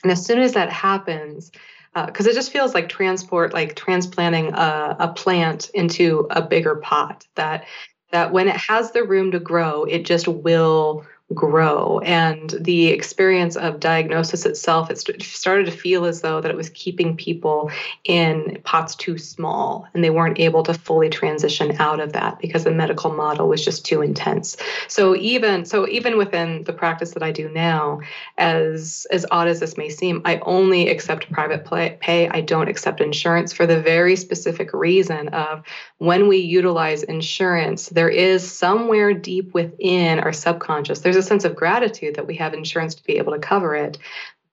And 0.03 0.11
as 0.11 0.25
soon 0.25 0.39
as 0.39 0.53
that 0.53 0.69
happens, 0.69 1.51
because 1.95 2.27
uh, 2.27 2.31
it 2.31 2.33
just 2.33 2.51
feels 2.51 2.73
like 2.73 2.89
transport, 2.89 3.53
like 3.53 3.75
transplanting 3.75 4.53
a, 4.53 4.95
a 4.99 5.07
plant 5.13 5.69
into 5.73 6.27
a 6.31 6.41
bigger 6.41 6.75
pot. 6.75 7.25
That 7.35 7.65
that 8.11 8.31
when 8.31 8.47
it 8.47 8.55
has 8.55 8.91
the 8.91 9.03
room 9.03 9.31
to 9.31 9.39
grow, 9.39 9.83
it 9.85 10.05
just 10.05 10.27
will 10.27 11.05
grow. 11.33 11.99
And 11.99 12.53
the 12.59 12.87
experience 12.87 13.55
of 13.55 13.79
diagnosis 13.79 14.45
itself 14.45 14.89
it 14.89 15.23
started 15.23 15.65
to 15.65 15.71
feel 15.71 16.05
as 16.05 16.21
though 16.21 16.41
that 16.41 16.51
it 16.51 16.57
was 16.57 16.69
keeping 16.69 17.15
people 17.15 17.71
in 18.03 18.61
pots 18.63 18.95
too 18.95 19.17
small 19.17 19.87
and 19.93 20.03
they 20.03 20.09
weren't 20.09 20.39
able 20.39 20.63
to 20.63 20.73
fully 20.73 21.09
transition 21.09 21.75
out 21.79 21.99
of 21.99 22.13
that 22.13 22.39
because 22.39 22.63
the 22.63 22.71
medical 22.71 23.11
model 23.13 23.47
was 23.47 23.63
just 23.63 23.85
too 23.85 24.01
intense. 24.01 24.57
So 24.87 25.15
even 25.15 25.65
so 25.65 25.87
even 25.87 26.17
within 26.17 26.63
the 26.63 26.73
practice 26.73 27.11
that 27.11 27.23
I 27.23 27.31
do 27.31 27.49
now 27.49 28.01
as 28.37 29.07
as 29.11 29.25
odd 29.31 29.47
as 29.47 29.59
this 29.59 29.77
may 29.77 29.89
seem 29.89 30.21
I 30.25 30.39
only 30.39 30.89
accept 30.89 31.31
private 31.31 31.65
pay. 31.65 32.29
I 32.29 32.41
don't 32.41 32.67
accept 32.67 33.01
insurance 33.01 33.53
for 33.53 33.65
the 33.65 33.81
very 33.81 34.15
specific 34.15 34.73
reason 34.73 35.29
of 35.29 35.63
when 35.97 36.27
we 36.27 36.37
utilize 36.37 37.03
insurance 37.03 37.89
there 37.89 38.09
is 38.09 38.49
somewhere 38.49 39.13
deep 39.13 39.53
within 39.53 40.19
our 40.19 40.33
subconscious 40.33 40.99
there's 40.99 41.15
a 41.15 41.22
sense 41.23 41.45
of 41.45 41.55
gratitude 41.55 42.15
that 42.15 42.27
we 42.27 42.35
have 42.35 42.53
insurance 42.53 42.95
to 42.95 43.03
be 43.03 43.17
able 43.17 43.33
to 43.33 43.39
cover 43.39 43.75
it. 43.75 43.97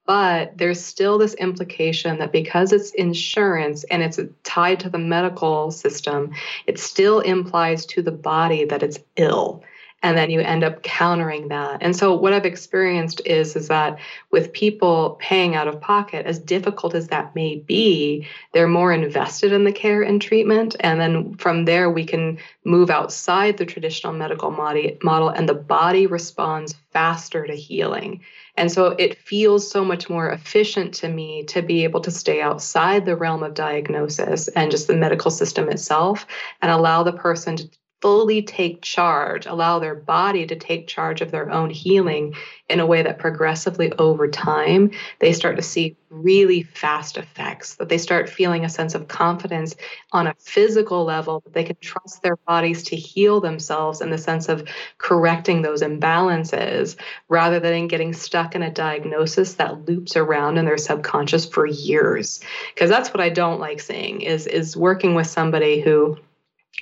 But 0.07 0.59
there's 0.59 0.83
still 0.85 1.19
this 1.19 1.35
implication 1.35 2.19
that 2.19 2.33
because 2.33 2.73
it's 2.73 2.91
insurance 2.93 3.85
and 3.85 4.03
it's 4.03 4.19
tied 4.43 4.81
to 4.81 4.91
the 4.91 4.99
medical 4.99 5.71
system, 5.71 6.33
it 6.67 6.79
still 6.79 7.21
implies 7.21 7.87
to 7.87 8.03
the 8.03 8.11
body 8.11 8.65
that 8.65 8.83
it's 8.83 8.99
ill 9.17 9.63
and 10.03 10.17
then 10.17 10.31
you 10.31 10.41
end 10.41 10.65
up 10.65 10.83
countering 10.83 11.49
that. 11.49 11.79
And 11.83 11.95
so 11.95 12.15
what 12.15 12.33
i've 12.33 12.47
experienced 12.47 13.21
is 13.27 13.57
is 13.57 13.69
that 13.69 13.99
with 14.31 14.53
people 14.53 15.19
paying 15.21 15.55
out 15.55 15.69
of 15.69 15.81
pocket 15.81 16.27
as 16.27 16.39
difficult 16.39 16.95
as 16.95 17.09
that 17.09 17.35
may 17.35 17.57
be 17.57 18.27
they're 18.53 18.69
more 18.69 18.93
invested 18.93 19.53
in 19.53 19.65
the 19.65 19.73
care 19.73 20.03
and 20.03 20.21
treatment. 20.21 20.77
And 20.81 21.01
then 21.01 21.35
from 21.37 21.65
there 21.65 21.91
we 21.91 22.05
can 22.05 22.39
move 22.65 22.91
outside 22.91 23.57
the 23.57 23.67
traditional 23.67 24.13
medical 24.13 24.51
model 24.51 25.29
and 25.29 25.49
the 25.49 25.55
body 25.55 26.07
responds 26.07 26.75
faster 26.93 27.47
to 27.47 27.55
healing. 27.55 28.21
And 28.57 28.71
so 28.71 28.89
it 28.99 29.19
feels 29.19 29.71
so 29.71 29.85
much 29.85 30.11
more 30.11 30.31
efficient 30.31 30.95
to 30.95 31.09
me 31.09 31.45
to 31.45 31.63
be 31.63 31.85
able 31.85 32.01
to 32.01 32.11
stay 32.11 32.43
outside 32.43 33.07
the 33.07 33.17
realm 33.17 33.43
of 33.43 33.55
diagnosis 33.55 34.49
and 34.49 34.71
just 34.71 34.87
the 34.87 34.97
medical 34.97 35.31
system 35.31 35.69
itself 35.69 36.27
and 36.61 36.71
allow 36.71 37.03
the 37.03 37.13
person 37.13 37.57
to 37.57 37.71
fully 38.01 38.43
take 38.43 38.81
charge, 38.81 39.47
allow 39.47 39.79
their 39.79 39.95
body 39.95 40.47
to 40.47 40.57
take 40.57 40.87
charge 40.87 41.21
of 41.21 41.31
their 41.31 41.51
own 41.51 41.69
healing 41.71 42.35
in 42.69 42.81
a 42.81 42.87
way 42.87 43.03
that 43.03 43.19
progressively 43.19 43.93
over 43.93 44.29
time, 44.29 44.91
they 45.19 45.33
start 45.33 45.57
to 45.57 45.63
see 45.63 45.97
really 46.09 46.63
fast 46.63 47.17
effects, 47.19 47.75
that 47.75 47.89
they 47.89 47.99
start 47.99 48.29
feeling 48.29 48.65
a 48.65 48.69
sense 48.69 48.95
of 48.95 49.09
confidence 49.09 49.77
on 50.13 50.27
a 50.27 50.35
physical 50.39 51.05
level, 51.05 51.41
that 51.41 51.53
they 51.53 51.65
can 51.65 51.77
trust 51.81 52.23
their 52.23 52.37
bodies 52.37 52.85
to 52.85 52.97
heal 52.97 53.41
themselves 53.41 54.01
in 54.01 54.11
the 54.11 54.19
sense 54.19 54.49
of 54.49 54.67
correcting 54.99 55.63
those 55.63 55.83
imbalances 55.83 56.97
rather 57.29 57.61
than 57.61 57.87
getting 57.87 58.13
stuck 58.13 58.55
in 58.55 58.63
a 58.63 58.71
diagnosis 58.71 59.55
that 59.55 59.87
loops 59.87 60.17
around 60.17 60.57
in 60.57 60.65
their 60.65 60.79
subconscious 60.79 61.45
for 61.45 61.67
years. 61.67 62.41
Because 62.75 62.89
that's 62.89 63.13
what 63.13 63.21
I 63.21 63.29
don't 63.29 63.61
like 63.61 63.81
seeing 63.81 64.23
is, 64.23 64.47
is 64.47 64.77
working 64.77 65.15
with 65.15 65.27
somebody 65.27 65.81
who 65.81 66.19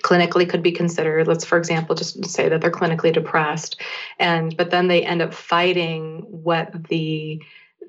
clinically 0.02 0.48
could 0.48 0.62
be 0.62 0.72
considered. 0.72 1.28
Let's 1.28 1.44
for 1.44 1.58
example 1.58 1.94
just 1.94 2.24
say 2.26 2.48
that 2.48 2.60
they're 2.60 2.70
clinically 2.70 3.12
depressed 3.12 3.80
and 4.18 4.56
but 4.56 4.70
then 4.70 4.88
they 4.88 5.02
end 5.02 5.22
up 5.22 5.34
fighting 5.34 6.24
what 6.28 6.70
the 6.88 7.40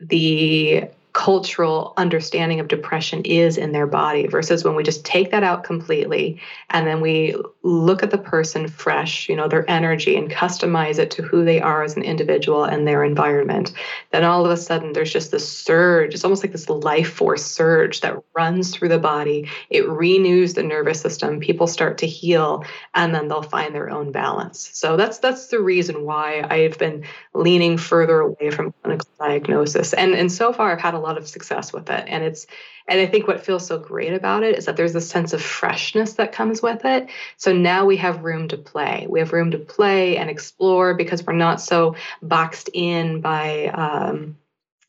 the 0.02 0.84
cultural 1.14 1.94
understanding 1.98 2.60
of 2.60 2.68
depression 2.68 3.24
is 3.26 3.58
in 3.58 3.72
their 3.72 3.88
body 3.88 4.28
versus 4.28 4.64
when 4.64 4.76
we 4.76 4.84
just 4.84 5.04
take 5.04 5.32
that 5.32 5.44
out 5.44 5.64
completely 5.64 6.40
and 6.70 6.86
then 6.86 7.02
we 7.02 7.36
look 7.64 8.04
at 8.04 8.12
the 8.12 8.18
person 8.18 8.68
fresh, 8.68 9.28
you 9.28 9.36
know, 9.36 9.48
their 9.48 9.70
energy 9.70 10.16
and 10.16 10.32
customize 10.32 11.00
it 11.00 11.12
to 11.12 11.24
who 11.24 11.44
they 11.44 11.60
are 11.60 11.84
as 11.84 11.96
an 11.96 12.04
individual 12.04 12.64
and 12.64 12.88
their 12.88 13.04
environment. 13.04 13.74
Then 14.12 14.24
all 14.24 14.46
of 14.46 14.52
a 14.52 14.58
sudden 14.58 14.94
there's 14.94 15.12
just 15.12 15.32
this 15.32 15.48
surge. 15.48 16.14
It's 16.14 16.24
almost 16.24 16.44
like 16.44 16.52
this 16.52 16.70
life 16.70 17.12
force 17.12 17.44
surge 17.44 18.02
that 18.02 18.18
runs 18.36 18.74
through 18.74 18.90
the 18.90 19.00
body. 19.00 19.50
It 19.70 19.90
renews 19.90 20.54
the 20.54 20.64
nervous 20.64 21.02
system. 21.02 21.40
People 21.40 21.68
start 21.68 21.98
to 22.00 22.08
heal 22.08 22.64
and 22.94 23.14
then 23.14 23.28
they'll 23.28 23.42
find 23.42 23.74
their 23.74 23.90
own 23.90 24.12
balance. 24.12 24.70
So 24.74 24.96
that's 24.96 25.18
that's 25.18 25.48
the 25.48 25.60
reason 25.60 26.06
why 26.06 26.46
I've 26.50 26.78
been 26.78 27.04
leaning 27.34 27.78
further 27.78 28.20
away 28.20 28.52
from 28.52 28.74
clinical 28.84 29.10
diagnosis. 29.20 29.94
And 29.94 30.14
and 30.14 30.32
so 30.32 30.54
far 30.54 30.72
I've 30.72 30.82
had 30.82 30.94
a 30.94 30.99
lot 31.00 31.18
of 31.18 31.28
success 31.28 31.74
with 31.74 31.90
it. 31.90 32.06
And 32.08 32.24
it's 32.24 32.46
and 32.88 33.00
I 33.00 33.06
think 33.06 33.28
what 33.28 33.46
feels 33.46 33.68
so 33.68 33.78
great 33.78 34.14
about 34.14 34.44
it 34.44 34.58
is 34.58 34.66
that 34.66 34.76
there's 34.76 34.96
a 34.96 35.02
sense 35.02 35.34
of 35.34 35.42
freshness 35.42 36.14
that 36.14 36.32
comes 36.32 36.62
with 36.62 36.86
it. 36.86 37.08
So 37.38 37.54
now 37.54 37.86
we 37.86 37.98
have 37.98 38.24
room 38.24 38.48
to 38.48 38.58
play. 38.58 39.06
We 39.08 39.20
have 39.20 39.32
room 39.32 39.52
to 39.52 39.60
play 39.60 40.18
and 40.18 40.30
explore 40.30 40.96
because 40.96 41.26
we're 41.26 41.34
not 41.34 41.62
so 41.62 41.96
boxed 42.22 42.70
in 42.74 43.22
by 43.22 43.68
um, 43.68 44.36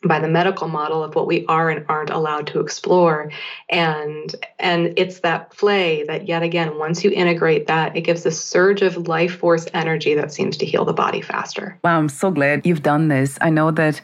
by 0.03 0.19
the 0.19 0.29
medical 0.29 0.67
model 0.67 1.05
of 1.05 1.15
what 1.15 1.27
we 1.27 1.45
are 1.47 1.69
and 1.69 1.85
aren't 1.89 2.09
allowed 2.09 2.47
to 2.47 2.61
explore 2.61 3.31
and 3.69 4.35
and 4.59 4.95
it's 4.97 5.21
that 5.21 5.51
play 5.51 6.05
that 6.05 6.27
yet 6.27 6.43
again 6.43 6.79
once 6.79 7.05
you 7.05 7.11
integrate 7.11 7.67
that 7.67 7.95
it 7.95 8.01
gives 8.01 8.25
a 8.25 8.31
surge 8.31 8.81
of 8.81 9.09
life 9.09 9.37
force 9.37 9.67
energy 9.75 10.15
that 10.15 10.33
seems 10.33 10.57
to 10.57 10.65
heal 10.65 10.87
the 10.87 10.93
body 10.93 11.21
faster 11.21 11.79
wow 11.85 11.99
i'm 11.99 12.09
so 12.09 12.31
glad 12.31 12.65
you've 12.65 12.83
done 12.83 13.09
this 13.09 13.37
i 13.43 13.51
know 13.51 13.71
that 13.71 14.01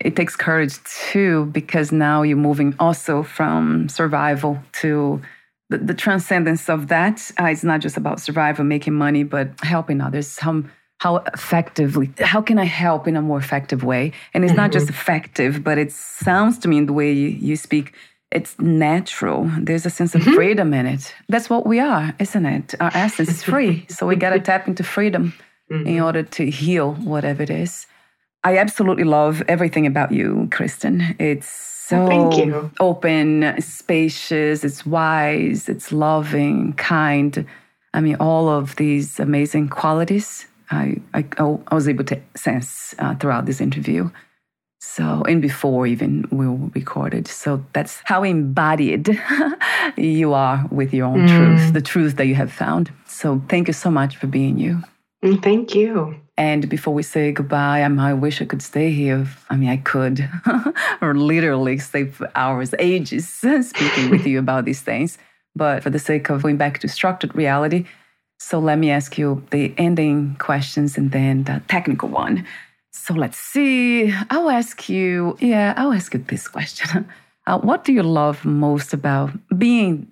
it 0.00 0.16
takes 0.16 0.34
courage 0.34 0.82
too 0.84 1.46
because 1.46 1.92
now 1.92 2.22
you're 2.22 2.36
moving 2.36 2.74
also 2.78 3.22
from 3.22 3.88
survival 3.88 4.58
to 4.72 5.20
the, 5.68 5.78
the 5.78 5.94
transcendence 5.94 6.68
of 6.68 6.88
that 6.88 7.30
uh, 7.40 7.44
it's 7.44 7.64
not 7.64 7.80
just 7.80 7.96
about 7.96 8.20
survival 8.20 8.64
making 8.64 8.94
money 8.94 9.22
but 9.22 9.48
helping 9.62 10.00
others 10.00 10.38
how 10.38 10.62
how 10.98 11.16
effectively 11.34 12.12
how 12.18 12.40
can 12.40 12.58
i 12.58 12.64
help 12.64 13.06
in 13.06 13.16
a 13.16 13.22
more 13.22 13.38
effective 13.38 13.84
way 13.84 14.12
and 14.34 14.44
it's 14.44 14.52
mm-hmm. 14.52 14.62
not 14.62 14.72
just 14.72 14.86
mm-hmm. 14.86 14.94
effective 14.94 15.62
but 15.62 15.78
it 15.78 15.92
sounds 15.92 16.58
to 16.58 16.68
me 16.68 16.78
in 16.78 16.86
the 16.86 16.92
way 16.92 17.12
you, 17.12 17.28
you 17.28 17.56
speak 17.56 17.94
it's 18.32 18.58
natural 18.60 19.50
there's 19.58 19.84
a 19.84 19.90
sense 19.90 20.14
of 20.14 20.22
mm-hmm. 20.22 20.34
freedom 20.34 20.72
in 20.72 20.86
it 20.86 21.14
that's 21.28 21.50
what 21.50 21.66
we 21.66 21.78
are 21.78 22.14
isn't 22.18 22.46
it 22.46 22.74
our 22.80 22.90
essence 22.94 23.28
is 23.28 23.42
free 23.42 23.84
so 23.88 24.06
we 24.06 24.16
got 24.16 24.30
to 24.30 24.40
tap 24.50 24.66
into 24.66 24.82
freedom 24.82 25.32
mm-hmm. 25.70 25.86
in 25.86 26.00
order 26.00 26.22
to 26.22 26.50
heal 26.50 26.94
whatever 26.94 27.42
it 27.42 27.50
is 27.50 27.86
i 28.44 28.56
absolutely 28.56 29.04
love 29.04 29.42
everything 29.48 29.86
about 29.86 30.12
you 30.12 30.46
kristin 30.50 31.14
it's 31.18 31.48
so 31.48 32.70
open 32.78 33.54
spacious 33.60 34.62
it's 34.64 34.86
wise 34.86 35.68
it's 35.68 35.90
loving 35.90 36.72
kind 36.74 37.44
i 37.94 38.00
mean 38.00 38.16
all 38.16 38.48
of 38.48 38.76
these 38.76 39.18
amazing 39.18 39.68
qualities 39.68 40.46
I, 40.70 40.96
I, 41.14 41.24
I 41.38 41.74
was 41.74 41.88
able 41.88 42.04
to 42.04 42.20
sense 42.36 42.94
uh, 42.98 43.14
throughout 43.16 43.46
this 43.46 43.60
interview. 43.60 44.10
So, 44.78 45.22
and 45.28 45.42
before 45.42 45.86
even 45.86 46.26
we 46.30 46.48
were 46.48 46.70
recorded. 46.74 47.28
So 47.28 47.62
that's 47.74 48.00
how 48.04 48.22
embodied 48.22 49.20
you 49.96 50.32
are 50.32 50.66
with 50.70 50.94
your 50.94 51.06
own 51.06 51.26
mm. 51.26 51.28
truth, 51.28 51.72
the 51.74 51.82
truth 51.82 52.16
that 52.16 52.26
you 52.26 52.34
have 52.34 52.50
found. 52.50 52.90
So 53.06 53.42
thank 53.48 53.68
you 53.68 53.74
so 53.74 53.90
much 53.90 54.16
for 54.16 54.26
being 54.26 54.58
you. 54.58 54.82
Mm, 55.22 55.42
thank 55.42 55.74
you. 55.74 56.16
And 56.40 56.70
before 56.70 56.94
we 56.94 57.02
say 57.02 57.32
goodbye, 57.32 57.82
I, 57.82 58.10
I 58.10 58.14
wish 58.14 58.40
I 58.40 58.46
could 58.46 58.62
stay 58.62 58.90
here. 58.92 59.26
I 59.50 59.56
mean, 59.56 59.68
I 59.68 59.76
could, 59.76 60.26
or 61.02 61.14
literally 61.14 61.76
stay 61.76 62.06
for 62.06 62.30
hours, 62.34 62.74
ages, 62.78 63.28
speaking 63.68 64.08
with 64.08 64.26
you 64.26 64.38
about 64.38 64.64
these 64.64 64.80
things. 64.80 65.18
But 65.54 65.82
for 65.82 65.90
the 65.90 65.98
sake 65.98 66.30
of 66.30 66.42
going 66.42 66.56
back 66.56 66.78
to 66.78 66.88
structured 66.88 67.36
reality, 67.36 67.84
so 68.38 68.58
let 68.58 68.78
me 68.78 68.90
ask 68.90 69.18
you 69.18 69.44
the 69.50 69.74
ending 69.76 70.36
questions 70.36 70.96
and 70.96 71.12
then 71.12 71.44
the 71.44 71.60
technical 71.68 72.08
one. 72.08 72.46
So 72.90 73.12
let's 73.12 73.36
see. 73.36 74.10
I'll 74.30 74.48
ask 74.48 74.88
you, 74.88 75.36
yeah, 75.40 75.74
I'll 75.76 75.92
ask 75.92 76.14
you 76.14 76.24
this 76.26 76.48
question. 76.48 77.06
Uh, 77.46 77.58
what 77.58 77.84
do 77.84 77.92
you 77.92 78.02
love 78.02 78.44
most 78.44 78.92
about 78.92 79.32
being 79.58 80.06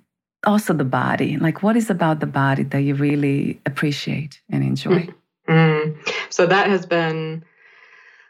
also 0.46 0.72
the 0.72 0.82
body? 0.82 1.36
Like, 1.36 1.62
what 1.62 1.76
is 1.76 1.90
about 1.90 2.20
the 2.20 2.26
body 2.26 2.64
that 2.64 2.80
you 2.80 2.94
really 2.94 3.60
appreciate 3.66 4.40
and 4.50 4.64
enjoy? 4.64 5.08
Mm-hmm. 5.48 6.00
So 6.30 6.46
that 6.46 6.68
has 6.68 6.86
been 6.86 7.44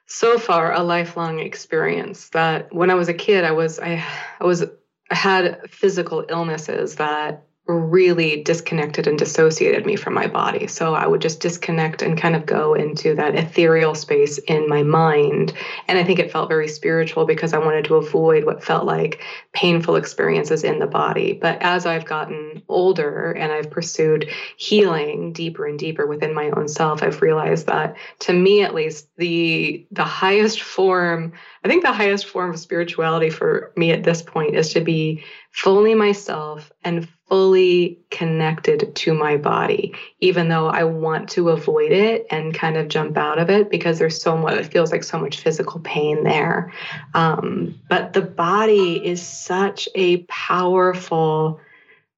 so 0.07 0.39
far 0.39 0.73
a 0.73 0.83
lifelong 0.83 1.41
experience 1.41 2.31
that 2.31 2.73
when 2.73 2.91
I 2.91 2.95
was 2.95 3.09
a 3.09 3.15
kid, 3.15 3.45
I 3.45 3.53
was, 3.53 3.79
I, 3.79 4.05
I 4.41 4.45
was, 4.45 4.65
I 5.11 5.15
had 5.15 5.71
physical 5.71 6.25
illnesses 6.29 6.97
that 6.97 7.45
really 7.69 8.43
disconnected 8.43 9.07
and 9.07 9.19
dissociated 9.19 9.85
me 9.85 9.95
from 9.95 10.15
my 10.15 10.27
body. 10.27 10.67
So 10.67 10.95
I 10.95 11.07
would 11.07 11.21
just 11.21 11.41
disconnect 11.41 12.01
and 12.01 12.17
kind 12.17 12.35
of 12.35 12.47
go 12.47 12.73
into 12.73 13.15
that 13.17 13.35
ethereal 13.35 13.95
space 13.95 14.39
in 14.39 14.67
my 14.69 14.83
mind. 14.83 15.53
And 15.87 15.99
I 15.99 16.05
think 16.05 16.19
it 16.19 16.33
felt 16.33 16.49
very 16.49 16.67
spiritual 16.67 17.27
because 17.27 17.53
I 17.53 17.59
wanted 17.59 17.85
to 17.85 17.97
avoid 17.97 18.45
what 18.45 18.65
felt 18.65 18.87
like 18.87 19.23
painful 19.53 19.97
experiences 19.97 20.65
in 20.65 20.79
the 20.79 20.87
body. 20.87 21.35
But 21.35 21.59
as 21.61 21.85
I've 21.85 22.07
gotten 22.07 22.63
older 22.69 23.33
and 23.33 23.53
I've 23.53 23.71
pursued 23.71 24.31
healing 24.57 25.35
deeper 25.35 25.67
and 25.67 25.79
deeper 25.79 26.07
within 26.07 26.35
my 26.35 26.49
own 26.51 26.69
self, 26.69 27.03
I've 27.03 27.21
realized 27.21 27.67
that 27.67 27.97
to 28.21 28.33
me 28.33 28.63
at 28.63 28.75
least 28.75 29.09
the 29.19 29.87
the 29.91 30.05
highest 30.05 30.63
form, 30.63 31.33
I 31.63 31.69
think 31.69 31.83
the 31.83 31.93
highest 31.93 32.25
form 32.27 32.51
of 32.51 32.59
spirituality 32.59 33.29
for 33.29 33.73
me 33.77 33.91
at 33.91 34.05
this 34.05 34.23
point 34.23 34.57
is 34.57 34.73
to 34.73 34.81
be 34.81 35.23
fully 35.51 35.95
myself 35.95 36.73
and 36.83 37.07
fully 37.29 37.99
connected 38.11 38.95
to 38.95 39.13
my 39.13 39.37
body, 39.37 39.95
even 40.21 40.49
though 40.49 40.69
I 40.69 40.85
want 40.85 41.29
to 41.31 41.51
avoid 41.51 41.93
it 41.93 42.27
and 42.31 42.55
kind 42.55 42.77
of 42.77 42.89
jump 42.89 43.19
out 43.19 43.39
of 43.39 43.51
it 43.51 43.71
because 43.71 43.99
there's 43.99 44.21
so 44.21 44.37
much, 44.37 44.55
it 44.55 44.73
feels 44.73 44.91
like 44.91 45.05
so 45.05 45.19
much 45.19 45.41
physical 45.41 45.81
pain 45.81 46.25
there. 46.25 46.73
Um, 47.15 47.79
but 47.89 48.15
the 48.15 48.23
body 48.23 49.05
is 49.05 49.21
such 49.21 49.89
a 49.95 50.19
powerful 50.25 51.61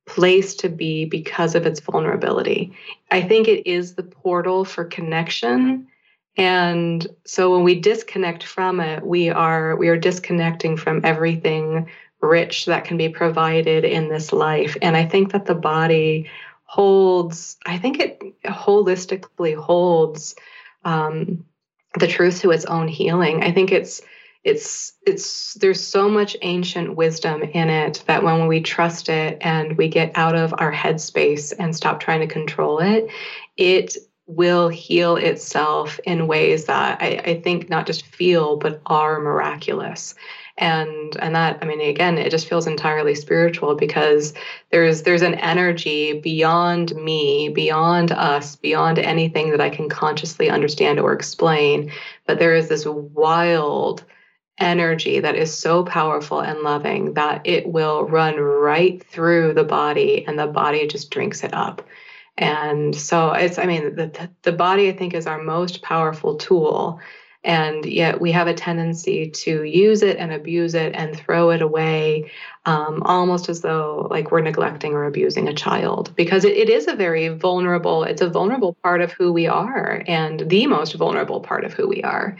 place 0.06 0.54
to 0.56 0.68
be 0.68 1.04
because 1.04 1.54
of 1.54 1.66
its 1.66 1.80
vulnerability. 1.80 2.72
I 3.10 3.22
think 3.22 3.48
it 3.48 3.68
is 3.68 3.94
the 3.94 4.02
portal 4.02 4.64
for 4.64 4.84
connection. 4.84 5.88
And 6.36 7.06
so 7.24 7.52
when 7.52 7.64
we 7.64 7.78
disconnect 7.78 8.44
from 8.44 8.80
it, 8.80 9.04
we 9.04 9.30
are 9.30 9.76
we 9.76 9.88
are 9.88 9.96
disconnecting 9.96 10.76
from 10.76 11.00
everything 11.04 11.88
rich 12.20 12.66
that 12.66 12.84
can 12.84 12.96
be 12.96 13.08
provided 13.08 13.84
in 13.84 14.08
this 14.08 14.32
life. 14.32 14.76
And 14.82 14.96
I 14.96 15.06
think 15.06 15.32
that 15.32 15.46
the 15.46 15.54
body 15.54 16.30
holds, 16.64 17.56
I 17.66 17.78
think 17.78 17.98
it 17.98 18.22
holistically 18.44 19.56
holds 19.56 20.34
um, 20.84 21.44
the 21.98 22.06
truth 22.06 22.40
to 22.40 22.50
its 22.50 22.64
own 22.66 22.88
healing. 22.88 23.42
I 23.42 23.52
think 23.52 23.72
it's, 23.72 24.02
it's 24.42 24.94
it's 25.04 25.54
there's 25.54 25.86
so 25.86 26.08
much 26.08 26.36
ancient 26.40 26.96
wisdom 26.96 27.42
in 27.42 27.68
it 27.68 28.02
that 28.06 28.22
when 28.22 28.46
we 28.46 28.62
trust 28.62 29.10
it 29.10 29.36
and 29.42 29.76
we 29.76 29.88
get 29.88 30.12
out 30.14 30.34
of 30.34 30.54
our 30.56 30.72
headspace 30.72 31.52
and 31.58 31.76
stop 31.76 32.00
trying 32.00 32.20
to 32.20 32.26
control 32.26 32.78
it 32.78 33.10
it 33.58 33.96
will 34.26 34.68
heal 34.68 35.16
itself 35.16 36.00
in 36.04 36.26
ways 36.26 36.66
that 36.66 37.02
I, 37.02 37.20
I 37.22 37.40
think 37.42 37.68
not 37.68 37.86
just 37.86 38.06
feel 38.06 38.56
but 38.56 38.80
are 38.86 39.20
miraculous 39.20 40.14
and 40.60 41.16
and 41.16 41.34
that 41.34 41.58
i 41.62 41.64
mean 41.64 41.80
again 41.80 42.18
it 42.18 42.30
just 42.30 42.48
feels 42.48 42.66
entirely 42.66 43.14
spiritual 43.14 43.74
because 43.74 44.34
there's 44.70 45.02
there's 45.02 45.22
an 45.22 45.34
energy 45.34 46.20
beyond 46.20 46.94
me 46.94 47.48
beyond 47.48 48.12
us 48.12 48.56
beyond 48.56 48.98
anything 48.98 49.50
that 49.50 49.60
i 49.60 49.70
can 49.70 49.88
consciously 49.88 50.50
understand 50.50 51.00
or 51.00 51.12
explain. 51.12 51.90
But 52.26 52.38
there 52.38 52.54
is 52.54 52.68
this 52.68 52.86
wild 52.86 54.04
energy 54.58 55.20
that 55.20 55.36
is 55.36 55.56
so 55.56 55.84
powerful 55.84 56.40
and 56.40 56.60
loving 56.60 57.14
that 57.14 57.40
it 57.44 57.66
will 57.66 58.04
run 58.04 58.36
right 58.36 59.02
through 59.02 59.54
the 59.54 59.64
body 59.64 60.24
and 60.26 60.38
the 60.38 60.46
body 60.46 60.86
just 60.86 61.10
drinks 61.10 61.42
it 61.42 61.54
up. 61.54 61.86
And 62.36 62.94
so 62.94 63.32
it's 63.32 63.58
i 63.58 63.66
mean 63.66 63.96
the, 63.96 64.30
the 64.42 64.52
body 64.52 64.88
i 64.88 64.92
think 64.92 65.14
is 65.14 65.26
our 65.26 65.42
most 65.42 65.82
powerful 65.82 66.36
tool 66.36 67.00
and 67.42 67.86
yet 67.86 68.20
we 68.20 68.32
have 68.32 68.46
a 68.46 68.54
tendency 68.54 69.30
to 69.30 69.62
use 69.62 70.02
it 70.02 70.18
and 70.18 70.32
abuse 70.32 70.74
it 70.74 70.94
and 70.94 71.16
throw 71.16 71.50
it 71.50 71.62
away 71.62 72.30
um, 72.66 73.02
almost 73.04 73.48
as 73.48 73.62
though 73.62 74.06
like 74.10 74.30
we're 74.30 74.42
neglecting 74.42 74.92
or 74.92 75.06
abusing 75.06 75.48
a 75.48 75.54
child. 75.54 76.14
Because 76.16 76.44
it, 76.44 76.56
it 76.56 76.68
is 76.68 76.86
a 76.86 76.94
very 76.94 77.28
vulnerable 77.28 78.04
it's 78.04 78.20
a 78.20 78.28
vulnerable 78.28 78.74
part 78.82 79.00
of 79.00 79.12
who 79.12 79.32
we 79.32 79.46
are 79.46 80.02
and 80.06 80.48
the 80.50 80.66
most 80.66 80.94
vulnerable 80.94 81.40
part 81.40 81.64
of 81.64 81.72
who 81.72 81.88
we 81.88 82.02
are. 82.02 82.36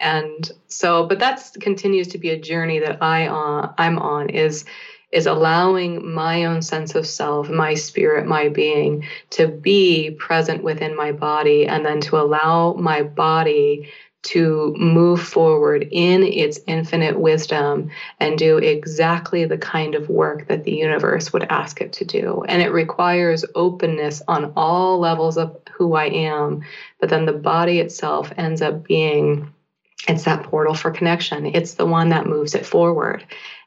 And 0.00 0.50
so 0.66 1.06
but 1.06 1.20
that 1.20 1.48
continues 1.60 2.08
to 2.08 2.18
be 2.18 2.30
a 2.30 2.40
journey 2.40 2.80
that 2.80 3.00
i 3.00 3.28
uh, 3.28 3.72
i'm 3.78 3.98
on 4.00 4.30
is 4.30 4.64
is 5.12 5.26
allowing 5.26 6.10
my 6.10 6.46
own 6.46 6.62
sense 6.62 6.94
of 6.94 7.06
self, 7.06 7.50
my 7.50 7.74
spirit, 7.74 8.26
my 8.26 8.48
being 8.48 9.06
to 9.28 9.46
be 9.46 10.10
present 10.12 10.64
within 10.64 10.96
my 10.96 11.12
body, 11.12 11.66
and 11.66 11.84
then 11.84 12.00
to 12.00 12.16
allow 12.16 12.72
my 12.72 13.02
body 13.02 13.90
to 14.22 14.74
move 14.78 15.20
forward 15.20 15.86
in 15.90 16.22
its 16.22 16.60
infinite 16.66 17.18
wisdom 17.18 17.90
and 18.20 18.38
do 18.38 18.58
exactly 18.58 19.44
the 19.44 19.58
kind 19.58 19.94
of 19.94 20.08
work 20.08 20.46
that 20.46 20.64
the 20.64 20.74
universe 20.74 21.32
would 21.32 21.44
ask 21.44 21.80
it 21.80 21.92
to 21.94 22.04
do. 22.04 22.44
And 22.48 22.62
it 22.62 22.72
requires 22.72 23.44
openness 23.54 24.22
on 24.28 24.52
all 24.56 25.00
levels 25.00 25.36
of 25.36 25.56
who 25.72 25.94
I 25.94 26.06
am. 26.06 26.62
But 27.00 27.08
then 27.08 27.26
the 27.26 27.32
body 27.32 27.80
itself 27.80 28.32
ends 28.36 28.62
up 28.62 28.84
being 28.84 29.52
it's 30.08 30.24
that 30.24 30.42
portal 30.44 30.74
for 30.74 30.90
connection. 30.90 31.46
It's 31.46 31.74
the 31.74 31.86
one 31.86 32.08
that 32.08 32.26
moves 32.26 32.54
it 32.54 32.66
forward. 32.66 33.24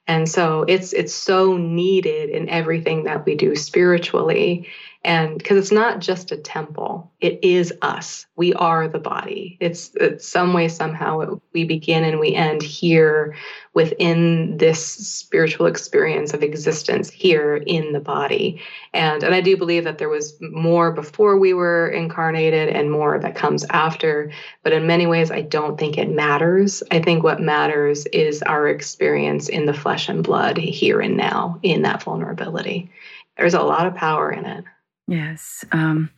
And 0.07 0.29
so 0.29 0.63
it's 0.67 0.93
it's 0.93 1.13
so 1.13 1.57
needed 1.57 2.29
in 2.29 2.49
everything 2.49 3.05
that 3.05 3.25
we 3.25 3.35
do 3.35 3.55
spiritually 3.55 4.67
and 5.05 5.37
because 5.37 5.57
it's 5.57 5.71
not 5.71 5.99
just 5.99 6.31
a 6.31 6.37
temple 6.37 7.11
it 7.25 7.39
is 7.43 7.73
us. 7.81 8.27
We 8.35 8.53
are 8.53 8.87
the 8.87 8.99
body. 8.99 9.57
It's, 9.59 9.89
it's 9.95 10.27
some 10.27 10.53
way 10.53 10.67
somehow 10.67 11.21
it, 11.21 11.29
we 11.53 11.63
begin 11.63 12.03
and 12.03 12.19
we 12.19 12.35
end 12.35 12.61
here 12.61 13.35
within 13.73 14.57
this 14.57 14.85
spiritual 14.85 15.65
experience 15.65 16.35
of 16.35 16.43
existence 16.43 17.09
here 17.09 17.55
in 17.55 17.93
the 17.93 17.99
body. 17.99 18.61
And 18.93 19.23
and 19.23 19.33
i 19.33 19.41
do 19.41 19.57
believe 19.57 19.85
that 19.85 19.97
there 19.97 20.09
was 20.09 20.37
more 20.39 20.91
before 20.91 21.39
we 21.39 21.53
were 21.53 21.89
incarnated 21.89 22.69
and 22.69 22.91
more 22.91 23.17
that 23.17 23.33
comes 23.33 23.65
after. 23.71 24.31
But 24.61 24.73
in 24.73 24.85
many 24.85 25.07
ways 25.07 25.31
i 25.31 25.41
don't 25.41 25.79
think 25.79 25.97
it 25.97 26.11
matters. 26.11 26.83
I 26.91 26.99
think 27.01 27.23
what 27.23 27.41
matters 27.41 28.05
is 28.07 28.43
our 28.43 28.67
experience 28.67 29.49
in 29.49 29.65
the 29.65 29.73
flesh 29.73 30.09
and 30.09 30.23
blood 30.23 30.57
here 30.57 30.99
and 31.01 31.17
now 31.17 31.59
in 31.63 31.81
that 31.81 32.03
vulnerability. 32.03 32.91
There's 33.35 33.55
a 33.55 33.63
lot 33.63 33.87
of 33.87 33.95
power 33.95 34.31
in 34.31 34.45
it 34.45 34.63
Yes. 35.07 35.63
Um, 35.71 36.09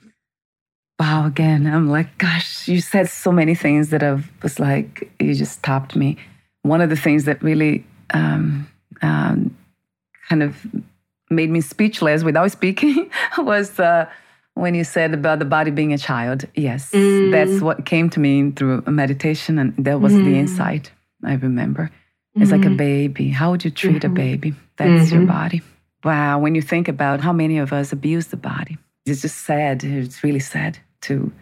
wow. 1.00 1.26
Again, 1.26 1.68
I'm 1.68 1.90
like, 1.90 2.18
gosh, 2.18 2.68
you 2.68 2.82
said 2.82 3.10
so 3.10 3.32
many 3.32 3.56
things 3.56 3.90
that 3.90 4.04
I 4.04 4.22
was 4.42 4.60
like, 4.60 5.12
you 5.20 5.34
just 5.34 5.54
stopped 5.54 5.96
me. 5.96 6.18
One 6.62 6.82
of 6.82 6.90
the 6.90 6.96
things 6.96 7.26
that 7.26 7.42
really 7.42 7.86
um, 8.12 8.70
um, 9.02 9.56
kind 10.30 10.44
of 10.44 10.66
made 11.30 11.50
me 11.50 11.62
speechless 11.62 12.24
without 12.24 12.52
speaking 12.52 13.10
was 13.38 13.80
uh, 13.80 14.10
when 14.54 14.76
you 14.76 14.84
said 14.84 15.14
about 15.14 15.40
the 15.40 15.46
body 15.46 15.72
being 15.72 15.94
a 15.94 15.98
child. 15.98 16.46
Yes, 16.56 16.92
mm. 16.92 17.32
that's 17.32 17.62
what 17.62 17.86
came 17.86 18.10
to 18.12 18.20
me 18.20 18.52
through 18.52 18.84
a 18.86 18.92
meditation, 18.92 19.60
and 19.60 19.76
that 19.78 20.02
was 20.02 20.14
mm. 20.14 20.26
the 20.26 20.38
insight 20.38 20.92
I 21.24 21.34
remember. 21.34 21.92
It's 22.36 22.52
mm-hmm. 22.52 22.52
like 22.52 22.66
a 22.66 22.70
mm-hmm. 22.70 22.78
baby. 22.78 23.30
How 23.30 23.52
would 23.52 23.66
you 23.66 23.72
treat 23.72 24.04
mm-hmm. 24.04 24.12
a 24.12 24.16
baby? 24.16 24.54
That's 24.78 25.10
mm-hmm. 25.10 25.16
your 25.16 25.28
body. 25.28 25.62
Wow, 26.08 26.40
when 26.40 26.56
you 26.56 26.62
think 26.62 26.88
about 26.88 27.20
how 27.20 27.34
many 27.34 27.58
of 27.58 27.74
us 27.74 27.92
abuse 27.92 28.28
the 28.28 28.38
body, 28.38 28.78
it's 29.06 29.24
just 29.24 29.40
sad. 29.40 29.84
It's 29.84 30.24
really 30.24 30.40
sad 30.40 30.80
to 31.02 31.34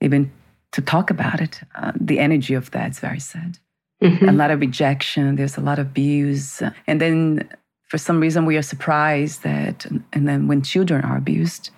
even 0.00 0.32
to 0.72 0.80
talk 0.80 1.10
about 1.10 1.42
it. 1.42 1.60
Uh, 1.74 1.92
the 1.94 2.18
energy 2.20 2.54
of 2.54 2.70
that's 2.70 3.00
very 3.00 3.20
sad. 3.20 3.58
Mm-hmm. 4.02 4.26
A 4.26 4.32
lot 4.32 4.50
of 4.50 4.60
rejection. 4.60 5.36
There's 5.36 5.58
a 5.58 5.60
lot 5.60 5.78
of 5.78 5.88
abuse, 5.88 6.62
and 6.86 7.02
then 7.02 7.50
for 7.90 7.98
some 7.98 8.18
reason 8.18 8.46
we 8.46 8.56
are 8.56 8.62
surprised 8.62 9.42
that, 9.42 9.84
and 10.14 10.26
then 10.26 10.48
when 10.48 10.62
children 10.62 11.04
are 11.04 11.18
abused, 11.18 11.68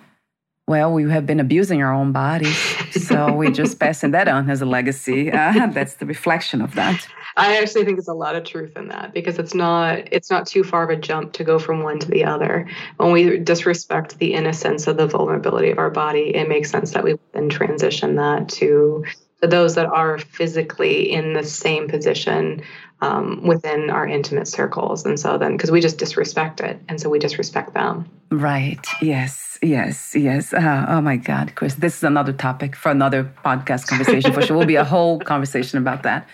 well, 0.67 0.91
we 0.91 1.09
have 1.09 1.25
been 1.25 1.39
abusing 1.39 1.81
our 1.81 1.93
own 1.93 2.11
bodies, 2.11 2.57
so 2.91 3.33
we're 3.33 3.51
just 3.51 3.79
passing 3.79 4.11
that 4.11 4.27
on 4.27 4.49
as 4.49 4.61
a 4.61 4.65
legacy. 4.65 5.31
Uh, 5.31 5.67
that's 5.67 5.95
the 5.95 6.05
reflection 6.05 6.61
of 6.61 6.75
that. 6.75 7.07
I 7.37 7.57
actually 7.57 7.85
think 7.85 7.97
there's 7.97 8.07
a 8.07 8.13
lot 8.13 8.35
of 8.35 8.43
truth 8.43 8.75
in 8.75 8.89
that 8.89 9.13
because 9.13 9.39
it's 9.39 9.53
not 9.53 10.11
it's 10.11 10.29
not 10.29 10.45
too 10.45 10.63
far 10.63 10.83
of 10.83 10.89
a 10.89 10.99
jump 10.99 11.33
to 11.33 11.43
go 11.43 11.57
from 11.57 11.83
one 11.83 11.99
to 11.99 12.07
the 12.07 12.25
other. 12.25 12.67
When 12.97 13.11
we 13.11 13.37
disrespect 13.37 14.17
the 14.19 14.33
innocence 14.33 14.87
of 14.87 14.97
the 14.97 15.07
vulnerability 15.07 15.69
of 15.69 15.77
our 15.77 15.91
body, 15.91 16.35
it 16.35 16.49
makes 16.49 16.69
sense 16.69 16.91
that 16.91 17.03
we 17.03 17.15
then 17.33 17.47
transition 17.47 18.15
that 18.15 18.49
to 18.49 19.05
to 19.41 19.47
those 19.47 19.75
that 19.75 19.85
are 19.85 20.17
physically 20.17 21.11
in 21.11 21.33
the 21.33 21.43
same 21.43 21.87
position 21.87 22.63
um, 23.01 23.45
within 23.45 23.91
our 23.91 24.07
intimate 24.07 24.47
circles. 24.47 25.05
And 25.05 25.19
so 25.19 25.37
then, 25.37 25.55
because 25.55 25.69
we 25.69 25.79
just 25.79 25.99
disrespect 25.99 26.59
it, 26.59 26.81
and 26.89 26.99
so 26.99 27.09
we 27.09 27.19
disrespect 27.19 27.73
them. 27.73 28.09
Right. 28.31 28.85
Yes. 28.99 29.46
Yes. 29.61 30.15
Yes. 30.15 30.53
Uh, 30.53 30.85
oh 30.87 31.01
my 31.01 31.17
God, 31.17 31.55
Chris, 31.55 31.75
this 31.75 31.97
is 31.97 32.03
another 32.03 32.33
topic 32.33 32.75
for 32.75 32.89
another 32.89 33.23
podcast 33.45 33.87
conversation 33.87 34.33
for 34.33 34.41
sure. 34.41 34.57
Will 34.57 34.65
be 34.65 34.75
a 34.75 34.83
whole 34.83 35.19
conversation 35.33 35.77
about 35.77 36.03
that. 36.03 36.27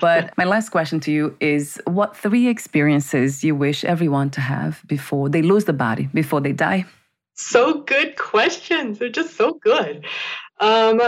But 0.00 0.36
my 0.36 0.44
last 0.44 0.70
question 0.70 1.00
to 1.00 1.12
you 1.12 1.36
is 1.40 1.80
what 1.86 2.16
three 2.16 2.48
experiences 2.48 3.42
you 3.42 3.54
wish 3.54 3.84
everyone 3.84 4.30
to 4.30 4.40
have 4.40 4.82
before 4.86 5.28
they 5.28 5.42
lose 5.42 5.64
the 5.64 5.72
body, 5.72 6.08
before 6.12 6.40
they 6.40 6.52
die? 6.52 6.84
So 7.34 7.80
good 7.82 8.16
questions. 8.16 8.98
They're 8.98 9.08
just 9.08 9.36
so 9.36 9.54
good. 9.54 10.04
Um, 10.58 11.00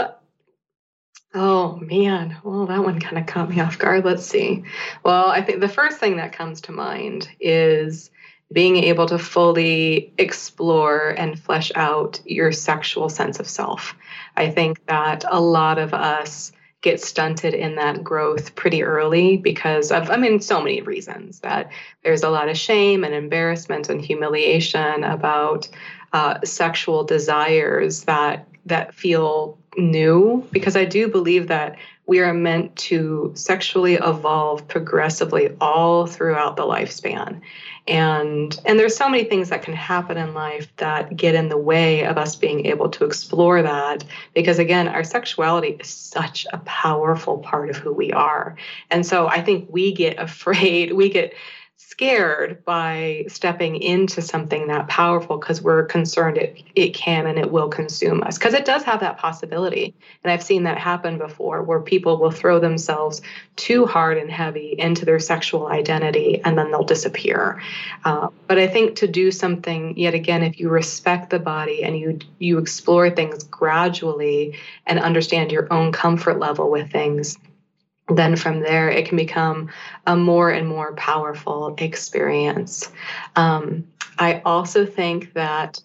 oh 1.33 1.75
man, 1.77 2.37
well, 2.43 2.65
that 2.65 2.83
one 2.83 2.99
kind 2.99 3.17
of 3.17 3.27
caught 3.27 3.49
me 3.49 3.59
off 3.59 3.77
guard. 3.77 4.05
Let's 4.05 4.25
see. 4.25 4.63
Well, 5.03 5.27
I 5.27 5.41
think 5.41 5.59
the 5.59 5.69
first 5.69 5.99
thing 5.99 6.17
that 6.17 6.33
comes 6.33 6.61
to 6.61 6.71
mind 6.71 7.29
is 7.39 8.09
being 8.51 8.77
able 8.77 9.07
to 9.07 9.17
fully 9.17 10.13
explore 10.17 11.09
and 11.09 11.39
flesh 11.39 11.71
out 11.75 12.21
your 12.25 12.51
sexual 12.51 13.09
sense 13.09 13.39
of 13.39 13.47
self. 13.47 13.95
I 14.35 14.49
think 14.49 14.85
that 14.85 15.25
a 15.29 15.39
lot 15.39 15.79
of 15.79 15.93
us 15.93 16.51
get 16.81 17.01
stunted 17.01 17.53
in 17.53 17.75
that 17.75 18.03
growth 18.03 18.55
pretty 18.55 18.83
early 18.83 19.37
because 19.37 19.91
of, 19.91 20.09
I 20.09 20.17
mean, 20.17 20.41
so 20.41 20.61
many 20.61 20.81
reasons 20.81 21.39
that 21.39 21.71
there's 22.03 22.23
a 22.23 22.29
lot 22.29 22.49
of 22.49 22.57
shame 22.57 23.03
and 23.03 23.13
embarrassment 23.13 23.89
and 23.89 24.01
humiliation 24.01 25.03
about 25.03 25.69
uh, 26.11 26.39
sexual 26.43 27.03
desires 27.03 28.03
that 28.03 28.47
that 28.65 28.93
feel 28.93 29.57
new 29.77 30.47
because 30.51 30.75
I 30.77 30.85
do 30.85 31.07
believe 31.07 31.47
that 31.47 31.77
we 32.05 32.19
are 32.19 32.33
meant 32.33 32.75
to 32.75 33.31
sexually 33.35 33.95
evolve 33.95 34.67
progressively 34.67 35.55
all 35.59 36.05
throughout 36.05 36.55
the 36.55 36.63
lifespan 36.63 37.41
and 37.87 38.57
and 38.65 38.79
there's 38.79 38.95
so 38.95 39.09
many 39.09 39.25
things 39.25 39.49
that 39.49 39.63
can 39.63 39.73
happen 39.73 40.17
in 40.17 40.33
life 40.33 40.73
that 40.77 41.15
get 41.17 41.35
in 41.35 41.49
the 41.49 41.57
way 41.57 42.05
of 42.05 42.17
us 42.17 42.35
being 42.35 42.65
able 42.65 42.89
to 42.89 43.03
explore 43.03 43.61
that. 43.61 44.05
Because 44.33 44.57
again 44.57 44.87
our 44.87 45.03
sexuality 45.03 45.77
is 45.79 45.89
such 45.89 46.47
a 46.53 46.59
powerful 46.59 47.39
part 47.39 47.69
of 47.69 47.75
who 47.75 47.91
we 47.91 48.13
are. 48.13 48.55
And 48.89 49.05
so 49.05 49.27
i 49.27 49.41
think 49.41 49.67
we 49.69 49.93
get 49.93 50.17
afraid. 50.19 50.93
We 50.93 51.09
get 51.09 51.33
scared 51.77 52.63
by 52.65 53.23
stepping 53.27 53.75
into 53.75 54.21
something 54.21 54.67
that 54.67 54.87
powerful 54.87 55.37
because 55.37 55.61
we're 55.61 55.85
concerned 55.85 56.37
it, 56.37 56.63
it 56.75 56.93
can 56.93 57.27
and 57.27 57.37
it 57.37 57.51
will 57.51 57.69
consume 57.69 58.23
us. 58.23 58.37
Because 58.37 58.53
it 58.53 58.65
does 58.65 58.83
have 58.83 58.99
that 59.01 59.17
possibility. 59.17 59.93
And 60.23 60.31
i've 60.31 60.43
seen 60.43 60.63
that 60.63 60.77
happen 60.77 61.17
before 61.17 61.61
where 61.61 61.81
people 61.81 62.17
will 62.17 62.31
throw 62.31 62.59
themselves 62.59 63.21
too 63.55 63.85
hard 63.85 64.17
and 64.17 64.31
heavy 64.31 64.75
into 64.77 65.05
their 65.05 65.19
sexual 65.19 65.67
identity 65.67 66.41
and 66.43 66.57
then 66.57 66.71
they'll 66.71 66.83
disappear. 66.83 67.61
Uh, 68.05 68.29
but 68.47 68.57
i 68.57 68.67
think 68.67 68.95
to 68.95 69.07
do 69.07 69.31
something 69.31 69.97
yet 69.97 70.13
again 70.13 70.43
if 70.43 70.59
you 70.59 70.69
respect 70.69 71.29
the 71.29 71.39
body 71.39 71.83
and 71.83 71.97
you 71.99 72.19
you 72.39 72.57
explore 72.57 73.09
things 73.09 73.43
gradually 73.43 74.57
and 74.87 74.99
understand 74.99 75.51
your 75.51 75.71
own 75.71 75.91
comfort 75.91 76.39
level 76.39 76.71
with 76.71 76.91
things 76.91 77.37
then 78.09 78.35
from 78.35 78.59
there 78.59 78.89
it 78.89 79.07
can 79.07 79.17
become 79.17 79.69
a 80.07 80.15
more 80.15 80.49
and 80.51 80.67
more 80.67 80.93
powerful 80.95 81.75
experience. 81.77 82.91
Um, 83.35 83.87
I 84.17 84.41
also 84.45 84.85
think 84.85 85.33
that 85.33 85.81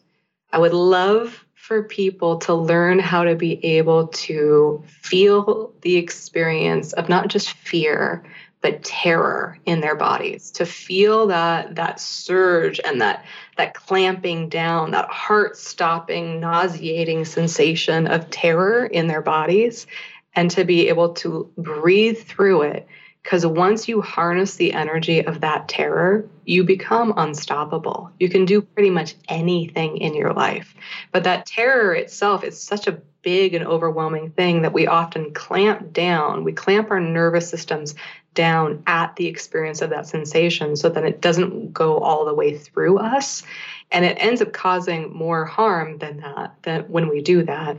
I 0.53 0.59
would 0.59 0.73
love 0.73 1.45
for 1.55 1.83
people 1.83 2.39
to 2.39 2.55
learn 2.55 2.99
how 2.99 3.25
to 3.25 3.35
be 3.35 3.63
able 3.65 4.09
to 4.09 4.83
feel 4.87 5.73
the 5.83 5.97
experience 5.97 6.93
of 6.95 7.09
not 7.09 7.29
just 7.29 7.51
fear 7.51 8.25
but 8.61 8.83
terror 8.83 9.57
in 9.67 9.81
their 9.81 9.95
bodies 9.95 10.51
to 10.51 10.67
feel 10.67 11.29
that 11.29 11.77
that 11.77 12.01
surge 12.01 12.81
and 12.85 13.01
that 13.01 13.25
that 13.57 13.75
clamping 13.75 14.49
down 14.49 14.91
that 14.91 15.09
heart 15.11 15.57
stopping 15.57 16.41
nauseating 16.41 17.25
sensation 17.25 18.07
of 18.07 18.29
terror 18.31 18.87
in 18.87 19.07
their 19.07 19.23
bodies 19.23 19.87
and 20.35 20.51
to 20.53 20.65
be 20.65 20.89
able 20.89 21.15
to 21.15 21.51
breathe 21.57 22.19
through 22.19 22.63
it. 22.63 22.87
Because 23.23 23.45
once 23.45 23.89
you 23.89 24.01
harness 24.01 24.57
the 24.57 24.73
energy 24.73 25.25
of 25.25 25.43
that 25.43 25.69
terror, 25.69 26.27
you 26.47 26.65
become 26.65 27.13
unstoppable. 27.17 28.11
You 28.19 28.31
can 28.31 28.47
do 28.47 28.63
pretty 28.63 28.89
much 28.89 29.17
anything 29.29 29.99
in 29.99 30.15
your 30.15 30.33
life. 30.33 30.75
But 31.13 31.25
that 31.25 31.45
terror 31.45 31.95
itself 31.95 32.43
is 32.43 32.59
such 32.59 32.87
a 32.87 33.03
big 33.21 33.53
and 33.53 33.67
overwhelming 33.67 34.31
thing 34.31 34.63
that 34.63 34.73
we 34.73 34.87
often 34.87 35.35
clamp 35.35 35.93
down. 35.93 36.45
We 36.45 36.53
clamp 36.53 36.91
our 36.91 37.01
nervous 37.01 37.51
systems 37.51 37.95
down 38.33 38.83
at 38.87 39.17
the 39.17 39.27
experience 39.27 39.83
of 39.83 39.91
that 39.91 40.07
sensation 40.07 40.77
so 40.77 40.89
that 40.89 41.05
it 41.05 41.21
doesn't 41.21 41.73
go 41.73 41.99
all 41.99 42.25
the 42.25 42.35
way 42.35 42.57
through 42.57 42.99
us. 42.99 43.43
And 43.91 44.05
it 44.05 44.17
ends 44.21 44.41
up 44.41 44.53
causing 44.53 45.13
more 45.13 45.45
harm 45.45 45.99
than 45.99 46.19
that, 46.21 46.55
than 46.63 46.83
when 46.85 47.09
we 47.09 47.21
do 47.21 47.43
that 47.43 47.79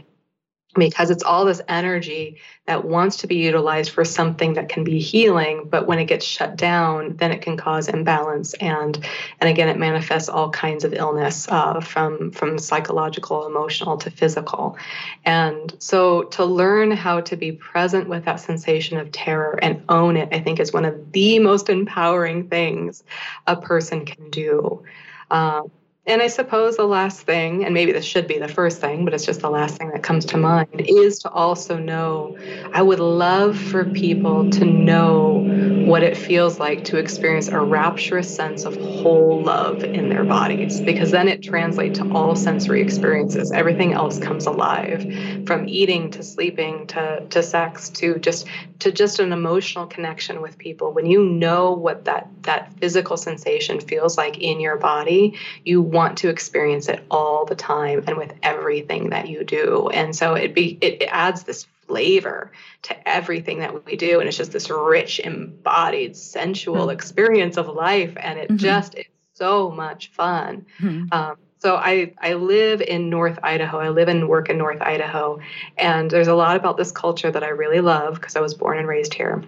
because 0.76 1.10
it's 1.10 1.24
all 1.24 1.46
this 1.46 1.62
energy 1.68 2.38
that 2.68 2.86
wants 2.86 3.18
to 3.18 3.28
be 3.28 3.38
utilized 3.38 3.90
for 3.90 4.06
something 4.06 4.54
that 4.54 4.70
can 4.70 4.84
be 4.84 5.00
healing 5.00 5.68
but 5.70 5.88
when 5.88 5.98
it 5.98 6.06
gets 6.06 6.24
shut 6.26 6.56
down 6.56 7.16
then 7.18 7.32
it 7.32 7.42
can 7.42 7.58
cause 7.58 7.88
imbalance 7.88 8.54
and 8.56 9.04
and 9.40 9.50
again 9.50 9.68
it 9.68 9.78
manifests 9.78 10.30
all 10.30 10.52
kinds 10.52 10.84
of 10.84 10.94
illness 10.94 11.48
uh, 11.50 11.80
from 11.80 12.32
from 12.32 12.58
psychological 12.58 13.48
emotional 13.48 13.98
to 13.98 14.12
physical. 14.12 14.78
And 15.26 15.74
so 15.80 16.24
to 16.24 16.46
learn 16.46 16.92
how 16.92 17.22
to 17.22 17.36
be 17.36 17.52
present 17.54 18.08
with 18.08 18.26
that 18.26 18.40
sensation 18.40 18.98
of 18.98 19.12
terror 19.12 19.58
and 19.62 19.84
own 19.90 20.18
it 20.18 20.30
i 20.32 20.40
think 20.40 20.60
is 20.60 20.74
one 20.74 20.86
of 20.86 21.12
the 21.12 21.40
most 21.40 21.70
empowering 21.70 22.48
things 22.50 23.04
a 23.48 23.56
person 23.56 24.06
can 24.06 24.30
do. 24.30 24.84
Um, 25.32 25.72
and 26.10 26.22
I 26.22 26.28
suppose 26.28 26.76
the 26.76 26.86
last 26.86 27.22
thing, 27.22 27.64
and 27.64 27.74
maybe 27.74 27.92
this 27.92 28.04
should 28.04 28.28
be 28.28 28.40
the 28.40 28.48
first 28.48 28.82
thing, 28.82 29.06
but 29.06 29.14
it's 29.14 29.26
just 29.26 29.42
the 29.42 29.50
last 29.50 29.78
thing 29.78 29.92
that 29.92 30.04
comes 30.04 30.26
to 30.26 30.38
mind, 30.38 30.82
is 30.88 31.20
to 31.20 31.30
also 31.30 31.78
know 31.78 32.36
I 32.74 32.82
would 32.82 33.00
love 33.00 33.58
for 33.58 33.86
people 33.86 34.50
to 34.50 34.66
know 34.66 35.46
what 35.86 36.04
it 36.04 36.18
feels 36.18 36.60
like 36.60 36.84
to 36.86 36.98
experience 36.98 37.48
a 37.48 37.60
rapturous 37.60 38.34
sense 38.34 38.66
of 38.66 38.76
whole 38.76 39.44
love 39.44 39.84
in 39.84 40.10
their 40.10 40.24
bodies, 40.24 40.82
because 40.82 41.12
then 41.12 41.28
it 41.28 41.44
translates 41.44 42.00
to 42.00 42.12
all 42.12 42.36
sensory 42.36 42.82
experiences. 42.82 43.52
Everything 43.52 43.94
else 43.94 44.18
comes 44.20 44.46
alive, 44.48 45.02
from 45.46 45.68
eating 45.68 46.10
to 46.12 46.24
sleeping 46.24 46.88
to, 46.88 47.26
to 47.30 47.44
sex 47.44 47.90
to 47.90 48.18
just 48.20 48.48
to 48.80 48.92
just 48.92 49.20
an 49.20 49.34
emotional 49.34 49.86
connection 49.86 50.42
with 50.42 50.58
people. 50.58 50.92
When 50.94 51.06
you 51.06 51.24
know 51.24 51.74
what 51.74 52.06
that 52.06 52.28
that 52.44 52.74
physical 52.80 53.18
sensation 53.18 53.80
feels 53.80 54.18
like 54.18 54.40
in 54.40 54.60
your 54.60 54.78
body, 54.78 55.38
you 55.66 55.82
want 55.82 55.99
to 56.18 56.30
experience 56.30 56.88
it 56.88 57.06
all 57.10 57.46
the 57.46 57.56
time 57.56 58.04
and 58.08 58.18
with 58.18 58.34
everything 58.44 59.10
that 59.10 59.28
you 59.28 59.44
do. 59.44 59.90
And 59.90 60.16
so 60.16 60.34
it 60.34 60.54
be 60.54 60.78
it, 60.82 61.02
it 61.02 61.10
adds 61.12 61.44
this 61.44 61.66
flavor 61.88 62.52
to 62.84 63.10
everything 63.10 63.60
that 63.60 63.86
we 63.86 63.96
do. 63.96 64.20
And 64.20 64.28
it's 64.28 64.38
just 64.38 64.52
this 64.52 64.70
rich, 64.70 65.20
embodied, 65.20 66.16
sensual 66.16 66.82
mm-hmm. 66.82 66.92
experience 66.92 67.58
of 67.58 67.68
life. 67.68 68.14
And 68.18 68.38
it 68.38 68.50
mm-hmm. 68.50 68.58
just 68.58 68.96
is 68.96 69.06
so 69.34 69.72
much 69.72 70.12
fun. 70.12 70.66
Mm-hmm. 70.80 71.08
Um, 71.12 71.38
so 71.58 71.76
I, 71.76 72.14
I 72.22 72.34
live 72.36 72.82
in 72.82 73.10
North 73.10 73.40
Idaho. 73.44 73.80
I 73.80 73.90
live 73.90 74.08
and 74.08 74.30
work 74.30 74.50
in 74.50 74.58
North 74.58 74.82
Idaho. 74.82 75.40
And 75.78 76.10
there's 76.10 76.30
a 76.30 76.36
lot 76.36 76.56
about 76.56 76.78
this 76.78 76.92
culture 76.92 77.30
that 77.30 77.44
I 77.44 77.50
really 77.50 77.82
love 77.82 78.16
because 78.16 78.36
I 78.36 78.40
was 78.40 78.54
born 78.54 78.78
and 78.78 78.88
raised 78.88 79.14
here 79.14 79.44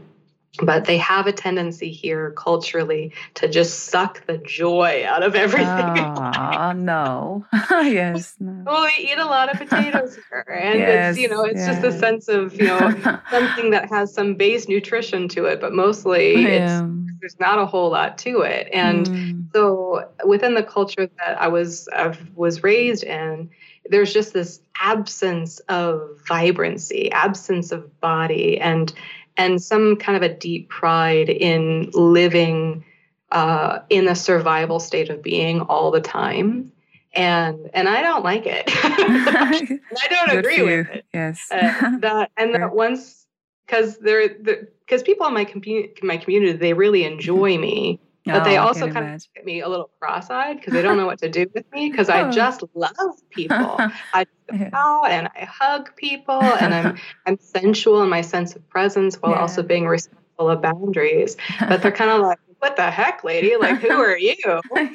but 0.61 0.85
they 0.85 0.97
have 0.97 1.27
a 1.27 1.31
tendency 1.31 1.91
here 1.91 2.31
culturally 2.31 3.13
to 3.35 3.47
just 3.47 3.85
suck 3.85 4.25
the 4.25 4.37
joy 4.37 5.03
out 5.07 5.23
of 5.23 5.33
everything. 5.33 5.67
Oh 5.67 6.73
no! 6.75 7.45
yes. 7.71 8.35
No. 8.39 8.63
Well, 8.71 8.83
we 8.83 9.11
eat 9.11 9.17
a 9.17 9.25
lot 9.25 9.51
of 9.51 9.57
potatoes 9.57 10.15
here, 10.15 10.45
and 10.61 10.79
yes, 10.79 11.11
it's 11.11 11.21
you 11.21 11.29
know 11.29 11.43
it's 11.43 11.59
yes. 11.59 11.81
just 11.81 11.95
a 11.95 11.99
sense 11.99 12.27
of 12.27 12.53
you 12.53 12.67
know 12.67 12.79
something 13.31 13.71
that 13.71 13.89
has 13.89 14.13
some 14.13 14.35
base 14.35 14.67
nutrition 14.67 15.27
to 15.29 15.45
it, 15.45 15.61
but 15.61 15.73
mostly 15.73 16.43
yeah. 16.43 16.83
it's 16.83 17.01
there's 17.21 17.39
not 17.39 17.59
a 17.59 17.65
whole 17.65 17.91
lot 17.91 18.17
to 18.19 18.41
it. 18.41 18.67
And 18.73 19.05
mm. 19.05 19.53
so 19.53 20.09
within 20.25 20.55
the 20.55 20.63
culture 20.63 21.09
that 21.19 21.41
I 21.41 21.47
was 21.47 21.87
I 21.93 22.17
was 22.35 22.63
raised 22.63 23.03
in, 23.03 23.49
there's 23.85 24.13
just 24.13 24.33
this 24.33 24.59
absence 24.79 25.59
of 25.69 26.19
vibrancy, 26.27 27.11
absence 27.11 27.71
of 27.71 27.99
body, 28.01 28.59
and 28.59 28.91
and 29.37 29.61
some 29.61 29.95
kind 29.95 30.15
of 30.15 30.29
a 30.29 30.33
deep 30.33 30.69
pride 30.69 31.29
in 31.29 31.89
living 31.93 32.83
uh, 33.31 33.79
in 33.89 34.07
a 34.07 34.15
survival 34.15 34.79
state 34.79 35.09
of 35.09 35.23
being 35.23 35.61
all 35.61 35.91
the 35.91 36.01
time. 36.01 36.71
And 37.13 37.69
and 37.73 37.89
I 37.89 38.01
don't 38.01 38.23
like 38.23 38.45
it. 38.45 38.63
I 38.67 40.07
don't 40.09 40.31
agree 40.37 40.61
with 40.61 40.87
it. 40.89 41.05
Yes. 41.13 41.47
Uh, 41.51 41.97
that 41.99 42.31
and 42.37 42.55
that 42.55 42.73
once 42.73 43.25
because 43.65 43.97
they're 43.97 44.29
because 44.29 45.03
people 45.03 45.27
in 45.27 45.33
my 45.33 45.45
community 45.45 45.93
my 46.03 46.17
community 46.17 46.53
they 46.53 46.73
really 46.73 47.03
enjoy 47.03 47.57
me 47.57 47.99
but 48.25 48.41
oh, 48.41 48.43
they 48.43 48.57
also 48.57 48.81
kind 48.81 48.97
imagine. 48.97 49.15
of 49.15 49.33
get 49.35 49.45
me 49.45 49.61
a 49.61 49.67
little 49.67 49.89
cross-eyed 49.99 50.57
because 50.57 50.73
they 50.73 50.81
don't 50.81 50.97
know 50.97 51.07
what 51.07 51.19
to 51.19 51.29
do 51.29 51.47
with 51.53 51.65
me 51.71 51.89
because 51.89 52.07
I 52.07 52.21
oh. 52.27 52.31
just 52.31 52.63
love 52.75 52.93
people. 53.31 53.77
I 54.13 54.25
go 54.47 54.69
out 54.73 55.09
and 55.09 55.27
I 55.35 55.45
hug 55.45 55.95
people 55.95 56.41
and 56.41 56.73
I'm 56.73 56.97
I'm 57.25 57.39
sensual 57.39 58.03
in 58.03 58.09
my 58.09 58.21
sense 58.21 58.55
of 58.55 58.67
presence 58.69 59.15
while 59.15 59.31
yeah. 59.31 59.39
also 59.39 59.63
being 59.63 59.87
respectful 59.87 60.49
of 60.49 60.61
boundaries. 60.61 61.35
But 61.59 61.81
they're 61.81 61.91
kind 61.91 62.11
of 62.11 62.21
like, 62.21 62.39
what 62.61 62.75
the 62.75 62.91
heck, 62.91 63.23
lady? 63.23 63.55
Like, 63.61 63.79
who 63.79 63.91
are 63.91 64.17
you? 64.17 64.35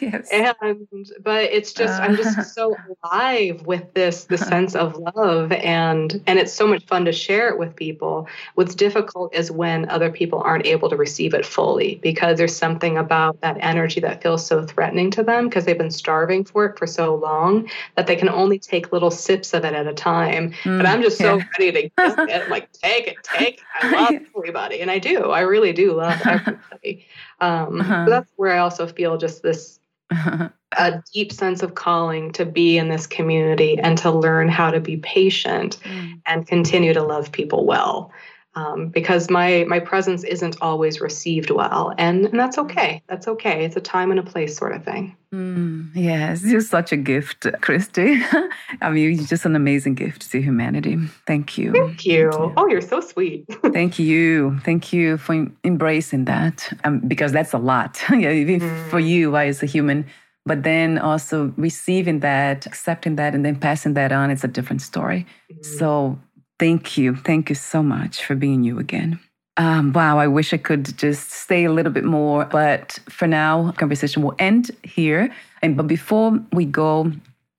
yes. 0.00 0.28
And 0.32 0.88
but 1.22 1.44
it's 1.44 1.72
just 1.72 2.00
I'm 2.00 2.16
just 2.16 2.36
uh. 2.38 2.42
so 2.42 2.76
alive 3.04 3.64
with 3.64 3.94
this 3.94 4.24
the 4.24 4.38
sense 4.52 4.74
of 4.74 4.96
love 4.96 5.52
and 5.52 6.20
and 6.26 6.38
it's 6.38 6.52
so 6.52 6.66
much 6.66 6.84
fun 6.86 7.04
to 7.04 7.12
share 7.12 7.48
it 7.48 7.58
with 7.58 7.76
people. 7.76 8.26
What's 8.54 8.74
difficult 8.74 9.34
is 9.34 9.52
when 9.52 9.88
other 9.88 10.10
people 10.10 10.40
aren't 10.40 10.66
able 10.66 10.88
to 10.90 10.96
receive 10.96 11.32
it 11.32 11.46
fully 11.46 12.00
because 12.02 12.38
there's 12.38 12.56
something 12.56 12.98
about 12.98 13.40
that 13.42 13.56
energy 13.60 14.00
that 14.00 14.20
feels 14.20 14.44
so 14.44 14.64
threatening 14.64 15.12
to 15.12 15.22
them 15.22 15.48
because 15.48 15.64
they've 15.64 15.78
been 15.78 15.90
starving 15.90 16.44
for 16.44 16.66
it 16.66 16.78
for 16.78 16.86
so 16.86 17.14
long 17.14 17.68
that 17.94 18.08
they 18.08 18.16
can 18.16 18.28
only 18.28 18.58
take 18.58 18.92
little 18.92 19.12
sips 19.12 19.54
of 19.54 19.64
it 19.64 19.74
at 19.74 19.86
a 19.86 19.94
time. 19.94 20.52
Mm, 20.64 20.78
but 20.78 20.86
I'm 20.86 21.02
just 21.02 21.20
yeah. 21.20 21.38
so 21.38 21.44
ready 21.58 21.72
to 21.72 21.82
get 21.82 21.92
it, 22.30 22.50
like 22.50 22.72
take 22.72 23.06
it, 23.06 23.16
take 23.22 23.58
it. 23.58 23.64
I 23.80 23.90
love 23.92 24.22
everybody, 24.36 24.80
and 24.80 24.90
I 24.90 24.98
do. 24.98 25.30
I 25.30 25.40
really 25.40 25.72
do 25.72 25.92
love 25.92 26.20
everybody. 26.24 27.06
Um, 27.40 27.55
uh-huh. 27.64 28.06
that's 28.08 28.30
where 28.36 28.52
I 28.52 28.58
also 28.58 28.86
feel 28.86 29.16
just 29.16 29.42
this 29.42 29.80
a 30.10 31.02
deep 31.12 31.32
sense 31.32 31.62
of 31.62 31.74
calling 31.74 32.32
to 32.32 32.44
be 32.44 32.78
in 32.78 32.88
this 32.88 33.06
community 33.06 33.78
and 33.78 33.98
to 33.98 34.10
learn 34.10 34.48
how 34.48 34.70
to 34.70 34.80
be 34.80 34.96
patient 34.98 35.78
mm. 35.82 36.20
and 36.26 36.46
continue 36.46 36.92
to 36.92 37.02
love 37.02 37.32
people 37.32 37.66
well 37.66 38.12
um, 38.56 38.88
because 38.88 39.28
my 39.28 39.64
my 39.68 39.78
presence 39.78 40.24
isn't 40.24 40.56
always 40.62 41.00
received 41.00 41.50
well, 41.50 41.92
and, 41.98 42.24
and 42.26 42.40
that's 42.40 42.56
okay. 42.56 43.02
That's 43.06 43.28
okay. 43.28 43.64
It's 43.66 43.76
a 43.76 43.80
time 43.80 44.10
and 44.10 44.18
a 44.18 44.22
place 44.22 44.56
sort 44.56 44.74
of 44.74 44.82
thing. 44.82 45.14
Mm, 45.32 45.90
yes, 45.94 46.42
you're 46.42 46.62
such 46.62 46.90
a 46.90 46.96
gift, 46.96 47.46
Christy. 47.60 48.22
I 48.80 48.90
mean, 48.90 49.12
you're 49.12 49.26
just 49.26 49.44
an 49.44 49.54
amazing 49.54 49.94
gift 49.94 50.30
to 50.30 50.40
humanity. 50.40 50.96
Thank 51.26 51.58
you. 51.58 51.72
Thank 51.72 52.06
you. 52.06 52.30
Thank 52.30 52.46
you. 52.46 52.54
Oh, 52.56 52.66
you're 52.66 52.80
so 52.80 53.00
sweet. 53.00 53.44
Thank 53.72 53.98
you. 53.98 54.58
Thank 54.64 54.90
you 54.90 55.18
for 55.18 55.46
embracing 55.62 56.24
that, 56.24 56.72
um, 56.84 57.00
because 57.00 57.32
that's 57.32 57.52
a 57.52 57.58
lot. 57.58 58.02
yeah, 58.10 58.30
even 58.30 58.60
mm. 58.60 58.88
for 58.88 58.98
you, 58.98 59.36
as 59.36 59.62
a 59.62 59.66
human. 59.66 60.06
But 60.46 60.62
then 60.62 60.96
also 60.96 61.52
receiving 61.56 62.20
that, 62.20 62.64
accepting 62.64 63.16
that, 63.16 63.34
and 63.34 63.44
then 63.44 63.56
passing 63.56 63.94
that 63.94 64.12
on, 64.12 64.30
it's 64.30 64.44
a 64.44 64.48
different 64.48 64.80
story. 64.80 65.26
Mm. 65.52 65.64
So 65.78 66.18
Thank 66.58 66.96
you. 66.96 67.16
Thank 67.16 67.48
you 67.48 67.54
so 67.54 67.82
much 67.82 68.24
for 68.24 68.34
being 68.34 68.64
you 68.64 68.78
again. 68.78 69.20
Um, 69.58 69.92
wow, 69.92 70.18
I 70.18 70.26
wish 70.26 70.52
I 70.52 70.58
could 70.58 70.96
just 70.98 71.30
stay 71.30 71.64
a 71.64 71.72
little 71.72 71.92
bit 71.92 72.04
more, 72.04 72.44
but 72.44 72.98
for 73.08 73.26
now, 73.26 73.72
conversation 73.72 74.22
will 74.22 74.34
end 74.38 74.70
here. 74.82 75.30
And 75.62 75.76
but 75.76 75.86
before 75.86 76.38
we 76.52 76.66
go, 76.66 77.12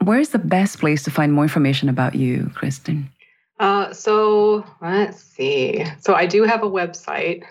where's 0.03 0.29
the 0.29 0.39
best 0.39 0.79
place 0.79 1.03
to 1.03 1.11
find 1.11 1.33
more 1.33 1.43
information 1.43 1.89
about 1.89 2.13
you, 2.13 2.51
Kristin? 2.53 3.05
Uh, 3.59 3.93
so 3.93 4.63
let's 4.81 5.21
see. 5.21 5.85
So 5.99 6.13
I 6.13 6.27
do 6.27 6.43
have 6.43 6.61
a 6.61 6.69
website, 6.69 7.43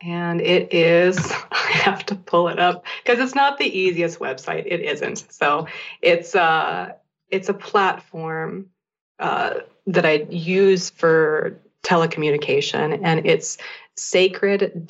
and 0.00 0.40
it 0.40 0.72
is. 0.72 1.18
I 1.52 1.70
have 1.84 2.06
to 2.06 2.14
pull 2.14 2.48
it 2.48 2.58
up 2.58 2.86
because 3.02 3.18
it's 3.18 3.34
not 3.34 3.58
the 3.58 3.78
easiest 3.78 4.20
website. 4.20 4.64
It 4.66 4.80
isn't. 4.80 5.30
So 5.30 5.66
it's 6.00 6.34
uh 6.34 6.92
it's 7.30 7.50
a 7.50 7.54
platform 7.54 8.70
uh, 9.18 9.60
that 9.86 10.06
I 10.06 10.26
use 10.30 10.90
for 10.90 11.58
telecommunication, 11.82 13.00
and 13.02 13.26
it's 13.26 13.58
sacred 13.96 14.86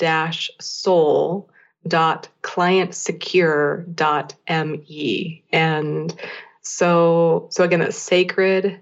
soul 0.61 1.51
dot 1.87 2.29
client 2.43 2.95
secure 2.95 3.83
dot 3.95 4.35
me 4.49 5.45
and 5.53 6.19
so 6.63 7.47
so 7.51 7.63
again 7.63 7.81
that's 7.81 7.99
sacred 7.99 8.81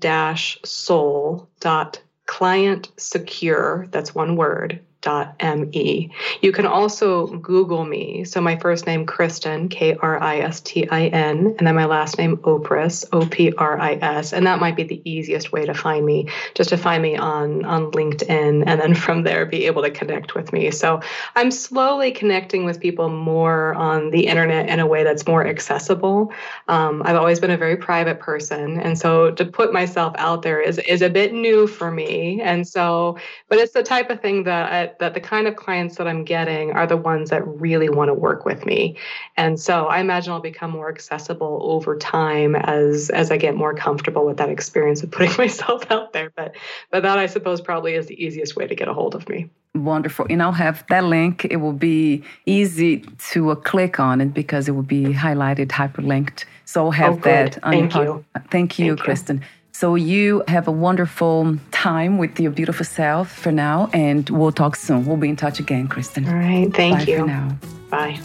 dash 0.00 0.58
soul 0.64 1.48
dot 1.60 2.02
client 2.26 2.90
secure 2.96 3.86
that's 3.92 4.14
one 4.14 4.34
word 4.34 4.80
me. 5.06 6.10
You 6.42 6.52
can 6.52 6.66
also 6.66 7.26
Google 7.26 7.84
me. 7.84 8.24
So 8.24 8.40
my 8.40 8.56
first 8.56 8.86
name, 8.86 9.06
Kristin, 9.06 9.70
K 9.70 9.94
R 9.94 10.22
I 10.22 10.38
S 10.38 10.60
T 10.60 10.88
I 10.88 11.06
N, 11.06 11.54
and 11.58 11.66
then 11.66 11.74
my 11.74 11.84
last 11.84 12.18
name, 12.18 12.36
Opris, 12.38 13.04
O 13.12 13.26
P 13.26 13.52
R 13.52 13.78
I 13.78 13.94
S. 13.94 14.32
And 14.32 14.46
that 14.46 14.60
might 14.60 14.76
be 14.76 14.82
the 14.82 15.02
easiest 15.04 15.52
way 15.52 15.66
to 15.66 15.74
find 15.74 16.04
me, 16.04 16.28
just 16.54 16.70
to 16.70 16.76
find 16.76 17.02
me 17.02 17.16
on, 17.16 17.64
on 17.64 17.90
LinkedIn 17.92 18.64
and 18.66 18.80
then 18.80 18.94
from 18.94 19.22
there 19.22 19.46
be 19.46 19.66
able 19.66 19.82
to 19.82 19.90
connect 19.90 20.34
with 20.34 20.52
me. 20.52 20.70
So 20.70 21.00
I'm 21.34 21.50
slowly 21.50 22.10
connecting 22.12 22.64
with 22.64 22.80
people 22.80 23.08
more 23.08 23.74
on 23.74 24.10
the 24.10 24.26
internet 24.26 24.68
in 24.68 24.80
a 24.80 24.86
way 24.86 25.04
that's 25.04 25.26
more 25.26 25.46
accessible. 25.46 26.32
Um, 26.68 27.02
I've 27.04 27.16
always 27.16 27.40
been 27.40 27.50
a 27.50 27.56
very 27.56 27.76
private 27.76 28.20
person. 28.20 28.80
And 28.80 28.98
so 28.98 29.30
to 29.32 29.44
put 29.44 29.72
myself 29.72 30.14
out 30.18 30.42
there 30.42 30.60
is, 30.60 30.78
is 30.78 31.02
a 31.02 31.10
bit 31.10 31.32
new 31.32 31.66
for 31.66 31.90
me. 31.90 32.40
And 32.40 32.66
so, 32.66 33.18
but 33.48 33.58
it's 33.58 33.72
the 33.72 33.82
type 33.82 34.10
of 34.10 34.20
thing 34.20 34.44
that 34.44 34.72
I, 34.72 34.95
that 34.98 35.14
the 35.14 35.20
kind 35.20 35.46
of 35.46 35.56
clients 35.56 35.96
that 35.96 36.06
I'm 36.06 36.24
getting 36.24 36.72
are 36.72 36.86
the 36.86 36.96
ones 36.96 37.30
that 37.30 37.46
really 37.46 37.88
want 37.88 38.08
to 38.08 38.14
work 38.14 38.44
with 38.44 38.64
me. 38.66 38.96
And 39.36 39.58
so 39.58 39.86
I 39.86 40.00
imagine 40.00 40.32
I'll 40.32 40.40
become 40.40 40.70
more 40.70 40.88
accessible 40.88 41.60
over 41.62 41.96
time 41.96 42.56
as 42.56 43.10
as 43.10 43.30
I 43.30 43.36
get 43.36 43.54
more 43.54 43.74
comfortable 43.74 44.26
with 44.26 44.36
that 44.38 44.48
experience 44.48 45.02
of 45.02 45.10
putting 45.10 45.36
myself 45.38 45.90
out 45.90 46.12
there. 46.12 46.32
But 46.34 46.56
but 46.90 47.02
that 47.02 47.18
I 47.18 47.26
suppose 47.26 47.60
probably 47.60 47.94
is 47.94 48.06
the 48.06 48.22
easiest 48.22 48.56
way 48.56 48.66
to 48.66 48.74
get 48.74 48.88
a 48.88 48.94
hold 48.94 49.14
of 49.14 49.28
me. 49.28 49.50
Wonderful. 49.74 50.26
And 50.30 50.42
I'll 50.42 50.52
have 50.52 50.84
that 50.88 51.04
link. 51.04 51.46
It 51.50 51.56
will 51.56 51.72
be 51.72 52.24
easy 52.46 53.00
to 53.30 53.50
uh, 53.50 53.54
click 53.56 54.00
on 54.00 54.20
it 54.20 54.32
because 54.32 54.68
it 54.68 54.72
will 54.72 54.82
be 54.82 55.04
highlighted, 55.06 55.68
hyperlinked. 55.68 56.44
So 56.64 56.86
I'll 56.86 56.90
have 56.92 57.18
oh, 57.18 57.20
that 57.20 57.62
on 57.62 57.72
Thank 57.72 57.94
your 57.94 58.04
you. 58.04 58.24
Thank 58.50 58.78
you, 58.78 58.96
Thank 58.96 59.08
Kristin. 59.08 59.42
You. 59.76 59.80
So 59.80 59.94
you 59.94 60.42
have 60.48 60.66
a 60.68 60.72
wonderful 60.72 61.58
time 61.70 62.18
with 62.18 62.40
your 62.40 62.50
beautiful 62.50 62.84
self 62.84 63.30
for 63.30 63.52
now, 63.52 63.88
and 63.92 64.28
we'll 64.30 64.50
talk 64.52 64.74
soon. 64.76 65.04
We'll 65.04 65.18
be 65.18 65.28
in 65.28 65.36
touch 65.36 65.60
again, 65.60 65.86
Kristin. 65.88 66.26
All 66.26 66.34
right. 66.34 66.72
Thank 66.74 66.98
Bye 66.98 67.04
you. 67.04 67.18
For 67.18 67.26
now. 67.26 67.56
Bye. 67.90 68.18